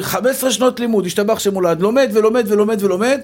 15 0.00 0.48
אה, 0.48 0.54
שנות 0.54 0.80
לימוד, 0.80 1.06
השתבח 1.06 1.38
שמולד, 1.38 1.80
לומד 1.80 2.10
ולומד 2.14 2.44
ולומד 2.48 2.82
ולומד, 2.82 3.20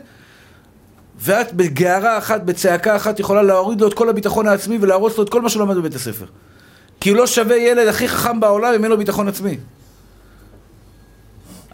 ואת 1.19 1.53
בגערה 1.53 2.19
אחת, 2.19 2.43
בצעקה 2.43 2.97
אחת, 2.97 3.21
יכולה 3.21 3.43
להוריד 3.43 3.81
לו 3.81 3.89
את 3.89 3.95
כל 3.95 4.09
הביטחון 4.09 4.49
העצמי 4.49 4.79
ולהרוס 4.81 5.19
לו 5.19 5.25
את 5.25 5.29
כל 5.29 5.43
מה 5.43 5.49
שהוא 5.49 5.63
למד 5.63 5.77
בבית 5.77 5.95
הספר. 5.95 6.27
כי 7.01 7.11
הוא 7.11 7.19
לא 7.19 7.27
שווה 7.27 7.57
ילד 7.57 7.89
הכי 7.89 8.09
חכם 8.09 8.41
בעולם 8.41 8.75
אם 8.75 8.85
אין 8.85 8.91
לו 8.91 8.99
ביטחון 8.99 9.29
עצמי. 9.29 9.57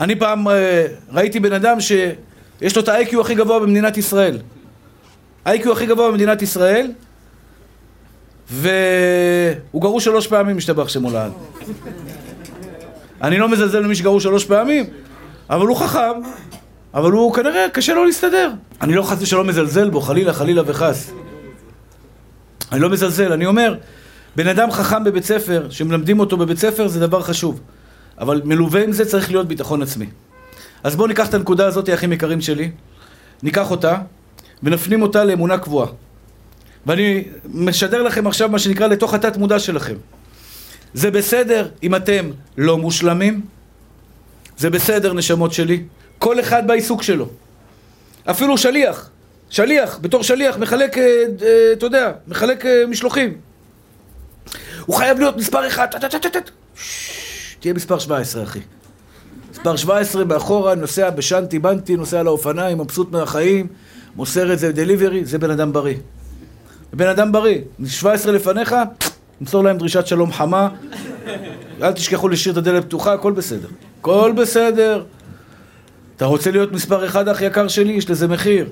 אני 0.00 0.18
פעם 0.18 0.48
אה, 0.48 0.86
ראיתי 1.12 1.40
בן 1.40 1.52
אדם 1.52 1.80
שיש 1.80 2.76
לו 2.76 2.82
את 2.82 2.88
ה-IQ 2.88 3.20
הכי 3.20 3.34
גבוה 3.34 3.60
במדינת 3.60 3.96
ישראל. 3.96 4.38
ה-IQ 5.44 5.72
הכי 5.72 5.86
גבוה 5.86 6.10
במדינת 6.10 6.42
ישראל, 6.42 6.92
והוא 8.50 9.82
גרוש 9.82 10.04
שלוש 10.04 10.26
פעמים, 10.26 10.56
משתבח 10.56 10.88
שמו 10.88 11.10
לעד. 11.10 11.32
אני 13.22 13.38
לא 13.38 13.48
מזלזל 13.48 13.80
למי 13.80 13.94
שגרוש 13.94 14.22
שלוש 14.22 14.44
פעמים, 14.44 14.86
אבל 15.50 15.66
הוא 15.66 15.76
חכם, 15.76 16.20
אבל 16.94 17.12
הוא 17.12 17.34
כנראה 17.34 17.66
קשה 17.72 17.94
לו 17.94 18.04
להסתדר. 18.04 18.50
אני 18.80 18.94
לא 18.94 19.02
חס 19.02 19.22
ושלום 19.22 19.46
מזלזל 19.46 19.90
בו, 19.90 20.00
חלילה, 20.00 20.32
חלילה 20.32 20.62
וחס. 20.66 21.10
אני 22.72 22.80
לא 22.80 22.90
מזלזל, 22.90 23.32
אני 23.32 23.46
אומר, 23.46 23.74
בן 24.36 24.46
אדם 24.46 24.70
חכם 24.70 25.04
בבית 25.04 25.24
ספר, 25.24 25.66
שמלמדים 25.70 26.20
אותו 26.20 26.36
בבית 26.36 26.58
ספר, 26.58 26.88
זה 26.88 27.00
דבר 27.00 27.22
חשוב. 27.22 27.60
אבל 28.18 28.42
מלווה 28.44 28.84
עם 28.84 28.92
זה 28.92 29.04
צריך 29.04 29.30
להיות 29.30 29.48
ביטחון 29.48 29.82
עצמי. 29.82 30.06
אז 30.84 30.96
בואו 30.96 31.08
ניקח 31.08 31.28
את 31.28 31.34
הנקודה 31.34 31.66
הזאת, 31.66 31.90
אחים 31.94 32.12
יקרים 32.12 32.40
שלי, 32.40 32.70
ניקח 33.42 33.70
אותה, 33.70 33.98
ונפנים 34.62 35.02
אותה 35.02 35.24
לאמונה 35.24 35.58
קבועה. 35.58 35.86
ואני 36.86 37.24
משדר 37.44 38.02
לכם 38.02 38.26
עכשיו 38.26 38.48
מה 38.48 38.58
שנקרא 38.58 38.86
לתוך 38.86 39.14
התת 39.14 39.36
מודע 39.36 39.58
שלכם. 39.58 39.94
זה 40.94 41.10
בסדר 41.10 41.68
אם 41.82 41.94
אתם 41.94 42.30
לא 42.58 42.78
מושלמים, 42.78 43.40
זה 44.56 44.70
בסדר 44.70 45.12
נשמות 45.12 45.52
שלי, 45.52 45.84
כל 46.22 46.40
אחד 46.40 46.66
בעיסוק 46.66 47.02
שלו. 47.02 47.28
אפילו 48.30 48.58
שליח, 48.58 49.10
שליח, 49.50 49.98
בתור 50.02 50.22
שליח, 50.22 50.58
מחלק, 50.58 50.98
אה, 50.98 51.24
אה, 51.42 51.72
אתה 51.72 51.86
יודע, 51.86 52.12
מחלק 52.28 52.66
אה, 52.66 52.86
משלוחים. 52.88 53.34
הוא 54.86 54.96
חייב 54.96 55.18
להיות 55.18 55.36
מספר 55.36 55.66
אחד, 55.66 55.86
תהיה 57.60 57.74
מספר 57.74 57.98
17 57.98 58.42
אחי. 58.42 58.60
מספר 59.50 59.76
17 59.76 60.24
מאחורה, 60.24 60.74
נוסע 60.74 61.10
בשנטי 61.10 61.58
בנטי, 61.58 61.96
נוסע 61.96 62.22
לאופניים, 62.22 62.78
מבסוט 62.78 63.12
מהחיים, 63.12 63.66
מוסר 64.16 64.52
את 64.52 64.58
זה 64.58 64.72
דליברי, 64.72 65.24
זה 65.24 65.38
בן 65.38 65.50
אדם 65.50 65.72
בריא. 65.72 65.96
בן 66.92 67.08
אדם 67.08 67.32
בריא, 67.32 67.58
17 67.86 68.32
לפניך, 68.32 68.74
נמסור 69.40 69.64
להם 69.64 69.78
דרישת 69.78 70.06
שלום 70.06 70.32
חמה, 70.32 70.68
אל 71.82 71.92
תשכחו 71.92 72.28
להשאיר 72.28 72.52
את 72.52 72.58
הדלת 72.58 72.84
פתוחה, 72.84 73.12
הכל 73.12 73.32
בסדר. 73.32 73.68
הכל 74.00 74.32
בסדר. 74.36 75.04
אתה 76.22 76.28
רוצה 76.28 76.50
להיות 76.50 76.72
מספר 76.72 77.06
אחד, 77.06 77.28
אח 77.28 77.40
יקר 77.40 77.68
שלי? 77.68 77.92
יש 77.92 78.10
לזה 78.10 78.28
מחיר. 78.28 78.68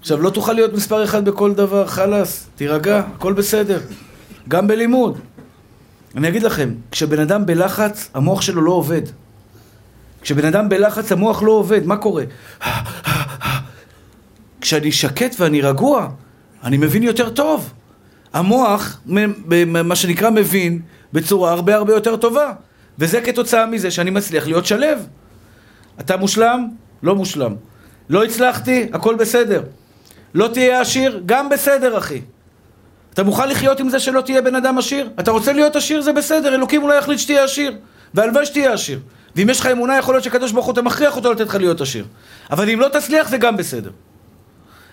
עכשיו, 0.00 0.22
לא 0.22 0.30
תוכל 0.30 0.52
להיות 0.52 0.72
מספר 0.72 1.04
אחד 1.04 1.24
בכל 1.24 1.54
דבר, 1.54 1.86
חלאס, 1.86 2.46
תירגע, 2.54 3.02
הכל 3.16 3.32
בסדר. 3.32 3.80
גם 4.48 4.66
בלימוד. 4.66 5.18
אני 6.16 6.28
אגיד 6.28 6.42
לכם, 6.42 6.74
כשבן 6.90 7.20
אדם 7.20 7.46
בלחץ, 7.46 8.10
המוח 8.14 8.42
שלו 8.42 8.62
לא 8.62 8.72
עובד. 8.72 9.02
כשבן 10.22 10.44
אדם 10.44 10.68
בלחץ, 10.68 11.12
המוח 11.12 11.42
לא 11.42 11.52
עובד, 11.52 11.86
מה 11.86 11.96
קורה? 11.96 12.24
כשאני 14.60 14.92
שקט 14.92 15.40
ואני 15.40 15.60
רגוע, 15.60 16.08
אני 16.64 16.76
מבין 16.76 17.02
יותר 17.02 17.30
טוב. 17.30 17.72
המוח, 18.32 19.00
מה 19.84 19.96
שנקרא 19.96 20.30
מבין, 20.30 20.80
בצורה 21.12 21.52
הרבה 21.52 21.74
הרבה 21.74 21.92
יותר 21.92 22.16
טובה. 22.16 22.52
וזה 22.98 23.20
כתוצאה 23.20 23.66
מזה 23.66 23.90
שאני 23.90 24.10
מצליח 24.10 24.46
להיות 24.46 24.66
שלב. 24.66 25.06
אתה 26.00 26.16
מושלם? 26.16 26.68
לא 27.02 27.14
מושלם. 27.14 27.54
לא 28.10 28.24
הצלחתי? 28.24 28.88
הכל 28.92 29.14
בסדר. 29.14 29.62
לא 30.34 30.48
תהיה 30.52 30.80
עשיר? 30.80 31.22
גם 31.26 31.48
בסדר, 31.48 31.98
אחי. 31.98 32.20
אתה 33.14 33.22
מוכן 33.22 33.48
לחיות 33.48 33.80
עם 33.80 33.88
זה 33.88 34.00
שלא 34.00 34.20
תהיה 34.20 34.42
בן 34.42 34.54
אדם 34.54 34.78
עשיר? 34.78 35.10
אתה 35.20 35.30
רוצה 35.30 35.52
להיות 35.52 35.76
עשיר? 35.76 36.00
זה 36.00 36.12
בסדר, 36.12 36.54
אלוקים 36.54 36.82
אולי 36.82 36.98
יחליט 36.98 37.18
שתהיה 37.18 37.44
עשיר. 37.44 37.76
והלוואי 38.14 38.46
שתהיה 38.46 38.72
עשיר. 38.72 39.00
ואם 39.36 39.50
יש 39.50 39.60
לך 39.60 39.66
אמונה, 39.66 39.98
יכול 39.98 40.14
להיות 40.14 40.24
שקדוש 40.24 40.52
ברוך 40.52 40.66
הוא 40.66 40.72
אתה 40.72 40.82
מכריח 40.82 41.16
אותו 41.16 41.32
לתת 41.32 41.46
לך 41.46 41.54
להיות 41.54 41.80
עשיר. 41.80 42.04
אבל 42.50 42.70
אם 42.70 42.80
לא 42.80 42.88
תצליח, 42.88 43.28
זה 43.28 43.38
גם 43.38 43.56
בסדר. 43.56 43.90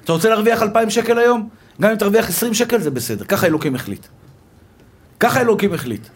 אתה 0.03 0.14
רוצה 0.14 0.30
להרוויח 0.30 0.62
אלפיים 0.62 0.89
שקל 0.89 1.20
היום? 1.20 1.49
גם 1.82 1.89
אם 1.91 1.95
תרוויח 1.95 2.30
עשרים 2.30 2.53
שקל 2.53 2.80
זה 2.80 2.91
בסדר. 2.91 3.26
ככה 3.26 3.47
אלוקים 3.47 3.76
החליט. 3.76 4.05
ככה 5.20 5.41
אלוקים 5.41 5.74
החליט. 5.74 6.08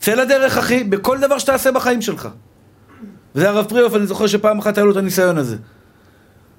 צא 0.00 0.14
לדרך, 0.14 0.58
אחי, 0.58 0.84
בכל 0.84 1.18
דבר 1.18 1.38
שתעשה 1.38 1.72
בחיים 1.72 2.02
שלך. 2.02 2.28
וזה 3.38 3.48
הרב 3.48 3.66
פריאוף, 3.68 3.94
אני 3.94 4.06
זוכר 4.06 4.26
שפעם 4.26 4.58
אחת 4.58 4.78
היה 4.78 4.84
לו 4.84 4.92
את 4.92 4.96
הניסיון 4.96 5.38
הזה. 5.38 5.56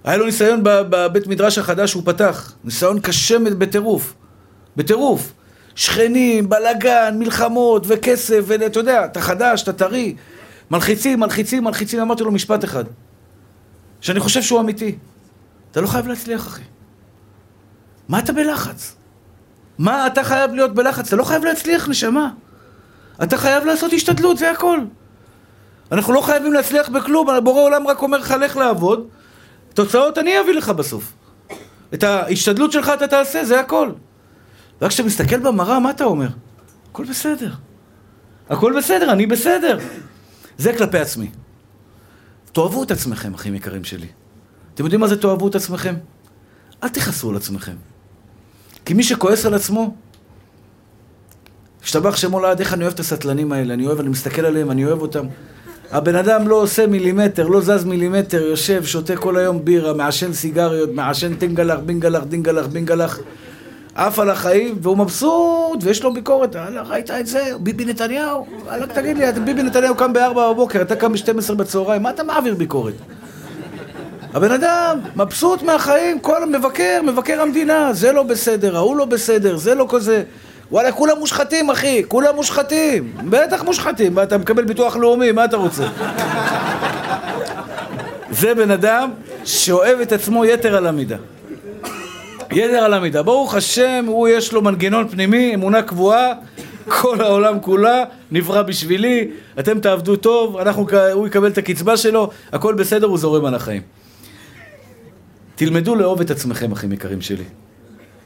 היה 0.04 0.18
לו 0.18 0.26
ניסיון 0.26 0.60
בבית 0.64 1.28
מדרש 1.28 1.58
החדש 1.58 1.92
שהוא 1.92 2.04
פתח. 2.06 2.54
ניסיון 2.64 3.00
קשה 3.00 3.38
בטירוף. 3.40 4.14
בטירוף. 4.78 5.34
שכנים, 5.76 6.50
בלאגן, 6.50 7.16
מלחמות 7.20 7.84
וכסף, 7.88 8.40
ואתה 8.46 8.80
יודע, 8.80 9.06
אתה 9.06 9.22
חדש, 9.22 9.64
אתה 9.64 9.74
טרי. 9.74 10.16
מלחיצים, 10.72 11.20
מלחיצים, 11.20 11.64
מלחיצים. 11.64 12.00
אמרתי 12.00 12.24
לו 12.24 12.32
משפט 12.32 12.64
אחד, 12.64 12.84
שאני 14.02 14.20
חושב 14.20 14.42
שהוא 14.42 14.60
אמיתי. 14.60 14.98
אתה 15.72 15.82
לא 15.82 15.88
חייב 15.88 16.08
להצליח, 16.08 16.48
אחי. 16.48 16.64
מה 18.10 18.20
אתה 18.20 18.34
בלחץ? 18.34 18.96
מה 19.78 20.08
אתה 20.08 20.24
חייב 20.24 20.54
להיות 20.54 20.74
בלחץ? 20.76 21.08
אתה 21.08 21.16
לא 21.16 21.24
חייב 21.24 21.44
להצליח, 21.44 21.90
נשמה. 21.90 22.30
אתה 23.24 23.38
חייב 23.38 23.66
לעשות 23.66 23.94
השתדלות, 23.94 24.38
זה 24.38 24.52
הכל. 24.52 24.80
אנחנו 25.92 26.14
לא 26.14 26.22
חייבים 26.22 26.54
להצליח 26.54 26.90
בכלום, 26.90 27.28
בורא 27.44 27.62
עולם 27.62 27.88
רק 27.88 28.02
אומר 28.02 28.18
לך, 28.18 28.32
לך 28.32 28.58
לעבוד, 28.58 29.08
תוצאות 29.74 30.18
אני 30.18 30.40
אביא 30.40 30.54
לך 30.54 30.70
בסוף. 30.70 31.14
את 31.94 32.04
ההשתדלות 32.04 32.72
שלך 32.72 32.92
אתה 32.94 33.08
תעשה, 33.08 33.46
זה 33.46 33.60
הכל. 33.60 33.92
רק 34.82 34.90
כשאתה 34.90 35.08
מסתכל 35.08 35.40
במראה, 35.40 35.80
מה 35.80 35.90
אתה 35.90 36.04
אומר? 36.04 36.28
הכל 36.92 37.06
בסדר. 37.06 37.52
הכל 38.50 38.74
בסדר, 38.78 39.12
אני 39.12 39.26
בסדר. 39.26 39.80
זה 40.58 40.74
כלפי 40.78 40.98
עצמי. 40.98 41.30
תאהבו 42.52 42.84
את 42.84 42.92
עצמכם, 42.92 43.34
אחים 43.34 43.56
יקרים 43.56 43.84
שלי. 43.84 44.08
אתם 44.74 44.84
יודעים 44.84 45.02
מה 45.02 45.08
זה 45.08 45.22
תאהבו 45.22 45.48
את 45.48 45.56
עצמכם? 45.56 45.96
אל 46.84 46.90
תכעסו 46.90 47.30
על 47.30 47.36
עצמכם. 47.36 47.76
כי 48.86 48.94
מי 48.94 49.04
שכועס 49.04 49.46
על 49.46 49.54
עצמו, 49.54 49.96
השתבח 51.84 52.16
שמו 52.16 52.40
לעד, 52.40 52.60
איך 52.60 52.74
אני 52.74 52.84
אוהב 52.84 52.94
את 52.94 53.00
הסטלנים 53.00 53.52
האלה, 53.52 53.74
אני 53.74 53.88
אוהב, 53.88 54.00
אני 54.00 54.10
מסתכל 54.10 54.46
עליהם, 54.46 54.72
אני 54.72 54.86
אוהב 54.86 55.02
אותם. 55.02 55.26
הבן 55.92 56.16
אדם 56.16 56.48
לא 56.48 56.56
עושה 56.56 56.88
מילימטר, 56.88 57.48
לא 57.48 57.62
זז 57.62 57.86
מילימטר, 57.86 58.42
יושב, 58.42 58.86
שותה 58.86 59.16
כל 59.16 59.38
היום 59.38 59.66
בירה, 59.66 59.94
מעשן 59.94 60.34
סיגריות, 60.34 60.90
מעשן 60.94 61.36
טינגלח, 61.36 61.80
בינגלח, 61.86 62.24
דינגלח, 62.24 62.68
בינגלח, 62.68 63.20
עף 63.96 64.20
על 64.20 64.30
החיים, 64.30 64.78
והוא 64.82 64.98
מבסוט, 64.98 65.80
ויש 65.84 66.04
לו 66.04 66.14
ביקורת, 66.14 66.56
הלאה, 66.56 66.84
ראית 66.84 67.12
את 67.12 67.28
זה? 67.28 67.52
ביבי 67.60 67.86
נתניהו? 67.86 68.46
הלאה, 68.68 68.88
תגיד 68.88 69.18
לי, 69.18 69.32
ביבי 69.32 69.64
נתניהו 69.64 69.96
קם 69.96 70.14
ב-4 70.14 70.34
בבוקר, 70.54 70.82
אתה 70.82 70.96
קם 70.96 71.14
ב-12 71.14 71.54
בצהריים, 71.54 72.04
מה 72.04 72.10
אתה 72.10 72.24
מעביר 72.24 72.56
ביקורת? 72.56 72.94
הבן 74.34 74.52
אדם 74.52 75.00
מבסוט 75.16 75.62
מהחיים, 75.62 76.20
כל 76.20 76.50
מבקר, 76.50 77.02
מבקר 77.08 77.42
המדינה, 77.42 77.94
זה 77.94 78.12
לא 78.12 78.24
בסדר, 78.24 78.76
ההוא 78.76 78.98
לא 78.98 79.06
בסדר, 79.06 79.58
זה 79.58 79.76
לא 79.76 79.86
כזה. 79.90 80.24
וואלה, 80.72 80.92
כולם 80.92 81.20
מושחתים, 81.20 81.70
אחי, 81.70 82.04
כולם 82.08 82.36
מושחתים. 82.36 83.14
בטח 83.30 83.64
מושחתים, 83.64 84.14
מה, 84.14 84.24
אתה 84.24 84.38
מקבל 84.38 84.64
ביטוח 84.64 84.96
לאומי, 84.96 85.32
מה 85.32 85.46
אתה 85.46 85.58
רוצה? 85.58 85.88
זה 88.32 88.56
בן 88.56 88.72
אדם 88.72 89.12
שאוהב 89.46 90.00
את 90.00 90.12
עצמו 90.12 90.46
יתר 90.46 90.76
על 90.76 90.88
המידה. 90.88 91.18
יתר 92.52 92.78
על 92.78 92.94
המידה. 92.94 93.24
ברוך 93.24 93.56
השם, 93.56 94.06
הוא 94.08 94.28
יש 94.28 94.54
לו 94.54 94.62
מנגנון 94.62 95.08
פנימי, 95.08 95.56
אמונה 95.56 95.82
קבועה, 95.82 96.34
כל 96.88 97.22
העולם 97.22 97.60
כולה 97.60 98.04
נברא 98.32 98.62
בשבילי, 98.62 99.28
אתם 99.60 99.80
תעבדו 99.80 100.16
טוב, 100.16 100.58
אנחנו, 100.58 100.88
הוא 101.14 101.28
יקבל 101.28 101.48
את 101.48 101.58
הקצבה 101.58 101.98
שלו, 101.98 102.30
הכל 102.52 102.74
בסדר, 102.74 103.08
הוא 103.08 103.18
זורם 103.18 103.46
על 103.46 103.56
החיים. 103.56 103.82
תלמדו 105.56 105.96
לאהוב 105.96 106.22
את 106.22 106.32
עצמכם, 106.32 106.72
אחים 106.72 106.92
יקרים 106.92 107.22
שלי. 107.22 107.44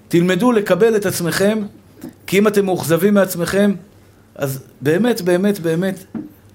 תלמדו 0.07 0.51
לקבל 0.51 0.95
את 0.95 1.05
עצמכם, 1.05 1.59
כי 2.28 2.38
אם 2.38 2.47
אתם 2.47 2.66
מאוכזבים 2.66 3.14
מעצמכם, 3.14 3.74
אז 4.36 4.64
באמת, 4.82 5.22
באמת, 5.22 5.60
באמת, 5.60 6.04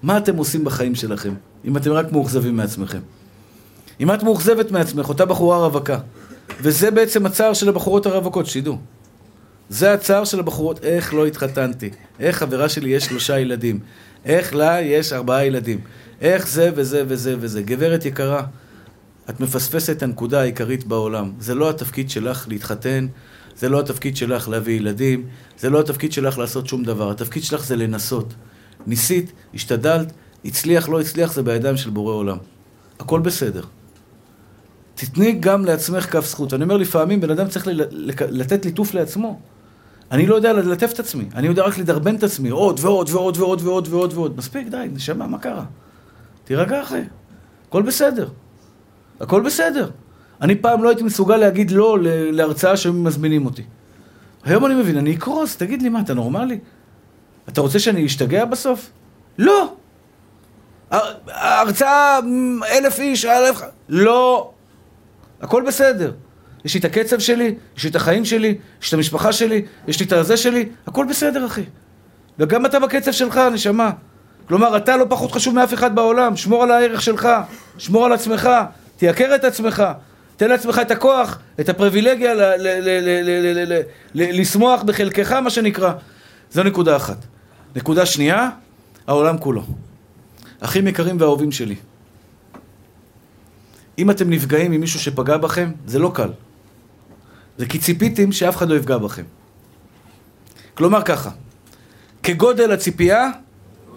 מה 0.02 0.18
אתם 0.18 0.36
עושים 0.36 0.64
בחיים 0.64 0.94
שלכם, 0.94 1.34
אם 1.64 1.76
אתם 1.76 1.92
רק 1.92 2.12
מאוכזבים 2.12 2.56
מעצמכם? 2.56 3.00
אם 4.00 4.14
את 4.14 4.22
מאוכזבת 4.22 4.70
מעצמך, 4.70 5.08
אותה 5.08 5.24
בחורה 5.24 5.58
רווקה, 5.58 5.98
וזה 6.60 6.90
בעצם 6.90 7.26
הצער 7.26 7.52
של 7.52 7.68
הבחורות 7.68 8.06
הרווקות, 8.06 8.46
שתדעו. 8.46 8.78
זה 9.68 9.92
הצער 9.92 10.24
של 10.24 10.40
הבחורות, 10.40 10.84
איך 10.84 11.14
לא 11.14 11.26
התחתנתי, 11.26 11.90
איך 12.20 12.36
חברה 12.36 12.68
שלי 12.68 12.90
יש 12.90 13.04
שלושה 13.04 13.38
ילדים, 13.38 13.80
איך 14.24 14.54
לה 14.54 14.80
יש 14.80 15.12
ארבעה 15.12 15.46
ילדים, 15.46 15.80
איך 16.20 16.48
זה 16.48 16.70
וזה 16.74 17.02
וזה 17.08 17.36
וזה. 17.40 17.62
גברת 17.62 18.04
יקרה, 18.04 18.42
את 19.30 19.40
מפספסת 19.40 19.96
את 19.96 20.02
הנקודה 20.02 20.40
העיקרית 20.40 20.84
בעולם. 20.84 21.32
זה 21.40 21.54
לא 21.54 21.70
התפקיד 21.70 22.10
שלך 22.10 22.46
להתחתן, 22.48 23.06
זה 23.58 23.68
לא 23.68 23.80
התפקיד 23.80 24.16
שלך 24.16 24.48
להביא 24.48 24.76
ילדים, 24.76 25.26
זה 25.58 25.70
לא 25.70 25.80
התפקיד 25.80 26.12
שלך 26.12 26.38
לעשות 26.38 26.66
שום 26.66 26.84
דבר. 26.84 27.10
התפקיד 27.10 27.44
שלך 27.44 27.64
זה 27.64 27.76
לנסות. 27.76 28.34
ניסית, 28.86 29.32
השתדלת, 29.54 30.12
הצליח, 30.44 30.88
לא 30.88 31.00
הצליח, 31.00 31.32
זה 31.32 31.42
בידיים 31.42 31.76
של 31.76 31.90
בורא 31.90 32.12
עולם. 32.14 32.36
הכל 33.00 33.20
בסדר. 33.20 33.62
תתני 34.94 35.32
גם 35.32 35.64
לעצמך 35.64 36.04
כף 36.12 36.26
זכות. 36.26 36.54
אני 36.54 36.62
אומר, 36.62 36.76
לפעמים 36.76 37.20
בן 37.20 37.30
אדם 37.30 37.48
צריך 37.48 37.68
לתת 38.30 38.64
ליטוף 38.64 38.94
לעצמו. 38.94 39.40
אני 40.10 40.26
לא 40.26 40.34
יודע 40.34 40.52
ללטף 40.52 40.90
את 40.94 41.00
עצמי, 41.00 41.24
אני 41.34 41.46
יודע 41.46 41.62
רק 41.62 41.78
לדרבן 41.78 42.16
את 42.16 42.22
עצמי, 42.22 42.48
עוד 42.48 42.80
ועוד 42.82 43.10
ועוד 43.10 43.36
ועוד 43.36 43.62
ועוד 43.62 43.88
ועוד 43.90 44.12
ועוד. 44.12 44.36
מספיק, 44.36 44.68
די, 44.68 44.86
נשמה, 44.92 45.26
מה 45.26 45.38
קרה? 45.38 45.64
תירגע 46.44 46.82
אחי, 46.82 47.02
הכל 47.68 47.82
בסדר. 47.82 48.28
הכל 49.20 49.42
בסדר. 49.42 49.90
אני 50.40 50.54
פעם 50.54 50.82
לא 50.82 50.88
הייתי 50.88 51.02
מסוגל 51.02 51.36
להגיד 51.36 51.70
לא 51.70 51.96
להרצאה 52.32 52.76
שהיו 52.76 52.92
מזמינים 52.92 53.46
אותי. 53.46 53.62
היום 54.44 54.66
אני 54.66 54.74
מבין, 54.74 54.98
אני 54.98 55.14
אקרוס, 55.14 55.56
תגיד 55.56 55.82
לי 55.82 55.88
מה, 55.88 56.00
אתה 56.00 56.14
נורמלי? 56.14 56.58
אתה 57.48 57.60
רוצה 57.60 57.78
שאני 57.78 58.06
אשתגע 58.06 58.44
בסוף? 58.44 58.90
לא! 59.38 59.74
הרצאה 61.26 62.18
אלף 62.72 62.98
איש, 62.98 63.24
אלף... 63.24 63.60
לא. 63.88 64.50
הכל 65.40 65.64
בסדר. 65.66 66.12
יש 66.64 66.74
לי 66.74 66.80
את 66.80 66.84
הקצב 66.84 67.18
שלי, 67.18 67.54
יש 67.76 67.84
לי 67.84 67.90
את 67.90 67.96
החיים 67.96 68.24
שלי, 68.24 68.58
יש 68.82 68.88
את 68.88 68.94
המשפחה 68.94 69.32
שלי, 69.32 69.64
יש 69.88 70.00
לי 70.00 70.06
את 70.06 70.12
הזה 70.12 70.36
שלי, 70.36 70.68
הכל 70.86 71.06
בסדר, 71.08 71.46
אחי. 71.46 71.64
וגם 72.38 72.66
אתה 72.66 72.80
בקצב 72.80 73.12
שלך, 73.12 73.40
נשמה. 73.52 73.90
כלומר, 74.48 74.76
אתה 74.76 74.96
לא 74.96 75.06
פחות 75.08 75.32
חשוב 75.32 75.54
מאף 75.54 75.74
אחד 75.74 75.94
בעולם, 75.94 76.36
שמור 76.36 76.62
על 76.62 76.70
הערך 76.70 77.02
שלך, 77.02 77.28
שמור 77.78 78.06
על 78.06 78.12
עצמך, 78.12 78.50
תייקר 78.96 79.34
את 79.34 79.44
עצמך, 79.44 79.84
תן 80.38 80.48
לעצמך 80.48 80.80
את 80.82 80.90
הכוח, 80.90 81.38
את 81.60 81.68
הפריבילגיה 81.68 82.34
לשמוח 84.14 84.82
בחלקך, 84.82 85.32
מה 85.32 85.50
שנקרא. 85.50 85.92
זו 86.52 86.62
נקודה 86.62 86.96
אחת. 86.96 87.16
נקודה 87.76 88.06
שנייה, 88.06 88.50
העולם 89.06 89.38
כולו. 89.38 89.62
אחים 90.60 90.88
יקרים 90.88 91.16
ואהובים 91.20 91.52
שלי. 91.52 91.74
אם 93.98 94.10
אתם 94.10 94.30
נפגעים 94.30 94.70
ממישהו 94.70 95.00
שפגע 95.00 95.36
בכם, 95.36 95.72
זה 95.86 95.98
לא 95.98 96.10
קל. 96.14 96.30
זה 97.58 97.66
כי 97.66 97.78
ציפיתם 97.78 98.32
שאף 98.32 98.56
אחד 98.56 98.68
לא 98.68 98.74
יפגע 98.74 98.98
בכם. 98.98 99.24
כלומר 100.74 101.02
ככה, 101.02 101.30
כגודל 102.22 102.72
הציפייה, 102.72 103.30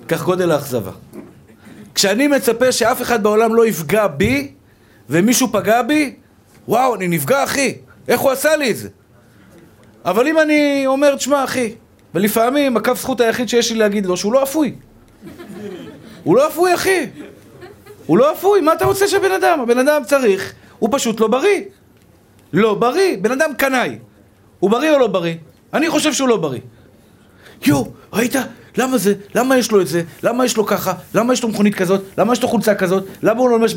כך 0.08 0.24
גודל 0.24 0.52
האכזבה. 0.52 0.92
כשאני 1.96 2.28
מצפה 2.28 2.72
שאף 2.72 3.02
אחד 3.02 3.24
בעולם 3.24 3.56
לא 3.56 3.68
יפגע 3.68 4.08
בי, 4.08 4.54
ומישהו 5.10 5.48
פגע 5.52 5.82
בי, 5.82 6.16
וואו, 6.68 6.96
אני 6.96 7.08
נפגע, 7.08 7.44
אחי. 7.44 7.76
איך 8.08 8.22
הוא 8.22 8.32
עשה 8.32 8.56
לי 8.56 8.72
את 8.72 8.78
זה? 8.78 8.90
אבל 10.06 10.28
אם 10.28 10.40
אני 10.40 10.84
אומר, 10.88 11.16
תשמע, 11.16 11.44
אחי, 11.44 11.76
ולפעמים 12.16 12.78
הקו 12.78 12.96
זכות 12.96 13.22
היחיד 13.22 13.50
שיש 13.50 13.72
לי 13.72 13.78
להגיד 13.78 14.06
לו, 14.06 14.18
שהוא 14.18 14.34
לא 14.34 14.44
אפוי. 14.44 14.76
הוא 16.24 16.36
לא 16.36 16.48
אפוי, 16.48 16.76
אחי. 16.76 17.06
הוא 18.06 18.18
לא 18.18 18.34
אפוי, 18.34 18.62
מה 18.62 18.74
אתה 18.74 18.86
רוצה 18.86 19.08
שהבן 19.08 19.32
אדם? 19.32 19.60
הבן 19.60 19.78
אדם 19.78 20.02
צריך, 20.06 20.54
הוא 20.80 20.90
פשוט 20.92 21.20
לא 21.20 21.28
בריא. 21.28 21.62
לא 22.54 22.74
בריא, 22.74 23.18
בן 23.22 23.32
אדם 23.32 23.52
קנאי. 23.58 23.98
הוא 24.60 24.72
בריא 24.72 24.92
או 24.94 25.00
לא 25.00 25.08
בריא? 25.08 25.36
אני 25.74 25.90
חושב 25.90 26.14
שהוא 26.14 26.30
לא 26.30 26.38
בריא. 26.38 26.62
יואו, 27.66 27.92
ראית? 28.14 28.36
למה 28.78 28.98
זה? 28.98 29.14
למה 29.36 29.58
יש 29.58 29.72
לו 29.72 29.82
את 29.82 29.88
זה? 29.88 30.02
למה 30.24 30.46
יש 30.46 30.58
לו 30.58 30.66
ככה? 30.66 30.94
למה 31.16 31.34
יש 31.34 31.44
לו 31.44 31.50
מכונית 31.50 31.76
כזאת? 31.76 32.02
למה 32.18 32.34
יש 32.34 32.42
לו 32.42 32.48
חולצה 32.48 32.76
כזאת? 32.76 33.04
למה 33.24 33.40
הוא 33.40 33.50
לובש 33.50 33.76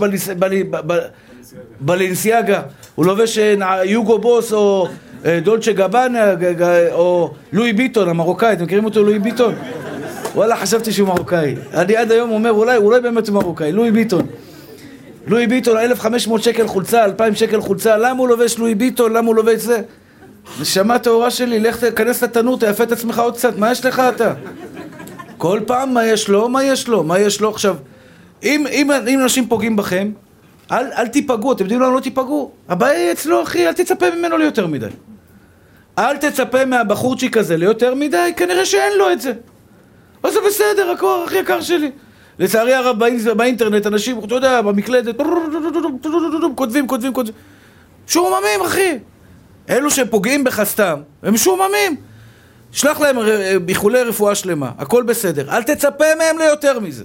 בלנסיאגה? 1.80 2.62
הוא 2.94 3.06
לובש 3.06 3.38
אה, 3.38 3.84
יוגו 3.84 4.18
בוס 4.18 4.52
או 4.52 4.88
אה, 5.24 5.40
דולצ'ה 5.42 5.72
גבנה 5.72 6.34
או 6.92 7.30
לואי 7.52 7.72
ביטון 7.72 8.08
המרוקאי, 8.08 8.52
אתם 8.52 8.64
מכירים 8.64 8.84
אותו 8.84 9.04
לואי 9.04 9.18
ביטון? 9.18 9.54
וואלה, 10.34 10.56
חשבתי 10.56 10.92
שהוא 10.92 11.08
מרוקאי. 11.08 11.54
אני 11.74 11.96
עד 11.96 12.12
היום 12.12 12.30
אומר, 12.30 12.52
אולי, 12.52 12.76
אולי 12.76 13.00
באמת 13.00 13.28
הוא 13.28 13.34
מרוקאי, 13.34 13.72
לואי 13.72 13.90
ביטון. 13.90 14.26
לואי 15.26 15.46
ביטון, 15.46 15.76
1,500 15.76 16.42
שקל 16.42 16.66
חולצה, 16.66 17.04
2,000 17.04 17.34
שקל 17.34 17.60
חולצה, 17.60 17.96
למה 17.96 18.18
הוא 18.18 18.28
לובש 18.28 18.58
לואי 18.58 18.74
ביטון? 18.74 19.12
למה 19.12 19.26
הוא 19.26 19.34
לובש 19.34 19.60
זה? 19.60 19.80
נשמה 20.60 20.98
טהורה 20.98 21.30
שלי, 21.30 21.60
לך 21.60 21.84
תיכנס 21.84 22.22
לתנור, 22.22 22.58
תיפה 22.58 22.84
את 22.84 22.92
עצמך 22.92 23.18
עוד 23.18 23.34
קצת, 23.34 23.58
מה 23.58 23.72
יש 23.72 23.84
לך 23.84 24.02
אתה? 24.14 24.32
כל 25.44 25.60
פעם 25.66 25.94
מה 25.94 26.04
יש 26.04 26.28
לו, 26.28 26.48
מה 26.48 26.64
יש 26.64 26.88
לו, 26.88 27.02
מה 27.02 27.18
יש 27.18 27.40
לו 27.40 27.50
עכשיו. 27.50 27.76
אם, 28.42 28.66
אם, 28.66 28.90
אם 29.08 29.20
אנשים 29.20 29.48
פוגעים 29.48 29.76
בכם, 29.76 30.10
אל, 30.70 30.86
אל 30.96 31.08
תיפגעו, 31.08 31.52
אתם 31.52 31.64
יודעים 31.64 31.80
למה 31.80 31.94
לא 31.94 32.00
תיפגעו? 32.00 32.52
הבעיה 32.68 32.98
היא 32.98 33.12
אצלו, 33.12 33.42
אחי, 33.42 33.68
אל 33.68 33.72
תצפה 33.72 34.06
ממנו 34.10 34.38
ליותר 34.38 34.66
מדי. 34.66 34.86
אל 35.98 36.16
תצפה 36.16 36.64
מהבחורצ'יק 36.64 37.36
הזה 37.36 37.56
ליותר 37.56 37.94
מדי, 37.94 38.32
כנראה 38.36 38.64
שאין 38.64 38.98
לו 38.98 39.12
את 39.12 39.20
זה. 39.20 39.32
אז 40.22 40.32
זה 40.32 40.38
בסדר, 40.46 40.90
הכוח 40.90 41.26
הכי 41.26 41.38
יקר 41.38 41.60
שלי. 41.60 41.90
לצערי 42.38 42.74
הרב 42.74 42.96
באינטרנט 43.36 43.86
אנשים, 43.86 44.18
אתה 44.24 44.34
יודע, 44.34 44.62
במקלדת, 44.62 45.14
כותבים, 46.54 46.86
כותבים, 46.86 47.12
כותבים. 47.14 47.34
משועממים, 48.08 48.60
אחי. 48.66 48.98
אלו 49.70 49.90
שפוגעים 49.90 50.44
בך 50.44 50.64
סתם, 50.64 51.00
הם 51.22 51.34
משועממים. 51.34 51.96
שלח 52.74 53.00
להם 53.00 53.16
איחולי 53.68 54.02
רפואה 54.02 54.34
שלמה, 54.34 54.70
הכל 54.78 55.02
בסדר. 55.02 55.50
אל 55.50 55.62
תצפה 55.62 56.04
מהם 56.18 56.38
ליותר 56.38 56.80
מזה. 56.80 57.04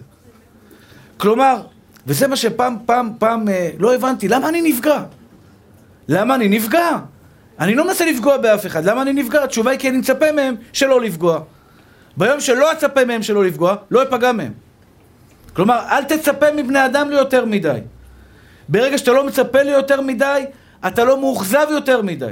כלומר, 1.18 1.62
וזה 2.08 2.28
מה 2.28 2.36
שפעם, 2.36 2.78
פעם, 2.86 3.12
פעם 3.20 3.50
אה, 3.50 3.70
לא 3.80 3.96
הבנתי, 3.96 4.28
למה 4.28 4.50
אני 4.50 4.62
נפגע? 4.62 5.04
למה 6.08 6.36
אני 6.36 6.48
נפגע? 6.48 6.98
אני 7.60 7.76
לא 7.76 7.88
מנסה 7.88 8.06
לפגוע 8.06 8.38
באף 8.38 8.66
אחד, 8.66 8.86
למה 8.86 9.02
אני 9.02 9.14
נפגע? 9.14 9.44
התשובה 9.44 9.72
היא 9.72 9.80
כי 9.80 9.90
אני 9.90 9.98
מצפה 9.98 10.32
מהם 10.32 10.56
שלא 10.74 11.02
לפגוע. 11.02 11.40
ביום 12.18 12.40
שלא 12.40 12.72
אצפה 12.72 13.06
מהם 13.06 13.24
שלא 13.24 13.46
לפגוע, 13.46 13.76
לא 13.92 14.04
אפגע 14.04 14.32
מהם. 14.32 14.52
כלומר, 15.54 15.80
אל 15.90 16.04
תצפה 16.04 16.46
מבני 16.56 16.86
אדם 16.86 17.10
ליותר 17.10 17.46
מדי. 17.46 17.80
ברגע 18.70 18.98
שאתה 18.98 19.12
לא 19.12 19.28
מצפה 19.28 19.62
ליותר 19.62 20.02
מדי, 20.02 20.46
אתה 20.88 21.04
לא 21.04 21.20
מאוכזב 21.20 21.68
יותר 21.70 22.02
מדי. 22.02 22.32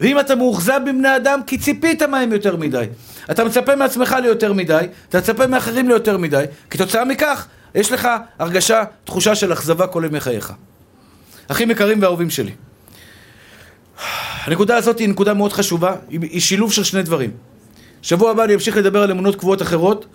ואם 0.00 0.20
אתה 0.20 0.34
מאוכזב 0.34 0.80
מבני 0.86 1.16
אדם, 1.16 1.40
כי 1.46 1.58
ציפית 1.58 2.02
מהם 2.02 2.32
יותר 2.32 2.56
מדי. 2.56 2.84
אתה 3.30 3.44
מצפה 3.44 3.76
מעצמך 3.76 4.16
ליותר 4.22 4.52
מדי, 4.52 4.84
אתה 5.08 5.18
מצפה 5.18 5.46
מאחרים 5.46 5.88
ליותר 5.88 6.16
מדי, 6.16 6.44
כתוצאה 6.70 7.04
מכך, 7.04 7.46
יש 7.74 7.92
לך 7.92 8.08
הרגשה, 8.38 8.84
תחושה 9.04 9.34
של 9.34 9.52
אכזבה 9.52 9.86
כל 9.86 10.02
ימי 10.06 10.20
חייך. 10.20 10.52
אחים 11.48 11.70
יקרים 11.70 12.02
ואהובים 12.02 12.30
שלי. 12.30 12.52
הנקודה 14.44 14.76
הזאת 14.76 14.98
היא 14.98 15.08
נקודה 15.08 15.34
מאוד 15.34 15.52
חשובה, 15.52 15.94
היא 16.08 16.40
שילוב 16.40 16.72
של 16.72 16.84
שני 16.84 17.02
דברים. 17.02 17.30
שבוע 18.02 18.30
הבא 18.30 18.44
אני 18.44 18.54
אמשיך 18.54 18.76
לדבר 18.76 19.02
על 19.02 19.10
אמונות 19.10 19.36
קבועות 19.36 19.62
אחרות, 19.62 20.06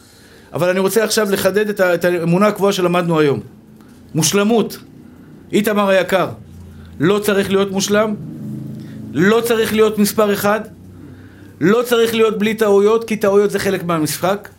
אבל 0.53 0.69
אני 0.69 0.79
רוצה 0.79 1.03
עכשיו 1.03 1.31
לחדד 1.31 1.69
את, 1.69 1.81
את 1.81 2.05
האמונה 2.05 2.47
הקבועה 2.47 2.73
שלמדנו 2.73 3.19
היום. 3.19 3.39
מושלמות. 4.15 4.77
איתמר 5.51 5.89
היקר, 5.89 6.29
לא 6.99 7.19
צריך 7.19 7.49
להיות 7.49 7.71
מושלם, 7.71 8.15
לא 9.15 9.41
צריך 9.41 9.73
להיות 9.73 9.97
מספר 9.97 10.33
אחד, 10.33 10.61
לא 11.61 11.83
צריך 11.85 12.13
להיות 12.13 12.39
בלי 12.39 12.53
טעויות, 12.53 13.03
כי 13.03 13.17
טעויות 13.17 13.51
זה 13.51 13.59
חלק 13.59 13.83
מהמשחק. 13.83 14.49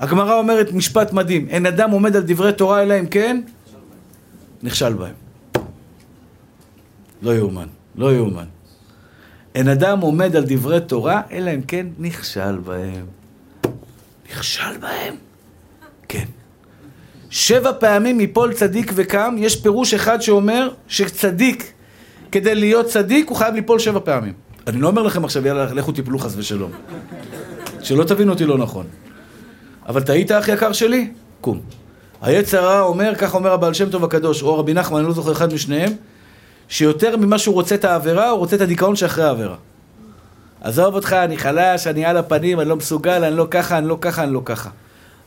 הגמרא 0.00 0.38
אומרת 0.38 0.72
משפט 0.72 1.12
מדהים, 1.12 1.48
אין 1.48 1.66
אדם 1.66 1.90
עומד 1.90 2.16
על 2.16 2.22
דברי 2.26 2.52
תורה 2.52 2.82
אלא 2.82 3.00
אם 3.00 3.06
כן 3.06 3.40
נכשל 4.62 4.92
בהם. 4.92 5.14
לא 7.22 7.34
יאומן, 7.34 7.66
לא 7.96 8.14
יאומן. 8.14 8.44
אין 9.54 9.68
אדם 9.68 10.00
עומד 10.00 10.36
על 10.36 10.44
דברי 10.46 10.80
תורה, 10.80 11.22
אלא 11.32 11.54
אם 11.54 11.62
כן 11.62 11.86
נכשל 11.98 12.56
בהם. 12.56 13.06
נכשל 14.30 14.76
בהם? 14.80 15.14
כן. 16.08 16.24
שבע 17.30 17.72
פעמים 17.80 18.18
מפול 18.18 18.52
צדיק 18.52 18.92
וקם, 18.94 19.36
יש 19.38 19.56
פירוש 19.62 19.94
אחד 19.94 20.20
שאומר 20.22 20.68
שצדיק, 20.88 21.71
כדי 22.32 22.54
להיות 22.54 22.86
צדיק, 22.86 23.28
הוא 23.28 23.36
חייב 23.36 23.54
ליפול 23.54 23.78
שבע 23.78 24.00
פעמים. 24.04 24.32
אני 24.66 24.80
לא 24.80 24.88
אומר 24.88 25.02
לכם 25.02 25.24
עכשיו, 25.24 25.46
יאללה, 25.46 25.74
לכו 25.74 25.92
תיפלו 25.92 26.18
חס 26.18 26.34
ושלום. 26.36 26.70
שלא 27.80 28.04
תבינו 28.04 28.32
אותי 28.32 28.44
לא 28.44 28.58
נכון. 28.58 28.86
אבל 29.86 30.02
טעית, 30.02 30.30
אח 30.30 30.48
יקר 30.48 30.72
שלי? 30.72 31.10
קום. 31.40 31.60
היצר 32.22 32.64
הרע 32.64 32.80
אומר, 32.80 33.14
כך 33.18 33.34
אומר 33.34 33.52
הבעל 33.52 33.74
שם 33.74 33.90
טוב 33.90 34.04
הקדוש, 34.04 34.42
או 34.42 34.58
רבי 34.58 34.74
נחמן, 34.74 34.98
אני 34.98 35.06
לא 35.06 35.12
זוכר 35.12 35.32
אחד 35.32 35.54
משניהם, 35.54 35.92
שיותר 36.68 37.16
ממה 37.16 37.38
שהוא 37.38 37.54
רוצה 37.54 37.74
את 37.74 37.84
העבירה, 37.84 38.30
הוא 38.30 38.38
רוצה 38.38 38.56
את 38.56 38.60
הדיכאון 38.60 38.96
שאחרי 38.96 39.24
העבירה. 39.24 39.56
עזוב 40.60 40.94
אותך, 40.94 41.12
אני 41.12 41.36
חלש, 41.36 41.86
אני 41.86 42.04
על 42.04 42.16
הפנים, 42.16 42.60
אני 42.60 42.68
לא 42.68 42.76
מסוגל, 42.76 43.24
אני 43.24 43.36
לא 43.36 43.46
ככה, 43.50 43.78
אני 43.78 43.88
לא 43.88 43.98
ככה, 44.00 44.22
אני 44.22 44.32
לא 44.32 44.42
ככה. 44.44 44.70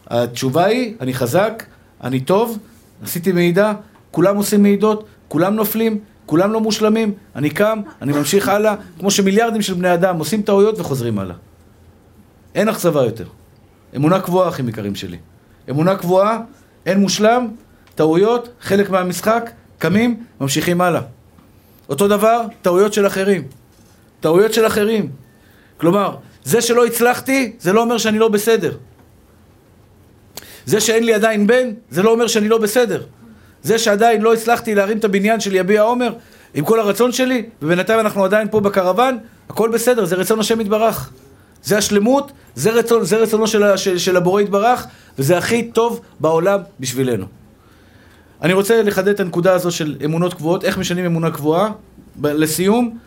התשובה 0.08 0.66
היא, 0.66 0.96
אני 1.02 1.14
חזק, 1.14 1.64
אני 2.04 2.20
טוב, 2.20 2.60
עשיתי 3.04 3.32
מעידה, 3.32 3.74
כולם 4.12 4.38
עושים 4.38 4.64
מעידות, 4.64 5.06
כולם 5.28 5.56
נופלים, 5.56 6.00
כולם 6.26 6.52
לא 6.52 6.62
מושלמים, 6.62 7.14
אני 7.36 7.50
קם, 7.50 7.82
אני 8.02 8.14
ממשיך 8.14 8.50
הלאה, 8.50 8.76
כמו 9.00 9.12
שמיליארדים 9.12 9.62
של 9.62 9.74
בני 9.74 9.94
אדם 9.94 10.20
עושים 10.20 10.42
טעויות 10.42 10.80
וחוזרים 10.80 11.20
הלאה. 11.20 11.36
אין 12.56 12.70
אכזבה 12.70 13.04
יותר. 13.04 13.26
אמונה 13.96 14.20
קבועה, 14.20 14.50
אחים 14.50 14.70
יקרים 14.70 14.96
שלי. 14.96 15.18
אמונה 15.70 15.96
קבועה, 15.96 16.40
אין 16.86 17.00
מושלם, 17.00 17.48
טעויות, 17.96 18.50
חלק 18.62 18.90
מהמשחק, 18.90 19.52
קמים, 19.78 20.24
ממשיכים 20.42 20.82
הלאה. 20.82 21.02
אותו 21.90 22.08
דבר, 22.08 22.42
טעויות 22.62 22.94
של 22.94 23.08
אחרים. 23.08 23.48
טעויות 24.20 24.54
של 24.54 24.68
אחרים. 24.68 25.10
כלומר, 25.78 26.16
זה 26.44 26.62
שלא 26.62 26.86
הצלחתי, 26.86 27.54
זה 27.60 27.74
לא 27.74 27.82
אומר 27.82 27.98
שאני 27.98 28.20
לא 28.20 28.28
בסדר. 28.28 28.78
זה 30.66 30.82
שאין 30.82 31.04
לי 31.04 31.14
עדיין 31.14 31.48
בן, 31.48 31.70
זה 31.90 32.04
לא 32.04 32.12
אומר 32.12 32.28
שאני 32.28 32.48
לא 32.48 32.58
בסדר. 32.58 33.04
זה 33.66 33.80
שעדיין 33.80 34.22
לא 34.22 34.34
הצלחתי 34.34 34.76
להרים 34.76 34.98
את 34.98 35.06
הבניין 35.06 35.40
של 35.40 35.56
יביע 35.56 35.82
עומר, 35.82 36.14
עם 36.54 36.66
כל 36.66 36.80
הרצון 36.80 37.12
שלי, 37.12 37.44
ובינתיים 37.62 38.00
אנחנו 38.00 38.26
עדיין 38.26 38.48
פה 38.52 38.60
בקרוון, 38.60 39.18
הכל 39.50 39.70
בסדר, 39.74 40.06
זה 40.06 40.16
רצון 40.16 40.40
השם 40.40 40.62
יתברך. 40.62 41.10
זה 41.64 41.78
השלמות, 41.78 42.32
זה, 42.56 42.72
רצון, 42.72 43.04
זה 43.04 43.18
רצונו 43.18 43.48
של, 43.48 43.78
של, 43.78 43.98
של 43.98 44.18
הבורא 44.18 44.42
יתברך, 44.42 44.88
וזה 45.20 45.38
הכי 45.38 45.72
טוב 45.72 46.02
בעולם 46.20 46.60
בשבילנו. 46.80 47.26
אני 48.42 48.54
רוצה 48.54 48.82
לחדד 48.82 49.08
את 49.08 49.20
הנקודה 49.20 49.54
הזו 49.54 49.72
של 49.72 49.96
אמונות 50.06 50.34
קבועות, 50.34 50.64
איך 50.64 50.78
משנים 50.78 51.06
אמונה 51.06 51.32
קבועה. 51.32 51.72
לסיום, 52.24 52.98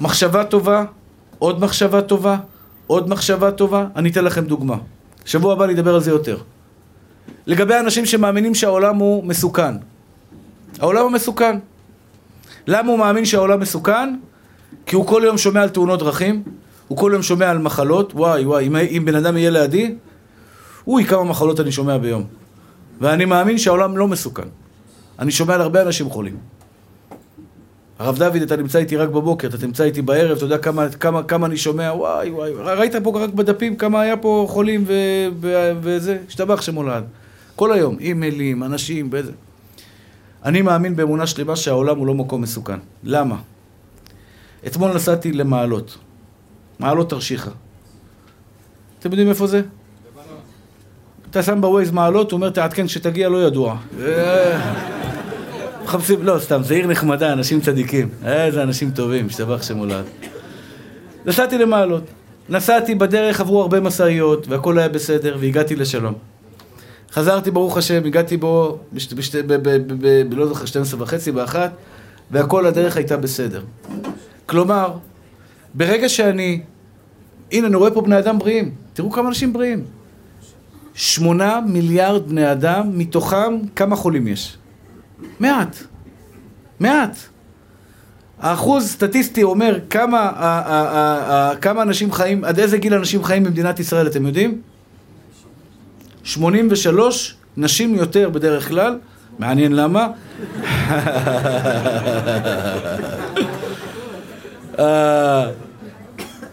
מחשבה 0.00 0.44
טובה, 0.44 0.84
עוד 1.38 1.60
מחשבה 1.60 2.02
טובה, 2.02 2.36
עוד 2.86 3.08
מחשבה 3.08 3.50
טובה. 3.50 3.86
אני 3.96 4.10
אתן 4.10 4.24
לכם 4.24 4.44
דוגמה. 4.44 4.76
שבוע 5.24 5.52
הבא 5.52 5.64
אני 5.64 5.72
אדבר 5.72 5.94
על 5.94 6.00
זה 6.00 6.10
יותר. 6.10 6.38
לגבי 7.46 7.74
אנשים 7.78 8.06
שמאמינים 8.06 8.54
שהעולם 8.54 8.96
הוא 8.96 9.24
מסוכן. 9.24 9.74
העולם 10.78 11.02
הוא 11.02 11.10
מסוכן. 11.10 11.58
למה 12.66 12.90
הוא 12.90 12.98
מאמין 12.98 13.24
שהעולם 13.24 13.60
מסוכן? 13.60 14.16
כי 14.86 14.96
הוא 14.96 15.06
כל 15.06 15.22
יום 15.24 15.38
שומע 15.38 15.62
על 15.62 15.68
תאונות 15.68 16.00
דרכים, 16.00 16.42
הוא 16.88 16.98
כל 16.98 17.10
יום 17.14 17.22
שומע 17.22 17.50
על 17.50 17.58
מחלות, 17.58 18.14
וואי 18.14 18.44
וואי, 18.44 18.66
אם, 18.66 18.76
אם 18.76 19.02
בן 19.04 19.14
אדם 19.14 19.36
יהיה 19.36 19.50
לידי, 19.50 19.94
אוי, 20.86 21.04
כמה 21.04 21.24
מחלות 21.24 21.60
אני 21.60 21.72
שומע 21.72 21.98
ביום. 21.98 22.24
ואני 23.00 23.24
מאמין 23.24 23.58
שהעולם 23.58 23.96
לא 23.96 24.08
מסוכן. 24.08 24.48
אני 25.18 25.30
שומע 25.30 25.54
על 25.54 25.60
הרבה 25.60 25.82
אנשים 25.82 26.10
חולים. 26.10 26.36
הרב 27.98 28.18
דוד, 28.18 28.42
אתה 28.42 28.56
נמצא 28.56 28.78
איתי 28.78 28.96
רק 28.96 29.08
בבוקר, 29.08 29.48
אתה 29.48 29.66
נמצא 29.66 29.84
איתי 29.84 30.02
בערב, 30.02 30.36
אתה 30.36 30.44
יודע 30.44 30.58
כמה, 30.58 30.88
כמה, 30.88 31.22
כמה 31.22 31.46
אני 31.46 31.56
שומע, 31.56 31.92
וואי 31.92 32.30
וואי, 32.30 32.52
ראית 32.52 32.96
פה 32.96 33.20
רק 33.20 33.30
בדפים 33.30 33.76
כמה 33.76 34.00
היה 34.00 34.16
פה 34.16 34.46
חולים 34.48 34.84
ו, 34.86 34.92
ו, 35.40 35.72
וזה, 35.80 36.18
השתבח 36.28 36.60
שמולד. 36.60 37.04
כל 37.56 37.72
היום, 37.72 37.96
אימיילים, 38.00 38.62
אנשים, 38.62 39.08
וזה. 39.12 39.32
אני 40.44 40.62
מאמין 40.62 40.96
באמונה 40.96 41.26
שלמה 41.26 41.56
שהעולם 41.56 41.98
הוא 41.98 42.06
לא 42.06 42.14
מקום 42.14 42.40
מסוכן. 42.40 42.78
למה? 43.04 43.36
אתמול 44.66 44.94
נסעתי 44.94 45.32
למעלות. 45.32 45.98
מעלות 46.78 47.10
תרשיחא. 47.10 47.50
אתם 48.98 49.10
יודעים 49.10 49.28
איפה 49.28 49.46
זה? 49.46 49.62
אתה 51.30 51.42
שם 51.42 51.60
בווייז 51.60 51.90
מעלות, 51.90 52.30
הוא 52.30 52.36
אומר 52.36 52.50
תעדכן 52.50 52.86
כשתגיע 52.86 53.28
לא 53.28 53.46
ידוע. 53.46 53.76
מחפשים, 55.94 56.22
לא, 56.22 56.38
סתם, 56.38 56.62
זה 56.62 56.74
עיר 56.74 56.86
נחמדה, 56.86 57.32
אנשים 57.32 57.60
צדיקים. 57.60 58.08
איזה 58.24 58.62
אנשים 58.62 58.90
טובים, 58.90 59.26
השתבח 59.26 59.62
שמולד. 59.62 60.04
נסעתי 61.26 61.58
למעלות. 61.58 62.04
נסעתי 62.48 62.94
בדרך, 62.94 63.40
עברו 63.40 63.60
הרבה 63.60 63.80
משאיות, 63.80 64.48
והכל 64.48 64.78
היה 64.78 64.88
בסדר, 64.88 65.36
והגעתי 65.40 65.76
לשלום. 65.76 66.14
חזרתי, 67.12 67.50
ברוך 67.50 67.76
השם, 67.76 68.04
הגעתי 68.04 68.36
בו, 68.36 68.78
לא 70.30 70.46
זוכר, 70.46 70.66
12 70.66 71.02
וחצי, 71.02 71.32
באחת, 71.32 71.70
והכל 72.30 72.66
הדרך 72.66 72.96
הייתה 72.96 73.16
בסדר. 73.16 73.62
כלומר, 74.46 74.92
ברגע 75.74 76.08
שאני... 76.08 76.60
הנה, 77.52 77.66
אני 77.66 77.76
רואה 77.76 77.90
פה 77.90 78.00
בני 78.00 78.18
אדם 78.18 78.38
בריאים. 78.38 78.74
תראו 78.92 79.10
כמה 79.10 79.28
אנשים 79.28 79.52
בריאים. 79.52 79.84
שמונה 80.94 81.60
מיליארד 81.66 82.28
בני 82.28 82.52
אדם, 82.52 82.98
מתוכם 82.98 83.58
כמה 83.76 83.96
חולים 83.96 84.28
יש? 84.28 84.56
מעט. 85.40 85.76
מעט. 86.80 87.16
האחוז 88.40 88.88
סטטיסטי 88.88 89.42
אומר 89.42 89.78
כמה, 89.90 90.30
כמה 91.60 91.82
אנשים 91.82 92.12
חיים, 92.12 92.44
עד 92.44 92.58
איזה 92.58 92.78
גיל 92.78 92.94
אנשים 92.94 93.24
חיים 93.24 93.44
במדינת 93.44 93.80
ישראל, 93.80 94.06
אתם 94.06 94.26
יודעים? 94.26 94.60
83 96.24 97.34
נשים 97.56 97.94
יותר 97.94 98.28
בדרך 98.28 98.68
כלל, 98.68 98.98
מעניין 99.38 99.72
למה. 99.72 100.08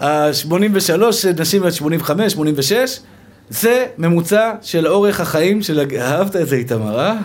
ה-83 0.02 1.02
נשים 1.38 1.64
עד 1.64 1.72
85, 1.72 2.34
86, 2.34 3.00
זה 3.50 3.86
ממוצע 3.98 4.54
של 4.62 4.88
אורך 4.88 5.20
החיים 5.20 5.62
של... 5.62 5.86
אהבת 6.00 6.36
את 6.36 6.48
זה 6.48 6.56
איתמר, 6.56 7.00
אה? 7.00 7.16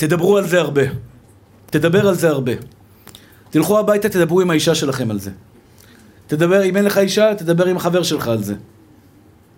תדברו 0.00 0.38
על 0.38 0.46
זה 0.46 0.60
הרבה. 0.60 0.82
תדבר 1.66 2.08
על 2.08 2.14
זה 2.14 2.28
הרבה. 2.28 2.52
תלכו 3.50 3.78
הביתה, 3.78 4.08
תדברו 4.08 4.40
עם 4.40 4.50
האישה 4.50 4.74
שלכם 4.74 5.10
על 5.10 5.18
זה. 5.18 5.30
תדבר, 6.26 6.64
אם 6.64 6.76
אין 6.76 6.84
לך 6.84 6.98
אישה, 6.98 7.34
תדבר 7.34 7.66
עם 7.66 7.76
החבר 7.76 8.02
שלך 8.02 8.28
על 8.28 8.42
זה. 8.42 8.54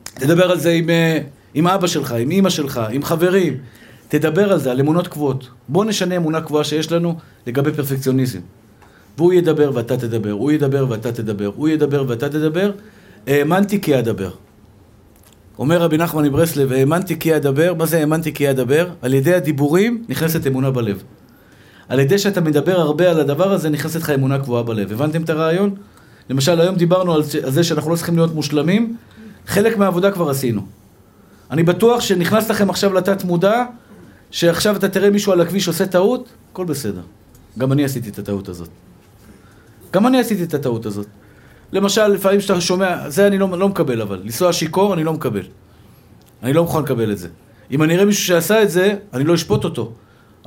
תדבר 0.05 0.51
על 0.51 0.59
זה 0.59 0.71
עם, 0.71 0.91
אה, 0.91 1.19
עם 1.55 1.67
אבא 1.67 1.87
שלך, 1.87 2.13
עם 2.13 2.31
אימא 2.31 2.51
שלך, 2.51 2.81
עם 2.91 3.03
חברים. 3.03 3.57
תדבר 4.09 4.53
על 4.53 4.59
זה, 4.59 4.71
על 4.71 4.81
אמונות 4.81 5.09
קבועות. 5.09 5.49
בואו 5.69 5.85
נשנה 5.85 6.17
אמונה 6.17 6.41
קבועה 6.41 6.65
שיש 6.65 6.93
לנו 6.93 7.19
לגבי 7.47 7.73
פרפקציוניזם. 7.73 8.41
והוא 9.19 9.33
ידבר 9.33 9.71
ואתה 9.75 9.97
תדבר, 9.97 10.31
הוא 10.31 10.53
ידבר 10.53 10.87
ואתה 10.89 11.13
תדבר, 11.13 11.51
הוא 11.57 11.69
ידבר 11.69 12.05
ואתה 12.09 12.29
תדבר, 12.29 12.71
האמנתי 13.27 13.81
כי 13.81 13.99
אדבר. 13.99 14.31
אומר 15.63 15.83
רבי 15.83 15.97
נחמן 15.97 16.25
מברסלב, 16.25 16.73
האמנתי 16.73 17.19
כי 17.19 17.37
אדבר, 17.37 17.75
מה 17.75 17.87
זה 17.87 17.99
האמנתי 17.99 18.33
כי 18.33 18.51
אדבר? 18.51 18.91
על 19.03 19.15
ידי 19.15 19.35
הדיבורים 19.35 20.05
נכנסת 20.09 20.47
אמונה 20.47 20.71
בלב. 20.71 21.03
על 21.89 22.01
ידי 22.01 22.19
שאתה 22.19 22.41
מדבר 22.41 22.81
הרבה 22.81 23.11
על 23.11 23.21
הדבר 23.21 23.53
הזה, 23.53 23.71
נכנסת 23.71 24.01
לך 24.01 24.11
אמונה 24.11 24.39
קבועה 24.39 24.63
בלב. 24.63 24.93
הבנתם 24.93 25.23
את 25.23 25.31
הרעיון? 25.31 25.75
למשל, 26.31 26.61
היום 26.61 26.75
דיברנו 26.75 27.15
על 27.15 27.23
זה 27.25 27.65
שאנחנו 27.65 27.91
לא 27.91 27.97
צריכים 27.97 28.17
להיות 28.17 28.35
מושלמים, 28.35 28.97
חלק 29.47 29.77
מהעבודה 29.77 30.11
כבר 30.11 30.31
עשינו. 30.31 30.63
אני 31.51 31.63
בטוח 31.63 32.01
שנכנס 32.01 32.51
לכם 32.51 32.71
עכשיו 32.71 32.93
לתת 32.93 33.25
מודע, 33.25 33.65
שעכשיו 34.31 34.77
אתה 34.77 34.89
תראה 34.89 35.11
מישהו 35.11 35.33
על 35.33 35.41
הכביש 35.41 35.69
עושה 35.69 35.87
טעות, 35.87 36.29
הכל 36.53 36.65
בסדר. 36.65 37.03
גם 37.59 37.73
אני 37.73 37.85
עשיתי 37.85 38.09
את 38.09 38.19
הטעות 38.19 38.49
הזאת. 38.49 38.69
גם 39.93 40.07
אני 40.07 40.21
עשיתי 40.21 40.43
את 40.43 40.55
הטעות 40.55 40.87
הזאת. 40.87 41.07
למשל, 41.73 42.07
לפעמים 42.07 42.41
שאתה 42.41 42.61
שומע, 42.61 43.11
זה 43.11 43.27
אני 43.27 43.39
לא, 43.39 43.59
לא 43.59 43.69
מקבל 43.69 44.03
אבל. 44.03 44.21
לנסוע 44.25 44.53
שיכור, 44.53 44.95
אני 44.95 45.05
לא 45.05 45.13
מקבל. 45.13 45.43
אני 46.43 46.53
לא 46.53 46.63
מוכן 46.63 46.83
לקבל 46.83 47.13
את 47.13 47.19
זה. 47.19 47.29
אם 47.71 47.83
אני 47.83 47.95
אראה 47.95 48.05
מישהו 48.05 48.25
שעשה 48.25 48.63
את 48.63 48.71
זה, 48.71 48.95
אני 49.13 49.25
לא 49.25 49.35
אשפוט 49.35 49.65
אותו. 49.65 49.93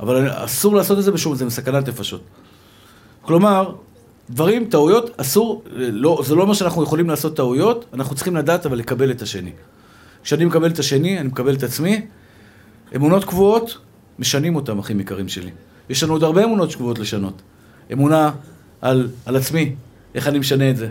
אבל 0.00 0.28
אסור 0.44 0.74
לעשות 0.74 0.98
את 0.98 1.04
זה 1.04 1.12
בשום, 1.12 1.34
זה 1.34 1.44
מסכנת 1.44 1.88
נפשות. 1.88 2.20
כלומר, 3.22 3.74
דברים, 4.30 4.64
טעויות, 4.64 5.10
אסור, 5.16 5.62
לא, 5.76 6.22
זה 6.24 6.34
לא 6.34 6.42
אומר 6.42 6.54
שאנחנו 6.54 6.82
יכולים 6.82 7.08
לעשות 7.08 7.36
טעויות, 7.36 7.84
אנחנו 7.92 8.14
צריכים 8.14 8.36
לדעת 8.36 8.66
אבל 8.66 8.78
לקבל 8.78 9.10
את 9.10 9.22
השני. 9.22 9.52
כשאני 10.22 10.44
מקבל 10.44 10.70
את 10.70 10.78
השני, 10.78 11.20
אני 11.20 11.28
מקבל 11.28 11.54
את 11.54 11.62
עצמי. 11.62 12.06
אמונות 12.96 13.24
קבועות, 13.24 13.78
משנים 14.18 14.56
אותם, 14.56 14.78
אחים 14.78 15.00
יקרים 15.00 15.28
שלי. 15.28 15.50
יש 15.88 16.02
לנו 16.02 16.12
עוד 16.12 16.22
הרבה 16.22 16.44
אמונות 16.44 16.74
קבועות 16.74 16.98
לשנות. 16.98 17.42
אמונה 17.92 18.30
על, 18.80 19.08
על 19.26 19.36
עצמי, 19.36 19.74
איך 20.14 20.28
אני 20.28 20.38
משנה 20.38 20.70
את 20.70 20.76
זה. 20.76 20.88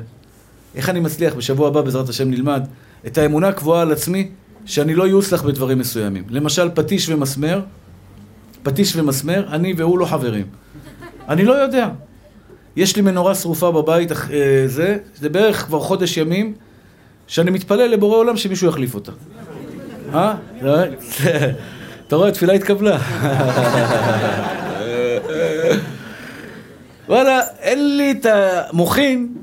איך 0.76 0.90
אני 0.90 1.00
מצליח, 1.00 1.34
בשבוע 1.34 1.68
הבא 1.68 1.82
בעזרת 1.82 2.10
השם 2.10 2.30
נלמד, 2.30 2.68
את 3.08 3.18
האמונה 3.18 3.48
הקבועה 3.48 3.82
על 3.82 3.92
עצמי, 3.92 4.30
שאני 4.66 4.96
לא 4.96 5.08
יוסלח 5.08 5.42
בדברים 5.42 5.80
מסוימים. 5.80 6.24
למשל, 6.30 6.70
פטיש 6.74 7.10
ומסמר, 7.10 7.62
פטיש 8.64 8.96
ומסמר, 8.96 9.46
אני 9.52 9.74
והוא 9.78 10.00
לא 10.00 10.06
חברים. 10.06 10.46
אני 11.30 11.46
לא 11.46 11.54
יודע. 11.54 11.90
יש 12.76 12.96
לי 12.96 13.02
מנורה 13.02 13.36
שרופה 13.36 13.72
בבית, 13.72 14.12
אה, 14.12 14.18
זה, 14.66 14.98
זה 15.16 15.30
בערך 15.30 15.66
כבר 15.66 15.80
חודש 15.80 16.18
ימים, 16.18 16.54
שאני 17.28 17.52
מתפלל 17.52 17.88
לבורא 17.88 18.18
עולם 18.18 18.38
שמישהו 18.38 18.68
יחליף 18.68 18.96
אותה. 18.96 19.12
אה? 20.14 20.34
אתה 22.08 22.16
רואה, 22.16 22.32
תפילה 22.32 22.54
התקבלה. 22.54 22.98
וואלה, 27.10 27.42
אין 27.60 27.98
לי 27.98 28.12
את 28.12 28.26
המוחין. 28.26 29.34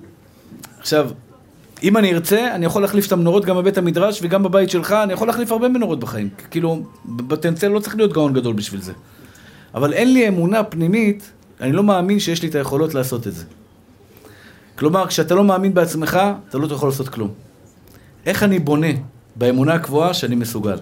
עכשיו, 0.80 1.10
אם 1.82 1.96
אני 1.96 2.12
ארצה, 2.12 2.54
אני 2.54 2.66
יכול 2.66 2.82
להחליף 2.82 3.06
את 3.06 3.12
המנורות 3.12 3.44
גם 3.44 3.56
בבית 3.56 3.78
המדרש 3.78 4.20
וגם 4.22 4.42
בבית 4.42 4.70
שלך, 4.70 4.92
אני 4.92 5.12
יכול 5.12 5.26
להחליף 5.26 5.52
הרבה 5.52 5.68
מנורות 5.68 6.00
בחיים. 6.00 6.28
כאילו, 6.50 6.82
בפוטנציאל 7.04 7.72
לא 7.72 7.80
צריך 7.80 7.96
להיות 7.96 8.12
גאון 8.12 8.32
גדול 8.32 8.54
בשביל 8.54 8.80
זה. 8.80 8.92
אבל 9.74 9.92
אין 9.92 10.12
לי 10.12 10.28
אמונה 10.28 10.64
פנימית, 10.64 11.32
אני 11.60 11.72
לא 11.72 11.82
מאמין 11.82 12.20
שיש 12.20 12.42
לי 12.42 12.48
את 12.48 12.54
היכולות 12.54 12.94
לעשות 12.94 13.26
את 13.26 13.34
זה. 13.34 13.44
כלומר, 14.78 15.06
כשאתה 15.06 15.34
לא 15.34 15.44
מאמין 15.44 15.74
בעצמך, 15.74 16.20
אתה 16.48 16.58
לא 16.58 16.66
יכול 16.66 16.88
לעשות 16.88 17.08
כלום. 17.08 17.30
איך 18.26 18.42
אני 18.42 18.58
בונה 18.58 18.88
באמונה 19.36 19.74
הקבועה 19.74 20.14
שאני 20.14 20.34
מסוגל? 20.34 20.78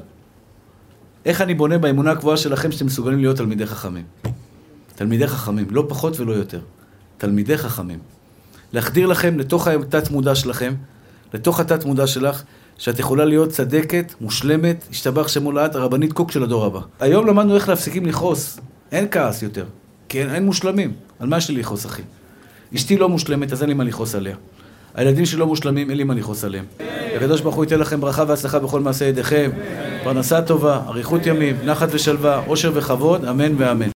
איך 1.24 1.40
אני 1.40 1.54
בונה 1.54 1.78
באמונה 1.78 2.10
הקבועה 2.10 2.36
שלכם 2.36 2.72
שאתם 2.72 2.86
מסוגלים 2.86 3.18
להיות 3.18 3.36
תלמידי 3.36 3.66
חכמים? 3.66 4.04
תלמידי 4.94 5.26
חכמים, 5.26 5.66
לא 5.70 5.84
פחות 5.88 6.20
ולא 6.20 6.32
יותר. 6.32 6.60
תלמידי 7.18 7.58
חכמים. 7.58 7.98
להחדיר 8.72 9.06
לכם 9.06 9.38
לתוך 9.38 9.68
התת 9.68 10.10
מודע 10.10 10.34
שלכם, 10.34 10.74
לתוך 11.34 11.60
התת 11.60 11.84
מודע 11.84 12.06
שלך, 12.06 12.42
שאת 12.78 12.98
יכולה 12.98 13.24
להיות 13.24 13.48
צדקת, 13.48 14.14
מושלמת, 14.20 14.84
השתבח 14.90 15.28
שמולעת, 15.28 15.74
הרבנית 15.74 16.12
קוק 16.12 16.32
של 16.32 16.42
הדור 16.42 16.64
הבא. 16.64 16.80
היום 17.00 17.26
למדנו 17.26 17.54
איך 17.54 17.68
להפסיקים 17.68 18.06
לכעוס. 18.06 18.60
אין 18.92 19.06
כעס 19.10 19.42
יותר. 19.42 19.64
כי 20.08 20.20
אין, 20.20 20.34
אין 20.34 20.44
מושלמים. 20.44 20.92
על 21.18 21.28
מה 21.28 21.36
יש 21.36 21.48
לי 21.48 21.56
לכעוס, 21.56 21.86
אחי? 21.86 22.02
אשתי 22.74 22.96
לא 22.96 23.08
מושלמת, 23.08 23.52
אז 23.52 23.62
אין 23.62 23.68
לי 23.68 23.74
מה 23.74 23.84
לכעוס 23.84 24.14
עליה. 24.14 24.36
הילדים 24.94 25.26
שלי 25.26 25.40
לא 25.40 25.46
מושלמים, 25.46 25.90
אין 25.90 25.98
לי 25.98 26.04
מה 26.04 26.14
לכעוס 26.14 26.44
עליהם. 26.44 26.64
הקדוש 27.16 27.40
ברוך 27.40 27.54
הוא 27.54 27.64
ייתן 27.64 27.78
לכם 27.78 28.00
ברכה 28.00 28.24
והצלחה 28.28 28.58
בכל 28.58 28.80
מעשה 28.80 29.04
ידיכם, 29.04 29.50
פרנסה 30.04 30.42
טובה, 30.42 30.82
אריכות 30.88 31.26
ימים, 31.26 31.56
נחת 31.64 31.88
ושלווה, 31.92 32.42
עושר 32.46 32.70
וכבוד, 32.74 33.24
אמן 33.24 33.54
ואמן. 33.58 33.88